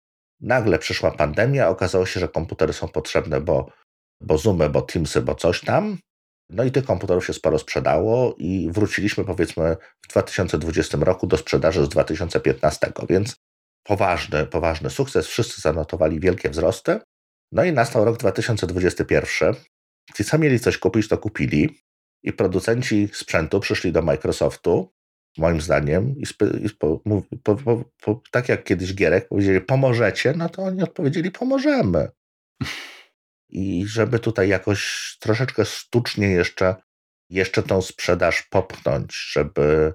Nagle 0.40 0.78
przyszła 0.78 1.10
pandemia, 1.10 1.68
okazało 1.68 2.06
się, 2.06 2.20
że 2.20 2.28
komputery 2.28 2.72
są 2.72 2.88
potrzebne, 2.88 3.40
bo, 3.40 3.70
bo 4.20 4.38
Zoomy, 4.38 4.70
bo 4.70 4.82
Teamsy, 4.82 5.22
bo 5.22 5.34
coś 5.34 5.60
tam. 5.60 5.98
No 6.50 6.64
i 6.64 6.70
tych 6.70 6.84
komputerów 6.84 7.26
się 7.26 7.32
sporo 7.32 7.58
sprzedało 7.58 8.34
i 8.38 8.68
wróciliśmy 8.72 9.24
powiedzmy 9.24 9.76
w 10.04 10.08
2020 10.08 10.98
roku 11.00 11.26
do 11.26 11.36
sprzedaży 11.36 11.84
z 11.84 11.88
2015, 11.88 12.92
więc 13.08 13.36
poważny, 13.82 14.46
poważny 14.46 14.90
sukces. 14.90 15.26
Wszyscy 15.26 15.60
zanotowali 15.60 16.20
wielkie 16.20 16.50
wzrosty. 16.50 17.00
No 17.52 17.64
i 17.64 17.72
nastał 17.72 18.04
rok 18.04 18.16
2021. 18.16 19.54
Ci, 20.16 20.24
co 20.24 20.38
mieli 20.38 20.60
coś 20.60 20.78
kupić, 20.78 21.08
to 21.08 21.18
kupili 21.18 21.78
i 22.22 22.32
producenci 22.32 23.08
sprzętu 23.12 23.60
przyszli 23.60 23.92
do 23.92 24.02
Microsoftu, 24.02 24.92
moim 25.38 25.60
zdaniem, 25.60 26.14
i, 26.16 26.24
i 26.64 26.70
po, 26.70 27.00
po, 27.42 27.56
po, 28.02 28.20
tak 28.30 28.48
jak 28.48 28.64
kiedyś 28.64 28.94
Gierek 28.94 29.28
powiedzieli, 29.28 29.60
pomożecie, 29.60 30.34
no 30.36 30.48
to 30.48 30.62
oni 30.62 30.82
odpowiedzieli, 30.82 31.30
pomożemy. 31.30 32.08
I 33.54 33.86
żeby 33.86 34.18
tutaj 34.18 34.48
jakoś 34.48 35.16
troszeczkę 35.20 35.64
sztucznie 35.64 36.28
jeszcze, 36.28 36.74
jeszcze 37.30 37.62
tą 37.62 37.82
sprzedaż 37.82 38.42
popchnąć, 38.42 39.16
żeby, 39.32 39.94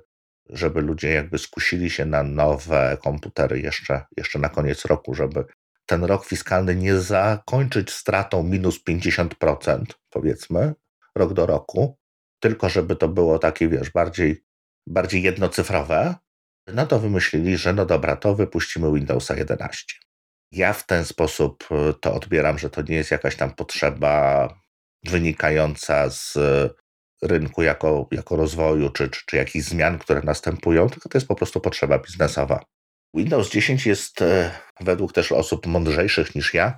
żeby 0.50 0.82
ludzie 0.82 1.10
jakby 1.10 1.38
skusili 1.38 1.90
się 1.90 2.06
na 2.06 2.24
nowe 2.24 2.98
komputery 3.04 3.60
jeszcze, 3.60 4.06
jeszcze 4.18 4.40
na 4.40 4.50
koniec 4.50 4.86
roku, 4.86 5.14
żeby 5.14 5.46
ten 5.86 6.04
rok 6.04 6.26
fiskalny 6.26 6.76
nie 6.76 7.00
zakończyć 7.00 7.92
stratą 7.92 8.44
minus 8.44 8.84
50%, 8.84 9.84
powiedzmy, 10.10 10.74
rok 11.16 11.34
do 11.34 11.46
roku, 11.46 11.98
tylko 12.40 12.70
żeby 12.70 12.96
to 12.96 13.08
było 13.08 13.40
takie, 13.40 13.68
wiesz, 13.68 13.90
bardziej, 13.90 14.44
bardziej 14.88 15.24
jednocyfrowe, 15.24 16.16
no 16.74 16.86
to 16.86 17.00
wymyślili, 17.00 17.58
że 17.58 17.74
no 17.74 17.86
dobra, 17.86 18.16
to 18.16 18.36
wypuścimy 18.36 18.94
Windowsa 18.94 19.36
11. 19.36 19.96
Ja 20.52 20.74
w 20.74 20.86
ten 20.86 21.06
sposób 21.06 21.68
e, 21.72 21.94
to 21.94 22.14
odbieram, 22.14 22.60
że 22.60 22.70
to 22.70 22.82
nie 22.82 22.96
jest 22.96 23.12
jakaś 23.12 23.36
tam 23.36 23.52
potrzeba 23.52 24.48
wynikająca 25.06 26.10
z 26.10 26.38
rynku 27.22 27.62
jako, 27.62 28.08
jako 28.12 28.36
rozwoju, 28.36 28.90
czy, 28.90 29.10
czy, 29.10 29.26
czy 29.26 29.38
jakichś 29.38 29.66
zmian, 29.66 30.00
które 30.00 30.22
następują, 30.22 30.90
tylko 30.90 31.10
to 31.10 31.18
jest 31.18 31.28
po 31.28 31.36
prostu 31.36 31.62
potrzeba 31.62 32.00
biznesowa. 32.00 32.64
Windows 33.16 33.50
10 33.50 33.86
jest 33.86 34.22
e, 34.22 34.52
według 34.80 35.14
też 35.14 35.32
osób 35.32 35.68
mądrzejszych 35.68 36.36
niż 36.36 36.54
ja 36.54 36.78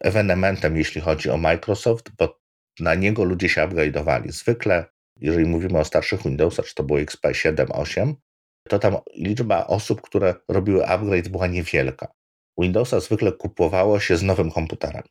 ewenementem, 0.00 0.76
jeśli 0.76 1.00
chodzi 1.00 1.30
o 1.30 1.36
Microsoft, 1.36 2.10
bo 2.18 2.38
na 2.80 2.94
niego 2.94 3.24
ludzie 3.24 3.48
się 3.48 3.60
upgrade'owali. 3.60 4.30
Zwykle, 4.32 4.84
jeżeli 5.20 5.46
mówimy 5.46 5.78
o 5.78 5.84
starszych 5.84 6.22
Windowsach, 6.22 6.66
czy 6.66 6.74
to 6.74 6.82
było 6.82 7.00
XP 7.00 7.26
7, 7.32 7.68
8, 7.72 8.14
to 8.68 8.78
tam 8.78 8.96
liczba 9.14 9.66
osób, 9.66 10.00
które 10.00 10.34
robiły 10.48 10.86
upgrade 10.86 11.28
była 11.28 11.46
niewielka. 11.46 12.12
Windowsa 12.58 13.00
zwykle 13.00 13.32
kupowało 13.32 14.00
się 14.00 14.16
z 14.16 14.22
nowym 14.22 14.50
komputerem. 14.50 15.02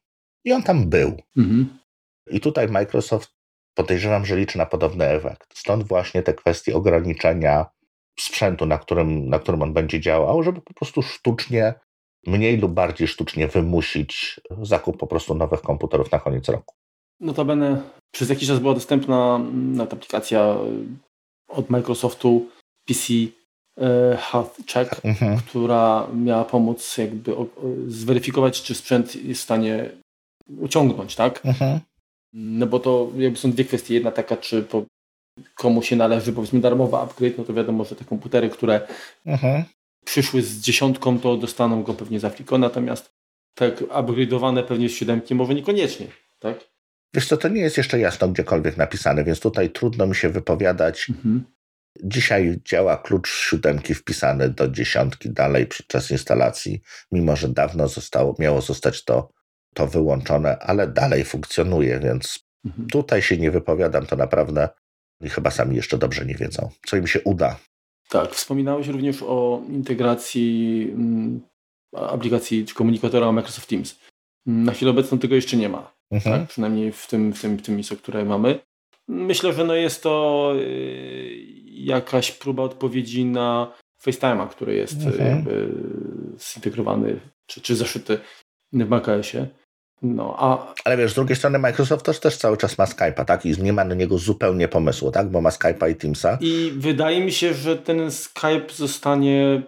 I 0.45 0.53
on 0.53 0.63
tam 0.63 0.89
był. 0.89 1.17
Mhm. 1.37 1.79
I 2.31 2.39
tutaj 2.39 2.67
Microsoft 2.67 3.33
podejrzewam, 3.73 4.25
że 4.25 4.37
liczy 4.37 4.57
na 4.57 4.65
podobny 4.65 5.05
efekt. 5.05 5.57
Stąd 5.57 5.83
właśnie 5.87 6.23
te 6.23 6.33
kwestie 6.33 6.75
ograniczenia 6.75 7.65
sprzętu, 8.19 8.65
na 8.65 8.77
którym, 8.77 9.29
na 9.29 9.39
którym 9.39 9.61
on 9.61 9.73
będzie 9.73 9.99
działał, 9.99 10.43
żeby 10.43 10.61
po 10.61 10.73
prostu 10.73 11.01
sztucznie, 11.01 11.73
mniej 12.27 12.57
lub 12.57 12.71
bardziej 12.71 13.07
sztucznie 13.07 13.47
wymusić 13.47 14.39
zakup 14.61 14.97
po 14.97 15.07
prostu 15.07 15.35
nowych 15.35 15.61
komputerów 15.61 16.11
na 16.11 16.19
koniec 16.19 16.49
roku. 16.49 16.75
Notabene 17.19 17.81
przez 18.11 18.29
jakiś 18.29 18.47
czas 18.47 18.59
była 18.59 18.73
dostępna 18.73 19.39
na 19.53 19.83
aplikacja 19.83 20.57
od 21.47 21.69
Microsoftu 21.69 22.49
PC 22.87 23.13
Health 24.17 24.57
Check, 24.73 25.05
mhm. 25.05 25.37
która 25.37 26.07
miała 26.13 26.45
pomóc 26.45 26.97
jakby 26.97 27.35
zweryfikować, 27.87 28.61
czy 28.61 28.75
sprzęt 28.75 29.15
jest 29.15 29.41
w 29.41 29.43
stanie 29.43 29.89
uciągnąć, 30.59 31.15
tak? 31.15 31.45
Mhm. 31.45 31.79
No 32.33 32.67
bo 32.67 32.79
to 32.79 33.11
jakby 33.17 33.39
są 33.39 33.51
dwie 33.51 33.65
kwestie. 33.65 33.93
Jedna 33.93 34.11
taka, 34.11 34.37
czy 34.37 34.63
po 34.63 34.83
komu 35.55 35.83
się 35.83 35.95
należy 35.95 36.33
powiedzmy 36.33 36.59
darmowy 36.59 36.97
upgrade, 36.97 37.37
no 37.37 37.43
to 37.43 37.53
wiadomo, 37.53 37.85
że 37.85 37.95
te 37.95 38.05
komputery, 38.05 38.49
które 38.49 38.87
mhm. 39.25 39.63
przyszły 40.05 40.41
z 40.41 40.59
dziesiątką, 40.59 41.19
to 41.19 41.37
dostaną 41.37 41.83
go 41.83 41.93
pewnie 41.93 42.19
za 42.19 42.29
friko, 42.29 42.57
natomiast 42.57 43.11
tak 43.55 43.81
upgrade'owane 43.81 44.63
pewnie 44.63 44.89
z 44.89 44.91
siódemki 44.91 45.35
może 45.35 45.55
niekoniecznie, 45.55 46.07
tak? 46.39 46.71
Wiesz 47.13 47.27
co, 47.27 47.37
to 47.37 47.47
nie 47.47 47.61
jest 47.61 47.77
jeszcze 47.77 47.99
jasno 47.99 48.27
gdziekolwiek 48.27 48.77
napisane, 48.77 49.23
więc 49.23 49.39
tutaj 49.39 49.69
trudno 49.69 50.07
mi 50.07 50.15
się 50.15 50.29
wypowiadać. 50.29 51.09
Mhm. 51.09 51.43
Dzisiaj 52.03 52.59
działa 52.65 52.97
klucz 52.97 53.29
siódemki 53.29 53.93
wpisany 53.93 54.49
do 54.49 54.67
dziesiątki 54.67 55.29
dalej 55.29 55.65
podczas 55.65 56.11
instalacji, 56.11 56.81
mimo 57.11 57.35
że 57.35 57.47
dawno 57.47 57.87
zostało, 57.87 58.35
miało 58.39 58.61
zostać 58.61 59.03
to, 59.03 59.29
to 59.75 59.87
wyłączone, 59.87 60.59
ale 60.59 60.87
dalej 60.87 61.23
funkcjonuje, 61.23 61.99
więc 61.99 62.39
mhm. 62.65 62.87
tutaj 62.87 63.21
się 63.21 63.37
nie 63.37 63.51
wypowiadam, 63.51 64.05
to 64.05 64.15
naprawdę 64.15 64.69
i 65.21 65.29
chyba 65.29 65.51
sami 65.51 65.75
jeszcze 65.75 65.97
dobrze 65.97 66.25
nie 66.25 66.35
wiedzą, 66.35 66.69
co 66.85 66.97
im 66.97 67.07
się 67.07 67.21
uda. 67.21 67.59
Tak, 68.09 68.31
wspominałeś 68.31 68.87
również 68.87 69.23
o 69.23 69.61
integracji 69.69 70.87
mm, 70.93 71.41
aplikacji 71.95 72.65
czy 72.65 72.75
komunikatora 72.75 73.31
Microsoft 73.31 73.69
Teams. 73.69 73.99
Na 74.45 74.71
chwilę 74.71 74.91
obecną 74.91 75.19
tego 75.19 75.35
jeszcze 75.35 75.57
nie 75.57 75.69
ma. 75.69 75.93
Mhm. 76.11 76.39
Tak? 76.39 76.49
Przynajmniej 76.49 76.91
w 76.91 77.07
tym, 77.07 77.33
w 77.33 77.41
tym, 77.41 77.57
w 77.57 77.61
tym 77.61 77.79
ISO, 77.79 77.95
które 77.95 78.25
mamy. 78.25 78.59
Myślę, 79.07 79.53
że 79.53 79.63
no 79.63 79.75
jest 79.75 80.03
to 80.03 80.53
y, 80.55 81.61
jakaś 81.65 82.31
próba 82.31 82.63
odpowiedzi 82.63 83.25
na 83.25 83.73
FaceTime'a, 84.03 84.49
który 84.49 84.75
jest 84.75 85.05
mhm. 85.05 85.35
jakby 85.35 85.73
zintegrowany 86.53 87.19
czy, 87.45 87.61
czy 87.61 87.75
zaszyty 87.75 88.19
w 88.73 88.89
macOSie. 88.89 89.47
No, 90.01 90.35
a... 90.37 90.73
Ale 90.85 90.97
wiesz, 90.97 91.11
z 91.11 91.15
drugiej 91.15 91.35
strony 91.35 91.59
Microsoft 91.59 92.05
też, 92.05 92.19
też 92.19 92.37
cały 92.37 92.57
czas 92.57 92.77
ma 92.77 92.85
Skype'a, 92.85 93.25
tak? 93.25 93.45
I 93.45 93.61
nie 93.61 93.73
ma 93.73 93.85
na 93.85 93.95
niego 93.95 94.17
zupełnie 94.17 94.67
pomysłu, 94.67 95.11
tak? 95.11 95.29
Bo 95.29 95.41
ma 95.41 95.49
Skype'a 95.49 95.91
i 95.91 95.95
Teamsa. 95.95 96.37
I 96.41 96.73
wydaje 96.77 97.25
mi 97.25 97.31
się, 97.31 97.53
że 97.53 97.77
ten 97.77 98.11
Skype 98.11 98.73
zostanie 98.73 99.61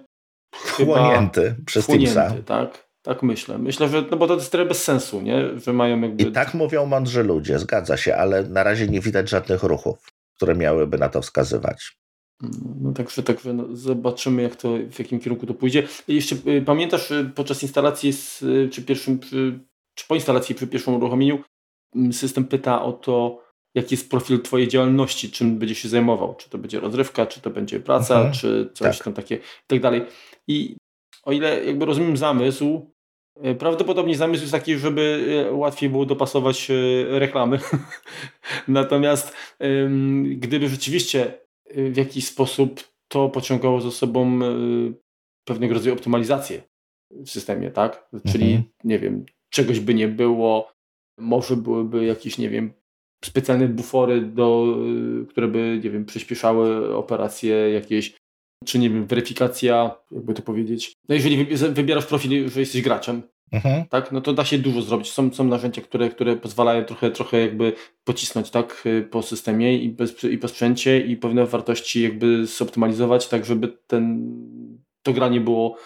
wchłonięty 0.56 1.56
przez 1.66 1.88
Teamsa. 1.88 2.34
tak? 2.46 2.93
Tak 3.04 3.24
myślę. 3.24 3.58
Myślę, 3.58 3.90
że 3.90 4.04
no 4.12 4.18
bo 4.18 4.28
to 4.28 4.36
jest 4.36 4.52
trochę 4.52 4.66
bez 4.66 4.84
sensu, 4.84 5.22
nie? 5.22 5.60
Że 5.60 5.74
mają 5.74 6.02
jakby... 6.02 6.24
I 6.24 6.32
tak 6.32 6.54
mówią 6.54 6.86
mądrzy 6.86 7.24
ludzie, 7.24 7.60
zgadza 7.60 7.98
się, 7.98 8.16
ale 8.16 8.44
na 8.44 8.64
razie 8.64 8.88
nie 8.88 9.02
widać 9.02 9.30
żadnych 9.30 9.64
ruchów, 9.64 10.10
które 10.36 10.56
miałyby 10.56 10.98
na 10.98 11.10
to 11.10 11.22
wskazywać. 11.22 11.98
No 12.82 12.92
także, 12.92 13.24
także 13.24 13.54
no, 13.54 13.76
zobaczymy, 13.76 14.42
jak 14.42 14.56
to, 14.56 14.78
w 14.92 15.00
jakim 15.00 15.20
kierunku 15.20 15.46
to 15.46 15.54
pójdzie. 15.54 15.88
I 16.08 16.16
jeszcze 16.16 16.36
y, 16.48 16.62
pamiętasz 16.62 17.12
y, 17.12 17.32
podczas 17.36 17.64
instalacji, 17.64 18.14
z, 18.14 18.42
y, 18.42 18.70
czy 18.72 18.82
pierwszym, 18.82 19.20
przy 19.20 19.60
czy 19.96 20.08
po 20.08 20.16
instalacji 20.16 20.56
przy 20.56 20.68
pierwszym 20.68 20.96
uruchomieniu 20.96 21.44
mm, 21.96 22.14
system 22.14 22.46
pyta 22.46 22.84
o 22.84 22.94
to, 22.94 23.44
jaki 23.76 23.96
jest 23.96 24.10
profil 24.10 24.42
Twojej 24.42 24.68
działalności, 24.68 25.32
czym 25.32 25.60
będzie 25.60 25.76
się 25.76 25.90
zajmował. 25.90 26.36
Czy 26.36 26.50
to 26.50 26.58
będzie 26.58 26.80
rozrywka, 26.80 27.26
czy 27.26 27.42
to 27.42 27.50
będzie 27.50 27.80
praca, 27.80 28.16
mhm. 28.16 28.34
czy 28.34 28.70
coś 28.74 28.98
tak. 28.98 29.06
tam 29.06 29.14
takie 29.14 29.36
i 29.36 29.68
tak 29.68 29.80
dalej. 29.80 30.06
I 30.48 30.78
o 31.24 31.32
ile 31.32 31.66
jakby 31.66 31.86
rozumiem 31.86 32.18
zamysł, 32.18 32.93
prawdopodobnie 33.60 34.18
zamysł 34.18 34.44
jest 34.44 34.54
taki, 34.54 34.78
żeby 34.78 35.26
e, 35.50 35.54
łatwiej 35.54 35.90
było 35.90 36.06
dopasować 36.06 36.72
e, 36.72 36.74
reklamy. 37.20 37.60
Natomiast 38.68 39.36
gdyby 40.26 40.70
rzeczywiście 40.70 41.34
w 41.76 41.98
jakiś 41.98 42.28
sposób 42.28 42.84
to 43.08 43.30
pociągało 43.30 43.82
za 43.82 43.92
sobą 43.92 44.40
pewnego 45.46 45.74
rodzaju 45.74 45.96
optymalizację 45.96 46.62
w 47.12 47.30
systemie, 47.30 47.72
tak? 47.72 48.10
Czyli, 48.32 48.46
mhm. 48.46 48.64
nie 48.84 49.00
wiem, 49.00 49.26
czegoś 49.50 49.80
by 49.80 49.94
nie 49.94 50.08
było, 50.08 50.72
może 51.18 51.58
byłyby 51.58 52.06
jakieś, 52.06 52.38
nie 52.38 52.50
wiem, 52.50 52.74
specjalne 53.26 53.68
bufory, 53.68 54.22
do, 54.22 54.78
które 55.30 55.48
by, 55.48 55.82
nie 55.84 55.90
wiem, 55.90 56.06
przyspieszały 56.06 56.96
operacje 56.96 57.56
jakieś, 57.56 58.16
czy 58.66 58.80
nie 58.80 58.90
wiem, 58.90 59.06
weryfikacja, 59.06 59.96
jakby 60.12 60.34
to 60.34 60.42
powiedzieć. 60.42 60.94
No 61.10 61.16
jeżeli 61.16 61.46
wybierasz 61.56 62.06
profil, 62.06 62.50
że 62.50 62.60
jesteś 62.60 62.82
graczem, 62.82 63.22
mhm. 63.52 63.86
tak, 63.90 64.12
no 64.12 64.22
to 64.22 64.34
da 64.34 64.46
się 64.46 64.58
dużo 64.58 64.82
zrobić. 64.82 65.12
Są, 65.12 65.34
są 65.34 65.44
narzędzia, 65.44 65.82
które, 65.82 66.10
które 66.10 66.36
pozwalają 66.36 66.86
trochę, 66.86 67.12
trochę 67.12 67.42
jakby 67.42 67.74
pocisnąć 68.04 68.50
tak, 68.50 68.84
y, 68.86 69.08
po 69.12 69.22
systemie 69.22 69.78
i, 69.78 69.90
bez, 69.90 70.24
i 70.24 70.38
po 70.38 70.48
sprzęcie 70.48 71.00
i 71.00 71.18
pewne 71.18 71.46
wartości 71.46 72.02
jakby 72.02 72.46
zoptymalizować, 72.46 73.28
tak 73.28 73.46
żeby 73.46 73.78
ten, 73.88 74.32
to 75.04 75.14
granie 75.14 75.42
było 75.42 75.78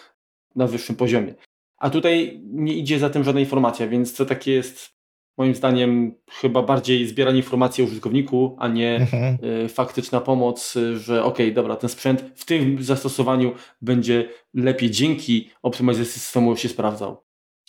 na 0.55 0.67
wyższym 0.67 0.95
poziomie. 0.95 1.33
A 1.77 1.89
tutaj 1.89 2.41
nie 2.43 2.73
idzie 2.73 2.99
za 2.99 3.09
tym 3.09 3.23
żadna 3.23 3.39
informacja, 3.39 3.87
więc 3.87 4.15
to 4.15 4.25
takie 4.25 4.51
jest 4.51 4.96
moim 5.37 5.55
zdaniem 5.55 6.15
chyba 6.31 6.63
bardziej 6.63 7.07
zbieranie 7.07 7.37
informacji 7.37 7.83
o 7.83 7.87
użytkowniku, 7.87 8.55
a 8.59 8.67
nie 8.67 8.95
mhm. 8.95 9.37
Y, 9.65 9.69
faktyczna 9.69 10.21
pomoc, 10.21 10.75
y, 10.75 10.99
że 10.99 11.23
ok, 11.23 11.37
dobra, 11.53 11.75
ten 11.75 11.89
sprzęt 11.89 12.23
w 12.35 12.45
tym 12.45 12.83
zastosowaniu 12.83 13.55
będzie 13.81 14.29
lepiej 14.53 14.91
dzięki 14.91 15.49
optymalizacji 15.61 16.21
systemu 16.21 16.57
się 16.57 16.69
sprawdzał. 16.69 17.23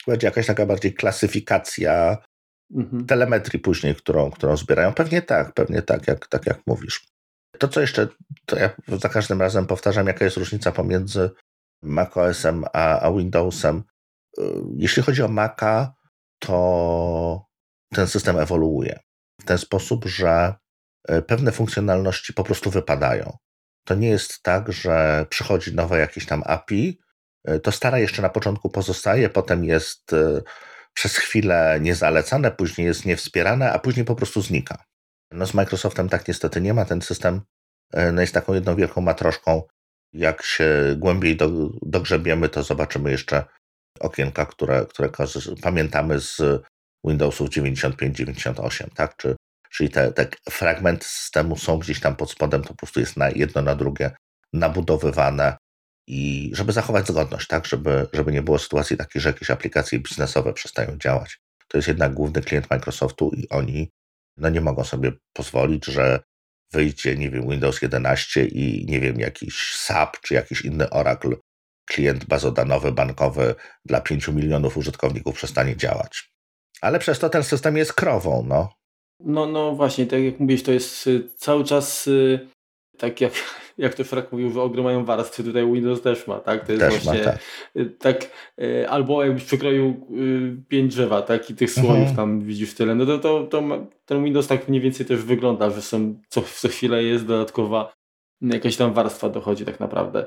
Będzie 0.07 0.27
jakaś 0.27 0.47
taka 0.47 0.67
bardziej 0.67 0.95
klasyfikacja 0.95 2.19
mhm. 2.75 3.07
telemetrii 3.07 3.61
później, 3.61 3.95
którą, 3.95 4.31
którą 4.31 4.57
zbierają. 4.57 4.93
Pewnie 4.93 5.23
tak, 5.23 5.55
pewnie 5.55 5.83
tak, 5.83 6.09
jak, 6.09 6.27
tak 6.27 6.47
jak 6.47 6.61
mówisz. 6.67 7.07
To, 7.59 7.69
co 7.69 7.81
jeszcze, 7.81 8.09
to 8.47 8.59
ja 8.59 8.71
za 8.87 9.09
każdym 9.09 9.41
razem 9.41 9.67
powtarzam, 9.67 10.07
jaka 10.07 10.25
jest 10.25 10.37
różnica 10.37 10.73
pomiędzy 10.73 11.31
macOSem 11.83 12.65
a, 12.73 13.01
a 13.01 13.13
Windowsem. 13.13 13.83
Y, 14.39 14.43
jeśli 14.77 15.03
chodzi 15.03 15.23
o 15.23 15.29
Maca, 15.29 15.95
to 16.39 17.48
ten 17.95 18.07
system 18.07 18.39
ewoluuje 18.39 19.01
w 19.41 19.45
ten 19.45 19.59
sposób, 19.59 20.05
że 20.05 20.55
e, 21.09 21.23
pewne 21.23 21.53
funkcjonalności 21.53 22.35
po 22.35 22.45
prostu 22.45 22.71
wypadają. 22.71 23.37
To 23.85 23.95
nie 23.95 24.09
jest 24.09 24.43
tak, 24.43 24.73
że 24.73 25.27
przychodzi 25.31 25.75
nowe 25.75 25.99
jakieś 25.99 26.27
tam 26.27 26.43
API, 26.47 26.99
e, 27.45 27.61
to 27.61 27.73
stara 27.73 27.99
jeszcze 27.99 28.23
na 28.23 28.29
początku 28.29 28.71
pozostaje, 28.71 29.31
potem 29.31 29.65
jest 29.65 30.13
e, 30.13 30.43
przez 30.95 31.17
chwilę 31.17 31.79
niezalecane, 31.81 32.51
później 32.51 32.87
jest 32.87 33.05
niewspierane, 33.05 33.73
a 33.73 33.79
później 33.79 34.05
po 34.05 34.15
prostu 34.15 34.43
znika. 34.43 34.85
No 35.33 35.47
z 35.47 35.55
Microsoftem 35.55 36.09
tak 36.09 36.29
niestety 36.29 36.61
nie 36.61 36.75
ma. 36.75 36.85
Ten 36.85 37.03
system 37.03 37.41
no 38.13 38.21
jest 38.21 38.35
taką 38.35 38.55
jedną 38.55 38.77
wielką 38.77 39.01
matroszką. 39.01 39.63
Jak 40.13 40.43
się 40.43 40.95
głębiej 40.97 41.37
do, 41.37 41.49
dogrzebiemy, 41.83 42.49
to 42.49 42.63
zobaczymy 42.63 43.11
jeszcze 43.11 43.45
okienka, 44.01 44.47
które, 44.47 44.87
które 44.87 45.11
pamiętamy 45.63 46.21
z 46.21 46.43
Windowsów 47.05 47.51
95-98, 47.51 48.89
tak? 48.95 49.17
Czy, 49.17 49.37
czyli 49.71 49.91
te, 49.91 50.13
te 50.13 50.29
fragmenty 50.51 51.05
systemu 51.05 51.57
są 51.57 51.79
gdzieś 51.79 52.01
tam 52.01 52.17
pod 52.17 52.31
spodem, 52.31 52.63
to 52.63 52.69
po 52.69 52.75
prostu 52.75 53.01
jest 53.01 53.17
na 53.17 53.31
jedno 53.31 53.63
na 53.63 53.75
drugie 53.75 54.11
nabudowywane 54.53 55.57
i 56.07 56.51
żeby 56.55 56.73
zachować 56.73 57.09
zgodność, 57.09 57.47
tak? 57.47 57.67
Żeby, 57.67 58.07
żeby 58.13 58.33
nie 58.33 58.43
było 58.43 58.59
sytuacji 58.59 58.97
takiej, 58.97 59.23
że 59.23 59.29
jakieś 59.29 59.51
aplikacje 59.51 59.99
biznesowe 59.99 60.53
przestają 60.53 60.97
działać. 60.99 61.39
To 61.69 61.79
jest 61.79 61.89
jednak 61.89 62.15
główny 62.15 62.43
klient 62.43 62.71
Microsoftu 62.71 63.31
i 63.37 63.49
oni 63.49 63.91
no 64.37 64.49
nie 64.49 64.61
mogą 64.61 64.85
sobie 64.85 65.13
pozwolić, 65.33 65.87
że 65.87 66.21
wyjdzie, 66.73 67.17
nie 67.17 67.31
wiem, 67.31 67.49
Windows 67.51 67.83
11 67.83 68.47
i 68.47 68.87
nie 68.87 69.01
wiem, 69.01 69.21
jakiś 69.21 69.75
SAP 69.77 70.21
czy 70.21 70.35
jakiś 70.35 70.63
inny 70.63 70.91
Oracle, 70.91 71.37
klient 71.85 72.25
bazodanowy, 72.25 72.93
bankowy 72.93 73.55
dla 73.85 74.01
5 74.01 74.29
milionów 74.29 74.77
użytkowników 74.77 75.37
przestanie 75.37 75.77
działać. 75.77 76.31
Ale 76.81 76.99
przez 76.99 77.19
to 77.19 77.29
ten 77.29 77.43
system 77.43 77.77
jest 77.77 77.93
krową, 77.93 78.45
no. 78.49 78.69
No, 79.21 79.47
no 79.47 79.73
właśnie, 79.73 80.07
tak 80.07 80.21
jak 80.21 80.41
mówisz, 80.41 80.63
to 80.63 80.73
jest 80.73 81.07
y, 81.07 81.29
cały 81.37 81.65
czas 81.65 82.07
y, 82.07 82.49
tak 82.99 83.21
jak, 83.21 83.33
jak 83.79 83.95
to 83.95 84.05
Frank 84.05 84.33
mówił, 84.33 84.51
że 84.51 84.63
ogry 84.63 84.83
mają 84.83 85.05
warstwy, 85.05 85.45
tutaj 85.45 85.73
Windows 85.73 86.03
też 86.03 86.27
ma, 86.27 86.41
tak? 86.41 86.67
To 86.67 86.73
jest 86.73 86.85
też 86.85 86.95
właśnie 86.95 87.19
ma, 87.19 87.25
tak. 87.25 87.39
Y, 87.77 87.91
tak. 87.91 88.31
albo 88.89 89.25
jakbyś 89.25 89.45
przekroił 89.45 90.07
pięć 90.69 90.95
drzewa, 90.95 91.23
tak? 91.23 91.51
I 91.51 91.55
tych 91.55 91.71
słojów 91.71 91.97
mhm. 91.97 92.17
tam 92.17 92.41
widzisz 92.41 92.75
tyle, 92.75 92.95
no 92.95 93.07
to, 93.07 93.19
to, 93.19 93.45
to 93.45 93.63
ten 94.07 94.25
Windows 94.25 94.47
tak 94.47 94.69
mniej 94.69 94.81
więcej 94.81 95.07
też 95.07 95.23
wygląda, 95.23 95.71
że 95.71 95.83
są, 95.83 96.21
co, 96.29 96.43
co 96.43 96.69
chwilę 96.69 97.03
jest 97.03 97.27
dodatkowa 97.27 97.93
jakaś 98.41 98.77
tam 98.77 98.93
warstwa 98.93 99.29
dochodzi 99.29 99.65
tak 99.65 99.81
naprawdę. 99.81 100.27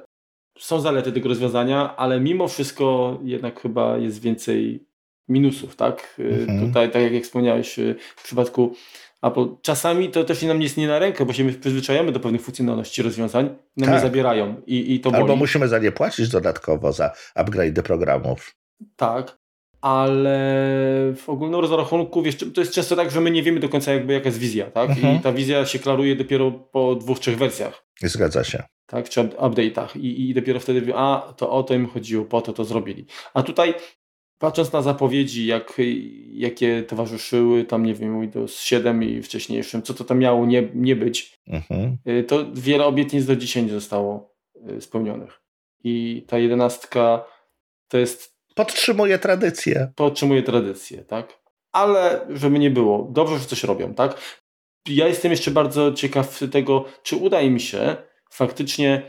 Są 0.57 0.79
zalety 0.79 1.11
tego 1.11 1.29
rozwiązania, 1.29 1.95
ale 1.95 2.19
mimo 2.19 2.47
wszystko 2.47 3.19
jednak 3.23 3.61
chyba 3.61 3.97
jest 3.97 4.21
więcej 4.21 4.85
minusów, 5.31 5.75
tak? 5.75 6.15
Y, 6.19 6.23
mhm. 6.23 6.67
Tutaj, 6.67 6.91
tak 6.91 7.13
jak 7.13 7.23
wspomniałeś 7.23 7.79
y, 7.79 7.95
w 8.15 8.23
przypadku 8.23 8.75
Apple, 9.21 9.45
czasami 9.61 10.09
to 10.09 10.23
też 10.23 10.41
nam 10.41 10.61
jest 10.61 10.77
nie 10.77 10.87
na 10.87 10.99
rękę, 10.99 11.25
bo 11.25 11.33
się 11.33 11.43
my 11.43 11.53
przyzwyczajamy 11.53 12.11
do 12.11 12.19
pewnych 12.19 12.41
funkcjonalności 12.41 13.01
rozwiązań, 13.01 13.45
nam 13.77 13.85
tak. 13.85 13.95
je 13.95 14.01
zabierają 14.01 14.61
i, 14.67 14.93
i 14.93 14.99
to 14.99 15.09
Albo 15.13 15.27
boli. 15.27 15.39
musimy 15.39 15.67
za 15.67 15.79
nie 15.79 15.91
płacić 15.91 16.29
dodatkowo 16.29 16.93
za 16.93 17.11
upgrade 17.35 17.81
programów. 17.81 18.55
Tak, 18.95 19.37
ale 19.81 20.39
w 21.15 21.23
ogólnym 21.27 21.59
rozrachunku, 21.59 22.21
wiesz, 22.21 22.35
to 22.53 22.61
jest 22.61 22.73
często 22.73 22.95
tak, 22.95 23.11
że 23.11 23.21
my 23.21 23.31
nie 23.31 23.43
wiemy 23.43 23.59
do 23.59 23.69
końca 23.69 23.93
jakby 23.93 24.13
jaka 24.13 24.25
jest 24.25 24.37
wizja, 24.37 24.71
tak? 24.71 24.89
Mhm. 24.89 25.15
I 25.15 25.19
ta 25.19 25.33
wizja 25.33 25.65
się 25.65 25.79
klaruje 25.79 26.15
dopiero 26.15 26.51
po 26.51 26.95
dwóch, 26.95 27.19
trzech 27.19 27.37
wersjach. 27.37 27.85
Zgadza 28.01 28.43
się. 28.43 28.63
Tak, 28.85 29.09
czy 29.09 29.21
update'ach 29.21 29.99
I, 29.99 30.29
i 30.29 30.33
dopiero 30.33 30.59
wtedy, 30.59 30.93
a 30.95 31.33
to 31.37 31.51
o 31.51 31.63
to 31.63 31.73
im 31.73 31.87
chodziło, 31.87 32.25
po 32.25 32.41
to 32.41 32.53
to 32.53 32.65
zrobili. 32.65 33.05
A 33.33 33.43
tutaj 33.43 33.73
Patrząc 34.41 34.73
na 34.73 34.81
zapowiedzi, 34.81 35.45
jak, 35.45 35.73
jakie 36.31 36.83
towarzyszyły 36.83 37.65
tam, 37.65 37.85
nie 37.85 37.93
wiem, 37.93 38.21
Windows 38.21 38.59
7 38.59 39.03
i 39.03 39.21
wcześniejszym, 39.21 39.81
co 39.81 39.93
to 39.93 40.03
tam 40.03 40.19
miało 40.19 40.45
nie, 40.45 40.69
nie 40.73 40.95
być, 40.95 41.39
mhm. 41.47 41.97
Y, 42.07 42.23
to 42.23 42.45
wiele 42.53 42.85
obietnic 42.85 43.25
do 43.25 43.35
dzisiaj 43.35 43.63
nie 43.63 43.71
zostało 43.71 44.35
y, 44.69 44.81
spełnionych. 44.81 45.41
I 45.83 46.25
ta 46.27 46.37
jedenastka 46.37 47.25
to 47.87 47.97
jest... 47.97 48.35
Podtrzymuje 48.55 49.19
tradycję. 49.19 49.91
Podtrzymuje 49.95 50.43
tradycję, 50.43 51.03
tak? 51.03 51.41
Ale 51.71 52.27
żeby 52.29 52.59
nie 52.59 52.71
było, 52.71 53.07
dobrze, 53.11 53.39
że 53.39 53.45
coś 53.45 53.63
robią, 53.63 53.93
tak? 53.93 54.21
Ja 54.87 55.07
jestem 55.07 55.31
jeszcze 55.31 55.51
bardzo 55.51 55.93
ciekaw 55.93 56.39
tego, 56.51 56.85
czy 57.03 57.15
uda 57.15 57.41
im 57.41 57.59
się 57.59 57.95
faktycznie 58.31 59.01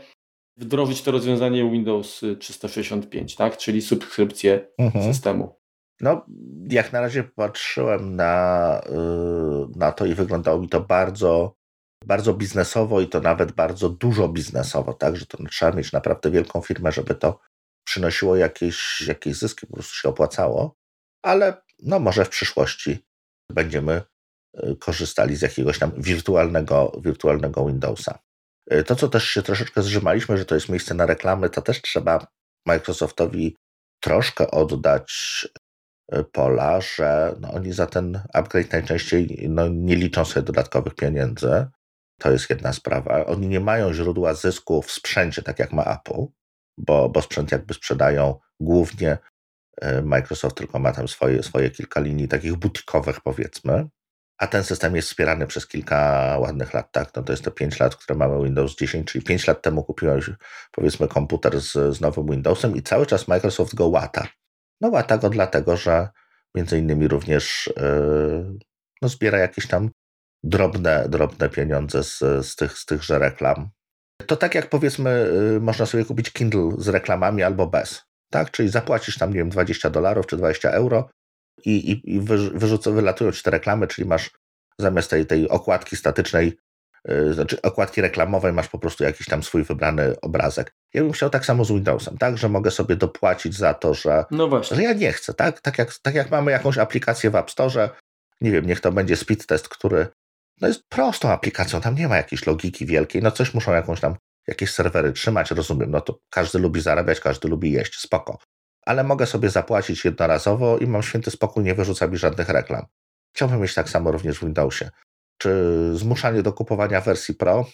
wdrożyć 0.57 1.01
to 1.01 1.11
rozwiązanie 1.11 1.71
Windows 1.71 2.21
365, 2.39 3.35
tak? 3.35 3.57
czyli 3.57 3.81
subskrypcję 3.81 4.67
mhm. 4.77 5.13
systemu. 5.13 5.63
No, 6.01 6.25
jak 6.69 6.93
na 6.93 7.01
razie 7.01 7.23
patrzyłem 7.23 8.15
na, 8.15 8.81
y, 8.85 9.79
na 9.79 9.91
to 9.91 10.05
i 10.05 10.13
wyglądało 10.13 10.59
mi 10.59 10.69
to 10.69 10.81
bardzo, 10.81 11.55
bardzo 12.05 12.33
biznesowo 12.33 13.01
i 13.01 13.07
to 13.07 13.21
nawet 13.21 13.51
bardzo 13.51 13.89
dużo 13.89 14.29
biznesowo, 14.29 14.93
tak, 14.93 15.17
że 15.17 15.25
to 15.25 15.37
trzeba 15.49 15.71
mieć 15.71 15.91
naprawdę 15.91 16.31
wielką 16.31 16.61
firmę, 16.61 16.91
żeby 16.91 17.15
to 17.15 17.39
przynosiło 17.85 18.35
jakieś, 18.35 19.01
jakieś 19.07 19.35
zyski, 19.35 19.67
po 19.67 19.73
prostu 19.73 19.95
się 19.95 20.09
opłacało, 20.09 20.75
ale 21.21 21.61
no 21.79 21.99
może 21.99 22.25
w 22.25 22.29
przyszłości 22.29 22.97
będziemy 23.49 24.01
y, 24.63 24.75
korzystali 24.75 25.35
z 25.35 25.41
jakiegoś 25.41 25.79
tam 25.79 25.91
wirtualnego, 25.97 26.91
wirtualnego 27.03 27.65
Windowsa. 27.65 28.19
E, 28.69 28.83
to, 28.83 28.95
co 28.95 29.07
też 29.07 29.23
się 29.27 29.41
troszeczkę 29.41 29.81
zrzymaliśmy, 29.81 30.37
że 30.37 30.45
to 30.45 30.55
jest 30.55 30.69
miejsce 30.69 30.93
na 30.93 31.05
reklamy, 31.05 31.49
to 31.49 31.61
też 31.61 31.81
trzeba 31.81 32.27
Microsoftowi 32.65 33.57
troszkę 34.03 34.51
oddać 34.51 35.11
e, 36.11 36.23
pola, 36.23 36.81
że 36.81 37.35
no 37.39 37.53
oni 37.53 37.73
za 37.73 37.87
ten 37.87 38.21
upgrade 38.33 38.71
najczęściej 38.71 39.47
no, 39.49 39.67
nie 39.67 39.95
liczą 39.95 40.25
sobie 40.25 40.45
dodatkowych 40.45 40.95
pieniędzy. 40.95 41.67
To 42.19 42.31
jest 42.31 42.49
jedna 42.49 42.73
sprawa. 42.73 43.25
Oni 43.25 43.47
nie 43.47 43.59
mają 43.59 43.93
źródła 43.93 44.33
zysku 44.33 44.81
w 44.81 44.91
sprzęcie, 44.91 45.41
tak 45.41 45.59
jak 45.59 45.73
ma 45.73 45.83
Apple, 45.83 46.25
bo, 46.77 47.09
bo 47.09 47.21
sprzęt 47.21 47.51
jakby 47.51 47.73
sprzedają 47.73 48.39
głównie 48.59 49.17
e, 49.81 50.01
Microsoft 50.01 50.57
tylko 50.57 50.79
ma 50.79 50.91
tam 50.91 51.07
swoje, 51.07 51.43
swoje 51.43 51.69
kilka 51.69 51.99
linii 51.99 52.27
takich 52.27 52.55
butikowych 52.55 53.21
powiedzmy 53.21 53.87
a 54.37 54.47
ten 54.47 54.63
system 54.63 54.95
jest 54.95 55.07
wspierany 55.07 55.47
przez 55.47 55.67
kilka 55.67 56.35
ładnych 56.39 56.73
lat, 56.73 56.91
tak? 56.91 57.15
No 57.15 57.23
to 57.23 57.33
jest 57.33 57.43
to 57.43 57.51
5 57.51 57.79
lat, 57.79 57.95
które 57.95 58.17
mamy 58.17 58.43
Windows 58.43 58.75
10, 58.75 59.07
czyli 59.07 59.23
5 59.23 59.47
lat 59.47 59.61
temu 59.61 59.83
kupiłem 59.83 60.21
powiedzmy 60.71 61.07
komputer 61.07 61.61
z, 61.61 61.71
z 61.71 62.01
nowym 62.01 62.25
Windowsem 62.27 62.75
i 62.75 62.81
cały 62.81 63.05
czas 63.05 63.27
Microsoft 63.27 63.75
go 63.75 63.87
łata. 63.87 64.27
No 64.81 64.89
łata 64.89 65.17
go 65.17 65.29
dlatego, 65.29 65.77
że 65.77 66.09
między 66.55 66.79
innymi 66.79 67.07
również 67.07 67.73
yy, 67.77 68.57
no, 69.01 69.09
zbiera 69.09 69.37
jakieś 69.37 69.67
tam 69.67 69.89
drobne, 70.43 71.05
drobne 71.09 71.49
pieniądze 71.49 72.03
z, 72.03 72.19
z, 72.45 72.55
tych, 72.55 72.77
z 72.77 72.85
tychże 72.85 73.19
reklam. 73.19 73.69
To 74.27 74.35
tak 74.35 74.55
jak 74.55 74.69
powiedzmy, 74.69 75.31
yy, 75.53 75.59
można 75.59 75.85
sobie 75.85 76.05
kupić 76.05 76.31
Kindle 76.31 76.71
z 76.77 76.87
reklamami 76.87 77.43
albo 77.43 77.67
bez. 77.67 78.01
Tak? 78.29 78.51
Czyli 78.51 78.69
zapłacisz 78.69 79.17
tam, 79.17 79.29
nie 79.29 79.39
wiem, 79.39 79.49
20 79.49 79.89
dolarów 79.89 80.27
czy 80.27 80.37
20 80.37 80.69
euro 80.69 81.09
i, 81.65 81.91
i, 81.91 82.15
i 82.15 82.19
wyrzucą, 82.53 82.93
wylatują 82.93 83.31
ci 83.31 83.43
te 83.43 83.51
reklamy, 83.51 83.87
czyli 83.87 84.07
masz 84.07 84.31
zamiast 84.79 85.09
tej, 85.09 85.25
tej 85.25 85.49
okładki 85.49 85.95
statycznej, 85.95 86.57
yy, 87.07 87.33
znaczy 87.33 87.61
okładki 87.61 88.01
reklamowej, 88.01 88.53
masz 88.53 88.67
po 88.67 88.79
prostu 88.79 89.03
jakiś 89.03 89.27
tam 89.27 89.43
swój 89.43 89.63
wybrany 89.63 90.15
obrazek. 90.21 90.73
Ja 90.93 91.03
bym 91.03 91.11
chciał 91.11 91.29
tak 91.29 91.45
samo 91.45 91.65
z 91.65 91.71
Windowsem, 91.71 92.17
tak, 92.17 92.37
że 92.37 92.49
mogę 92.49 92.71
sobie 92.71 92.95
dopłacić 92.95 93.57
za 93.57 93.73
to, 93.73 93.93
że, 93.93 94.25
no 94.31 94.63
że 94.75 94.83
ja 94.83 94.93
nie 94.93 95.11
chcę, 95.11 95.33
tak? 95.33 95.61
Tak 95.61 95.77
jak, 95.77 95.93
tak 96.01 96.15
jak 96.15 96.31
mamy 96.31 96.51
jakąś 96.51 96.77
aplikację 96.77 97.29
w 97.29 97.35
App 97.35 97.51
Store, 97.51 97.89
nie 98.41 98.51
wiem, 98.51 98.65
niech 98.65 98.79
to 98.79 98.91
będzie 98.91 99.15
speed 99.15 99.45
test, 99.45 99.69
który 99.69 100.07
no 100.61 100.67
jest 100.67 100.81
prostą 100.89 101.29
aplikacją, 101.31 101.81
tam 101.81 101.95
nie 101.95 102.07
ma 102.07 102.17
jakiejś 102.17 102.47
logiki 102.47 102.85
wielkiej, 102.85 103.21
no 103.21 103.31
coś 103.31 103.53
muszą 103.53 103.73
jakąś 103.73 103.99
tam, 103.99 104.15
jakieś 104.47 104.71
serwery 104.71 105.13
trzymać, 105.13 105.51
rozumiem, 105.51 105.91
no 105.91 106.01
to 106.01 106.19
każdy 106.29 106.59
lubi 106.59 106.81
zarabiać, 106.81 107.19
każdy 107.19 107.47
lubi 107.47 107.71
jeść, 107.71 107.99
spoko. 107.99 108.37
Ale 108.85 109.03
mogę 109.03 109.25
sobie 109.25 109.49
zapłacić 109.49 110.05
jednorazowo 110.05 110.77
i 110.77 110.87
mam 110.87 111.03
święty 111.03 111.31
spokój, 111.31 111.63
nie 111.63 111.75
wyrzuca 111.75 112.07
mi 112.07 112.17
żadnych 112.17 112.49
reklam. 112.49 112.85
Chciałbym 113.35 113.61
mieć 113.61 113.73
tak 113.73 113.89
samo 113.89 114.11
również 114.11 114.39
w 114.39 114.43
Windowsie. 114.43 114.89
Czy 115.37 115.51
zmuszanie 115.93 116.43
do 116.43 116.53
kupowania 116.53 117.01
wersji 117.01 117.35
Pro? 117.35 117.65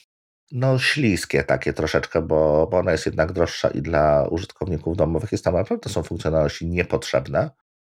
No, 0.51 0.79
śliskie 0.79 1.43
takie 1.43 1.73
troszeczkę, 1.73 2.21
bo, 2.21 2.67
bo 2.71 2.77
ona 2.77 2.91
jest 2.91 3.05
jednak 3.05 3.31
droższa 3.31 3.69
i 3.69 3.81
dla 3.81 4.27
użytkowników 4.29 4.97
domowych 4.97 5.31
jest 5.31 5.43
tam 5.43 5.53
naprawdę 5.53 5.89
są 5.89 6.03
funkcjonalności 6.03 6.67
niepotrzebne. 6.67 7.51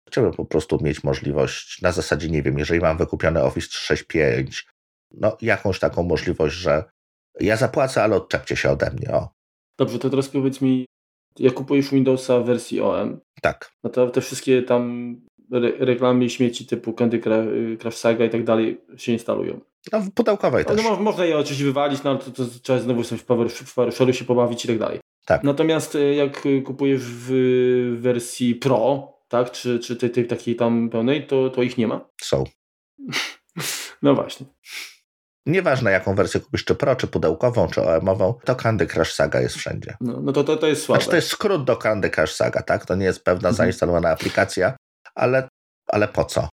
Chciałbym 0.08 0.32
po 0.32 0.44
prostu 0.44 0.78
mieć 0.82 1.04
możliwość 1.04 1.82
na 1.82 1.92
zasadzie, 1.92 2.30
nie 2.30 2.42
wiem, 2.42 2.58
jeżeli 2.58 2.80
mam 2.80 2.98
wykupiony 2.98 3.42
Office 3.42 3.68
365, 3.68 4.66
no 5.10 5.36
jakąś 5.40 5.78
taką 5.78 6.02
możliwość, 6.02 6.54
że 6.54 6.84
ja 7.40 7.56
zapłacę, 7.56 8.02
ale 8.02 8.16
odczepcie 8.16 8.56
się 8.56 8.70
ode 8.70 8.90
mnie. 8.90 9.14
O. 9.14 9.28
Dobrze, 9.78 9.98
to 9.98 10.10
teraz 10.10 10.28
powiedz 10.28 10.60
mi, 10.60 10.86
jak 11.38 11.54
kupujesz 11.54 11.90
Windowsa 11.90 12.40
w 12.40 12.46
wersji 12.46 12.80
OM, 12.80 13.20
tak. 13.42 13.72
no 13.84 13.90
to 13.90 14.10
te 14.10 14.20
wszystkie 14.20 14.62
tam 14.62 15.16
re 15.52 15.72
reklamy 15.78 16.24
i 16.24 16.30
śmieci 16.30 16.66
typu 16.66 16.92
Candy 16.92 17.20
Crush 17.78 17.96
Saga 17.96 18.24
i 18.24 18.30
tak 18.30 18.44
dalej 18.44 18.80
się 18.96 19.12
instalują. 19.12 19.60
No 19.92 20.02
pudełkowej 20.14 20.64
no, 20.68 20.74
też. 20.74 20.84
No, 20.84 20.96
można 20.96 21.24
je 21.24 21.38
oczywiście 21.38 21.64
wywalić, 21.64 22.02
no 22.02 22.10
ale 22.10 22.18
to, 22.18 22.30
to 22.30 22.44
trzeba 22.62 22.78
znowu 22.78 23.04
sobie 23.04 23.18
w 23.18 23.24
PowerShellu 23.74 24.12
się 24.12 24.24
pobawić 24.24 24.64
i 24.64 24.68
tak 24.68 24.78
dalej. 24.78 25.00
Tak. 25.26 25.44
Natomiast 25.44 25.94
e, 25.94 26.14
jak 26.14 26.42
kupujesz 26.64 27.02
w 27.02 27.96
wersji 28.00 28.54
Pro, 28.54 29.12
tak, 29.28 29.50
czy, 29.50 29.78
czy 29.78 29.96
tej, 29.96 30.10
tej 30.10 30.26
takiej 30.26 30.56
tam 30.56 30.90
pełnej, 30.90 31.26
to, 31.26 31.50
to 31.50 31.62
ich 31.62 31.78
nie 31.78 31.86
ma? 31.86 32.08
Są. 32.22 32.44
No 34.02 34.14
właśnie. 34.14 34.46
Nieważne 35.46 35.90
jaką 35.90 36.14
wersję 36.14 36.40
kupisz, 36.40 36.64
czy 36.64 36.74
Pro, 36.74 36.96
czy 36.96 37.06
pudełkową, 37.06 37.68
czy 37.68 37.82
OM-ową, 37.82 38.34
to 38.44 38.54
Candy 38.54 38.86
Crush 38.86 39.12
Saga 39.12 39.40
jest 39.40 39.56
wszędzie. 39.56 39.96
No, 40.00 40.20
no 40.20 40.32
to, 40.32 40.44
to, 40.44 40.56
to 40.56 40.66
jest 40.66 40.82
słabe. 40.82 41.00
Znaczy 41.00 41.10
to 41.10 41.16
jest 41.16 41.28
skrót 41.28 41.64
do 41.64 41.76
Candy 41.76 42.10
Crush 42.10 42.32
Saga, 42.32 42.62
tak? 42.62 42.86
To 42.86 42.94
nie 42.94 43.04
jest 43.04 43.24
pewna 43.24 43.48
mhm. 43.48 43.54
zainstalowana 43.54 44.08
aplikacja, 44.08 44.76
ale, 45.14 45.48
ale 45.86 46.08
po 46.08 46.24
co? 46.24 46.48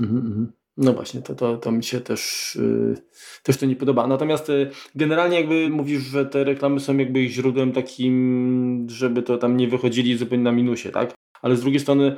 Mhm, 0.00 0.26
mhm. 0.26 0.52
No 0.76 0.92
właśnie, 0.92 1.22
to, 1.22 1.34
to, 1.34 1.56
to 1.56 1.72
mi 1.72 1.84
się 1.84 2.00
też, 2.00 2.52
yy, 2.60 2.94
też 3.42 3.56
to 3.56 3.66
nie 3.66 3.76
podoba. 3.76 4.06
Natomiast 4.06 4.48
yy, 4.48 4.70
generalnie 4.94 5.36
jakby 5.36 5.68
mówisz, 5.70 6.02
że 6.02 6.26
te 6.26 6.44
reklamy 6.44 6.80
są 6.80 6.96
jakby 6.96 7.28
źródłem 7.28 7.72
takim, 7.72 8.86
żeby 8.90 9.22
to 9.22 9.38
tam 9.38 9.56
nie 9.56 9.68
wychodzili 9.68 10.18
zupełnie 10.18 10.44
na 10.44 10.52
minusie, 10.52 10.90
tak? 10.90 11.14
Ale 11.42 11.56
z 11.56 11.60
drugiej 11.60 11.80
strony 11.80 12.16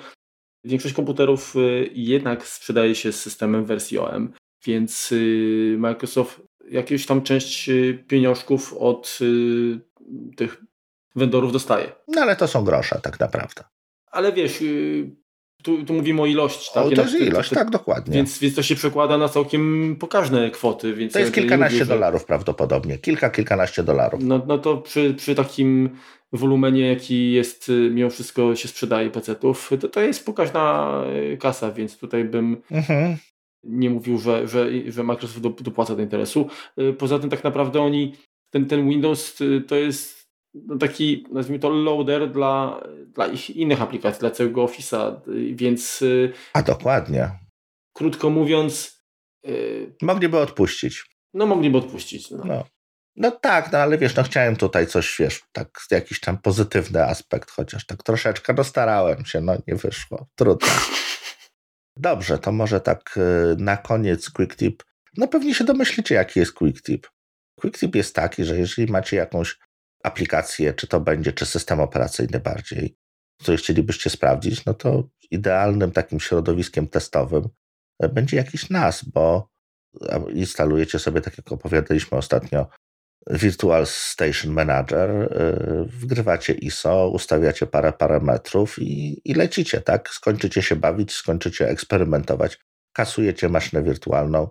większość 0.65 0.95
komputerów 0.95 1.55
yy, 1.55 1.91
jednak 1.93 2.47
sprzedaje 2.47 2.95
się 2.95 3.13
z 3.13 3.21
systemem 3.21 3.65
wersji 3.65 3.99
OM, 3.99 4.33
więc 4.67 5.13
y, 5.13 5.77
Microsoft 5.79 6.43
jakąś 6.71 7.07
tam 7.07 7.23
część 7.23 7.69
y, 7.69 8.05
pieniążków 8.09 8.73
od 8.73 9.19
y, 9.21 9.81
tych 10.37 10.63
vendorów 11.17 11.53
dostaje. 11.53 11.93
No 12.09 12.23
ale 12.23 12.37
to 12.37 12.49
są 12.49 12.65
grosze 12.65 13.01
tak 13.03 13.21
naprawdę. 13.21 13.65
Ale 14.11 14.33
wiesz, 14.33 14.65
tu, 15.63 15.85
tu 15.85 15.95
mówimy 15.95 16.23
o 16.23 16.27
ilości. 16.27 16.71
Tak? 16.75 16.87
O, 16.87 16.91
to 16.91 17.03
jest 17.03 17.15
ilość, 17.15 17.51
tak, 17.51 17.71
dokładnie. 17.71 18.15
Więc, 18.15 18.39
więc 18.39 18.55
to 18.55 18.63
się 18.63 18.75
przekłada 18.75 19.19
na 19.19 19.29
całkiem 19.29 19.97
pokaźne 20.01 20.51
kwoty. 20.51 20.95
Więc 20.95 21.13
to 21.13 21.19
jest 21.19 21.35
kilkanaście 21.35 21.87
dolarów 21.87 22.21
że... 22.21 22.27
prawdopodobnie. 22.27 22.99
Kilka, 22.99 23.31
kilkanaście 23.31 23.83
dolarów. 23.83 24.21
No, 24.25 24.43
no 24.47 24.59
to 24.59 24.77
przy, 24.77 25.15
przy 25.15 25.35
takim 25.35 25.91
wolumenie, 26.33 26.89
jaki 26.89 27.33
jest, 27.33 27.73
mimo 27.91 28.11
wszystko 28.11 28.57
się 28.57 28.69
sprzedaje 28.69 29.11
pecetów, 29.11 29.71
to, 29.81 29.89
to 29.89 30.01
jest 30.01 30.27
pokaźna 30.27 30.95
kasa, 31.41 31.73
więc 31.73 31.99
tutaj 31.99 32.25
bym 32.25 32.63
mhm. 32.71 33.17
Nie 33.67 33.91
mówił, 33.91 34.19
że, 34.19 34.49
że, 34.49 34.67
że 34.89 35.03
Microsoft 35.03 35.41
dopłaca 35.41 35.97
do 35.97 36.03
interesu. 36.03 36.49
Y, 36.81 36.93
poza 36.93 37.19
tym 37.19 37.31
tak 37.31 37.45
naprawdę 37.45 37.83
oni, 37.83 38.15
ten, 38.51 38.67
ten 38.67 38.89
Windows 38.89 39.39
to 39.69 39.77
jest 39.77 40.25
no 40.55 40.79
taki, 40.79 41.27
nazwijmy 41.33 41.59
to, 41.59 41.71
loader 41.71 42.33
dla, 42.33 42.83
dla 43.15 43.27
ich 43.27 43.51
innych 43.51 43.83
aplikacji, 43.83 44.21
dla 44.21 44.31
całego 44.31 44.65
Office'a, 44.65 45.21
więc... 45.55 46.03
Y, 46.03 46.33
A 46.53 46.63
dokładnie. 46.63 47.31
Krótko 47.93 48.31
mówiąc... 48.31 49.05
Mogliby 50.03 50.39
odpuścić. 50.39 51.05
No 51.35 51.47
mogliby 51.47 51.79
odpuścić. 51.79 52.31
No. 52.31 52.45
no. 52.45 52.65
No 53.17 53.31
tak, 53.31 53.73
no 53.73 53.79
ale 53.79 53.99
wiesz, 53.99 54.17
no 54.17 54.23
chciałem 54.23 54.57
tutaj 54.57 54.87
coś, 54.87 55.17
wiesz, 55.19 55.43
tak 55.53 55.69
jakiś 55.91 56.21
tam 56.21 56.39
pozytywny 56.39 57.05
aspekt, 57.05 57.51
chociaż 57.51 57.87
tak 57.87 58.03
troszeczkę, 58.03 58.55
no 58.57 58.65
starałem 58.65 59.25
się, 59.25 59.41
no 59.41 59.57
nie 59.67 59.75
wyszło, 59.75 60.27
trudno. 60.35 60.69
Dobrze, 61.97 62.39
to 62.39 62.53
może 62.53 62.81
tak 62.81 63.17
y, 63.17 63.57
na 63.59 63.77
koniec 63.77 64.31
quick 64.31 64.57
tip. 64.57 64.83
No 65.17 65.29
pewnie 65.29 65.55
się 65.55 65.65
domyślicie, 65.65 66.15
jaki 66.15 66.41
jest 66.41 66.53
quick 66.53 66.83
tip. 66.83 67.07
Quick 67.61 67.79
tip 67.79 67.95
jest 67.95 68.15
taki, 68.15 68.45
że 68.45 68.59
jeżeli 68.59 68.93
macie 68.93 69.17
jakąś 69.17 69.59
aplikację, 70.05 70.75
czy 70.75 70.87
to 70.87 71.01
będzie, 71.01 71.33
czy 71.33 71.47
system 71.47 71.81
operacyjny 71.81 72.41
bardziej, 72.41 72.97
coś 73.43 73.61
chcielibyście 73.61 74.11
sprawdzić, 74.11 74.65
no 74.65 74.75
to 74.75 75.09
idealnym 75.31 75.93
takim 75.93 76.21
środowiskiem 76.21 76.89
testowym 76.89 77.49
e, 78.03 78.09
będzie 78.09 78.37
jakiś 78.37 78.71
NAS, 78.71 79.05
bo 79.05 79.55
instalujecie 80.33 80.99
sobie, 80.99 81.21
tak 81.21 81.39
jak 81.39 81.53
opowiadaliśmy 81.53 82.19
ostatnio, 82.19 82.67
Virtual 83.31 83.87
Station 83.87 84.53
Manager, 84.53 85.11
e, 85.11 85.57
wgrywacie 85.85 86.53
ISO, 86.53 87.09
ustawiacie 87.09 87.67
parę 87.67 87.93
parametrów 87.93 88.79
i, 88.79 89.21
i 89.25 89.35
lecicie, 89.35 89.81
tak? 89.81 90.09
Skończycie 90.09 90.63
się 90.63 90.77
bawić, 90.77 91.13
skończycie 91.13 91.69
eksperymentować, 91.69 92.59
kasujecie 92.93 93.49
maszynę 93.49 93.83
wirtualną, 93.83 94.49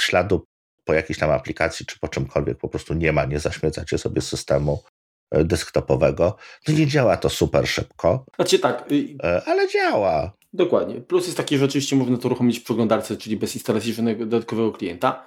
śladu 0.00 0.46
po 0.84 0.94
jakiejś 0.94 1.18
tam 1.18 1.30
aplikacji 1.30 1.86
czy 1.86 1.98
po 1.98 2.08
czymkolwiek 2.08 2.58
po 2.58 2.68
prostu 2.68 2.94
nie 2.94 3.12
ma, 3.12 3.24
nie 3.24 3.40
zaśmiecacie 3.40 3.98
sobie 3.98 4.20
systemu 4.20 4.82
e, 5.30 5.44
desktopowego. 5.44 6.36
No 6.68 6.74
nie 6.74 6.86
działa 6.86 7.16
to 7.16 7.28
super 7.28 7.68
szybko. 7.68 8.24
Znaczy 8.36 8.58
tak. 8.58 8.84
E, 9.22 9.42
ale 9.46 9.68
działa. 9.68 10.32
Dokładnie. 10.52 11.00
Plus 11.00 11.24
jest 11.24 11.36
taki, 11.36 11.58
że 11.58 11.64
oczywiście 11.64 11.96
można 11.96 12.18
to 12.18 12.28
uruchomić 12.28 12.58
w 12.58 12.64
przeglądarce, 12.64 13.16
czyli 13.16 13.36
bez 13.36 13.54
instalacji 13.54 13.92
żadnego 13.92 14.26
dodatkowego 14.26 14.72
klienta. 14.72 15.26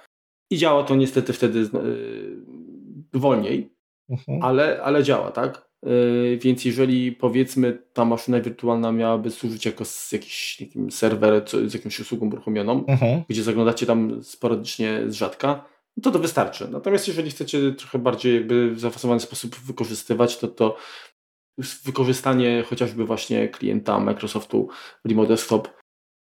I 0.50 0.58
działa 0.58 0.84
to 0.84 0.96
niestety 0.96 1.32
wtedy 1.32 1.68
wolniej, 3.14 3.74
mhm. 4.10 4.42
ale, 4.42 4.82
ale 4.82 5.02
działa, 5.02 5.30
tak? 5.30 5.68
Yy, 5.82 6.38
więc 6.42 6.64
jeżeli 6.64 7.12
powiedzmy 7.12 7.82
ta 7.92 8.04
maszyna 8.04 8.40
wirtualna 8.40 8.92
miałaby 8.92 9.30
służyć 9.30 9.66
jako 9.66 9.84
z 9.84 10.12
jakiś 10.12 10.60
jakim 10.60 10.90
serwer 10.90 11.44
z 11.66 11.74
jakąś 11.74 12.00
usługą 12.00 12.26
uruchomioną, 12.26 12.80
uh-huh. 12.80 13.22
gdzie 13.28 13.42
zaglądacie 13.42 13.86
tam 13.86 14.24
sporadycznie 14.24 15.02
z 15.06 15.14
rzadka, 15.14 15.64
no 15.96 16.02
to 16.02 16.10
to 16.10 16.18
wystarczy. 16.18 16.68
Natomiast 16.68 17.08
jeżeli 17.08 17.30
chcecie 17.30 17.72
trochę 17.72 17.98
bardziej 17.98 18.34
jakby 18.34 18.70
w 18.70 18.80
zaawansowany 18.80 19.20
sposób 19.20 19.56
wykorzystywać, 19.56 20.38
to 20.38 20.48
to 20.48 20.76
wykorzystanie 21.84 22.62
chociażby 22.62 23.04
właśnie 23.04 23.48
klienta 23.48 24.00
Microsoftu 24.00 24.68
Remote 25.04 25.28
Desktop 25.28 25.68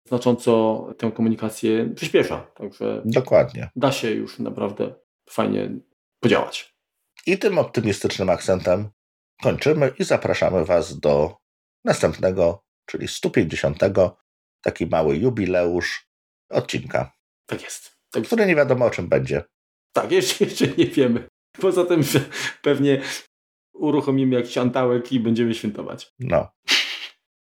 znacząco 0.09 0.87
tę 0.99 1.13
komunikację 1.13 1.91
przyspiesza. 1.95 2.47
Także 2.55 3.03
Dokładnie. 3.05 3.71
Da 3.77 3.93
się 3.93 4.11
już 4.11 4.39
naprawdę 4.39 4.95
fajnie 5.31 5.71
podziałać. 6.21 6.74
I 7.27 7.39
tym 7.39 7.59
optymistycznym 7.59 8.31
akcentem 8.31 8.89
kończymy 9.43 9.93
i 9.99 10.05
zapraszamy 10.05 10.65
Was 10.65 11.01
do 11.01 11.37
następnego, 11.85 12.65
czyli 12.87 13.09
150. 13.09 13.79
Taki 14.63 14.87
mały 14.87 15.17
jubileusz 15.17 16.07
odcinka. 16.51 17.13
Tak 17.47 17.63
jest. 17.63 17.97
Tak. 18.11 18.25
Który 18.25 18.47
nie 18.47 18.57
wiadomo 18.57 18.85
o 18.85 18.91
czym 18.91 19.09
będzie. 19.09 19.45
Tak, 19.93 20.13
jeszcze, 20.13 20.45
jeszcze 20.45 20.67
nie 20.67 20.87
wiemy. 20.87 21.29
Poza 21.61 21.85
tym, 21.85 22.03
że 22.03 22.21
pewnie 22.63 23.03
uruchomimy 23.75 24.35
jakiś 24.37 24.59
antałek 24.59 25.13
i 25.13 25.21
będziemy 25.21 25.55
świętować. 25.55 26.13
No. 26.19 26.49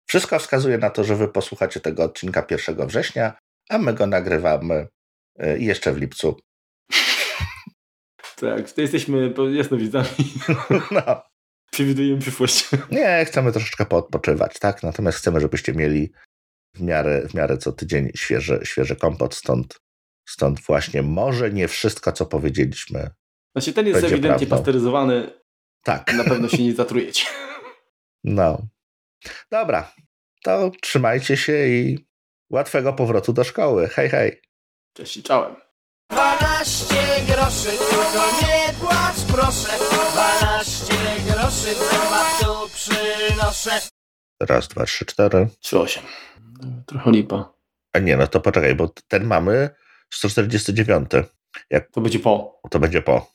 Wszystko 0.07 0.39
wskazuje 0.39 0.77
na 0.77 0.89
to, 0.89 1.03
że 1.03 1.15
Wy 1.15 1.27
posłuchacie 1.27 1.79
tego 1.79 2.03
odcinka 2.03 2.45
1 2.49 2.87
września, 2.87 3.33
a 3.69 3.77
my 3.77 3.93
go 3.93 4.07
nagrywamy 4.07 4.87
y, 5.43 5.59
jeszcze 5.59 5.93
w 5.93 5.97
lipcu. 5.97 6.39
Tak, 8.41 8.71
to 8.71 8.81
jesteśmy 8.81 9.33
jasnowidzami. 9.51 10.07
No 10.91 11.23
przewidujemy 11.71 12.21
przyszłość. 12.21 12.69
Nie, 12.91 13.25
chcemy 13.25 13.51
troszeczkę 13.51 13.85
poodpoczywać, 13.85 14.59
tak? 14.59 14.83
Natomiast 14.83 15.17
chcemy, 15.17 15.39
żebyście 15.39 15.73
mieli 15.73 16.11
w 16.75 16.81
miarę, 16.81 17.27
w 17.27 17.33
miarę 17.33 17.57
co 17.57 17.71
tydzień 17.71 18.11
świeży, 18.15 18.59
świeży 18.63 18.95
kompot, 18.95 19.35
stąd, 19.35 19.79
stąd 20.29 20.61
właśnie 20.61 21.01
może 21.01 21.51
nie 21.51 21.67
wszystko, 21.67 22.11
co 22.11 22.25
powiedzieliśmy. 22.25 23.09
Znaczy 23.55 23.73
ten 23.73 23.87
jest 23.87 24.03
ewidentnie 24.03 24.47
prawdą. 24.47 24.55
pasteryzowany. 24.57 25.31
Tak. 25.83 26.13
Na 26.13 26.23
pewno 26.23 26.47
się 26.49 26.63
nie 26.63 26.73
zatrujecie. 26.83 27.25
No. 28.23 28.67
Dobra, 29.51 29.93
to 30.43 30.71
trzymajcie 30.81 31.37
się 31.37 31.67
i 31.67 32.07
łatwego 32.49 32.93
powrotu 32.93 33.33
do 33.33 33.43
szkoły. 33.43 33.87
Hej, 33.87 34.09
hej. 34.09 34.41
Cześć 34.93 35.17
i 35.17 35.23
czołem. 35.23 35.55
12 36.11 36.95
groszy, 37.27 37.69
tylko 37.89 38.23
nie 38.41 38.73
płacz 38.79 39.21
proszę 39.33 39.77
12 40.11 40.93
groszy, 41.25 41.75
co 41.75 42.45
tu 42.45 42.69
przynoszę 42.69 43.81
Raz, 44.39 44.67
dwa, 44.67 44.85
trzy, 44.85 45.05
cztery. 45.05 45.47
Trzy, 45.59 45.79
osiem. 45.79 46.03
Trochę 46.85 47.11
lipa. 47.11 47.53
A 47.93 47.99
nie, 47.99 48.17
no 48.17 48.27
to 48.27 48.41
poczekaj, 48.41 48.75
bo 48.75 48.89
ten 49.07 49.23
mamy 49.23 49.69
149. 50.13 51.11
Jak... 51.69 51.91
To 51.91 52.01
będzie 52.01 52.19
po. 52.19 52.61
To 52.69 52.79
będzie 52.79 53.01
po. 53.01 53.31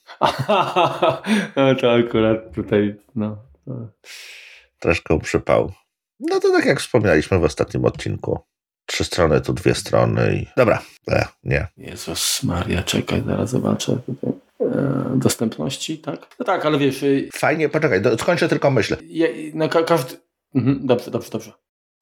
no 1.57 1.75
to 1.81 1.93
akurat 1.93 2.55
tutaj, 2.55 2.97
no. 3.15 3.37
Troszkę 4.79 5.19
przypał. 5.19 5.73
No 6.21 6.41
to 6.41 6.53
tak 6.53 6.65
jak 6.65 6.81
wspomnieliśmy 6.81 7.39
w 7.39 7.45
ostatnim 7.45 7.85
odcinku. 7.85 8.39
Trzy 8.87 9.05
strony, 9.05 9.41
tu 9.41 9.53
dwie 9.53 9.75
strony 9.75 10.37
i... 10.37 10.47
Dobra, 10.57 10.83
e, 11.11 11.25
nie. 11.45 11.67
Jezus 11.77 12.43
Maria, 12.43 12.83
czekaj, 12.83 13.23
zaraz 13.27 13.51
zobaczę 13.51 13.97
tutaj. 14.07 14.31
E, 14.61 15.13
dostępności, 15.17 15.99
tak? 15.99 16.27
No 16.39 16.45
tak, 16.45 16.67
ale 16.67 16.79
wiesz... 16.79 17.03
y, 17.03 17.29
Fajnie, 17.33 17.69
poczekaj, 17.69 18.03
do, 18.03 18.19
skończę 18.19 18.49
tylko 18.49 18.71
myśl. 18.71 18.97
Ja, 19.09 19.27
na 19.55 19.69
ka 19.69 19.83
każdy... 19.83 20.15
Mhm, 20.55 20.87
dobrze, 20.87 21.11
dobrze, 21.11 21.31
dobrze. 21.31 21.53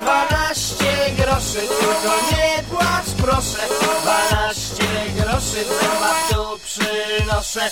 12 0.01 0.85
groszy, 1.17 1.59
tylko 1.81 2.15
nie 2.33 2.63
płacz 2.71 3.11
proszę 3.23 3.59
12 4.03 4.85
groszy, 5.17 5.65
tu 6.31 6.59
przynoszę 6.65 7.71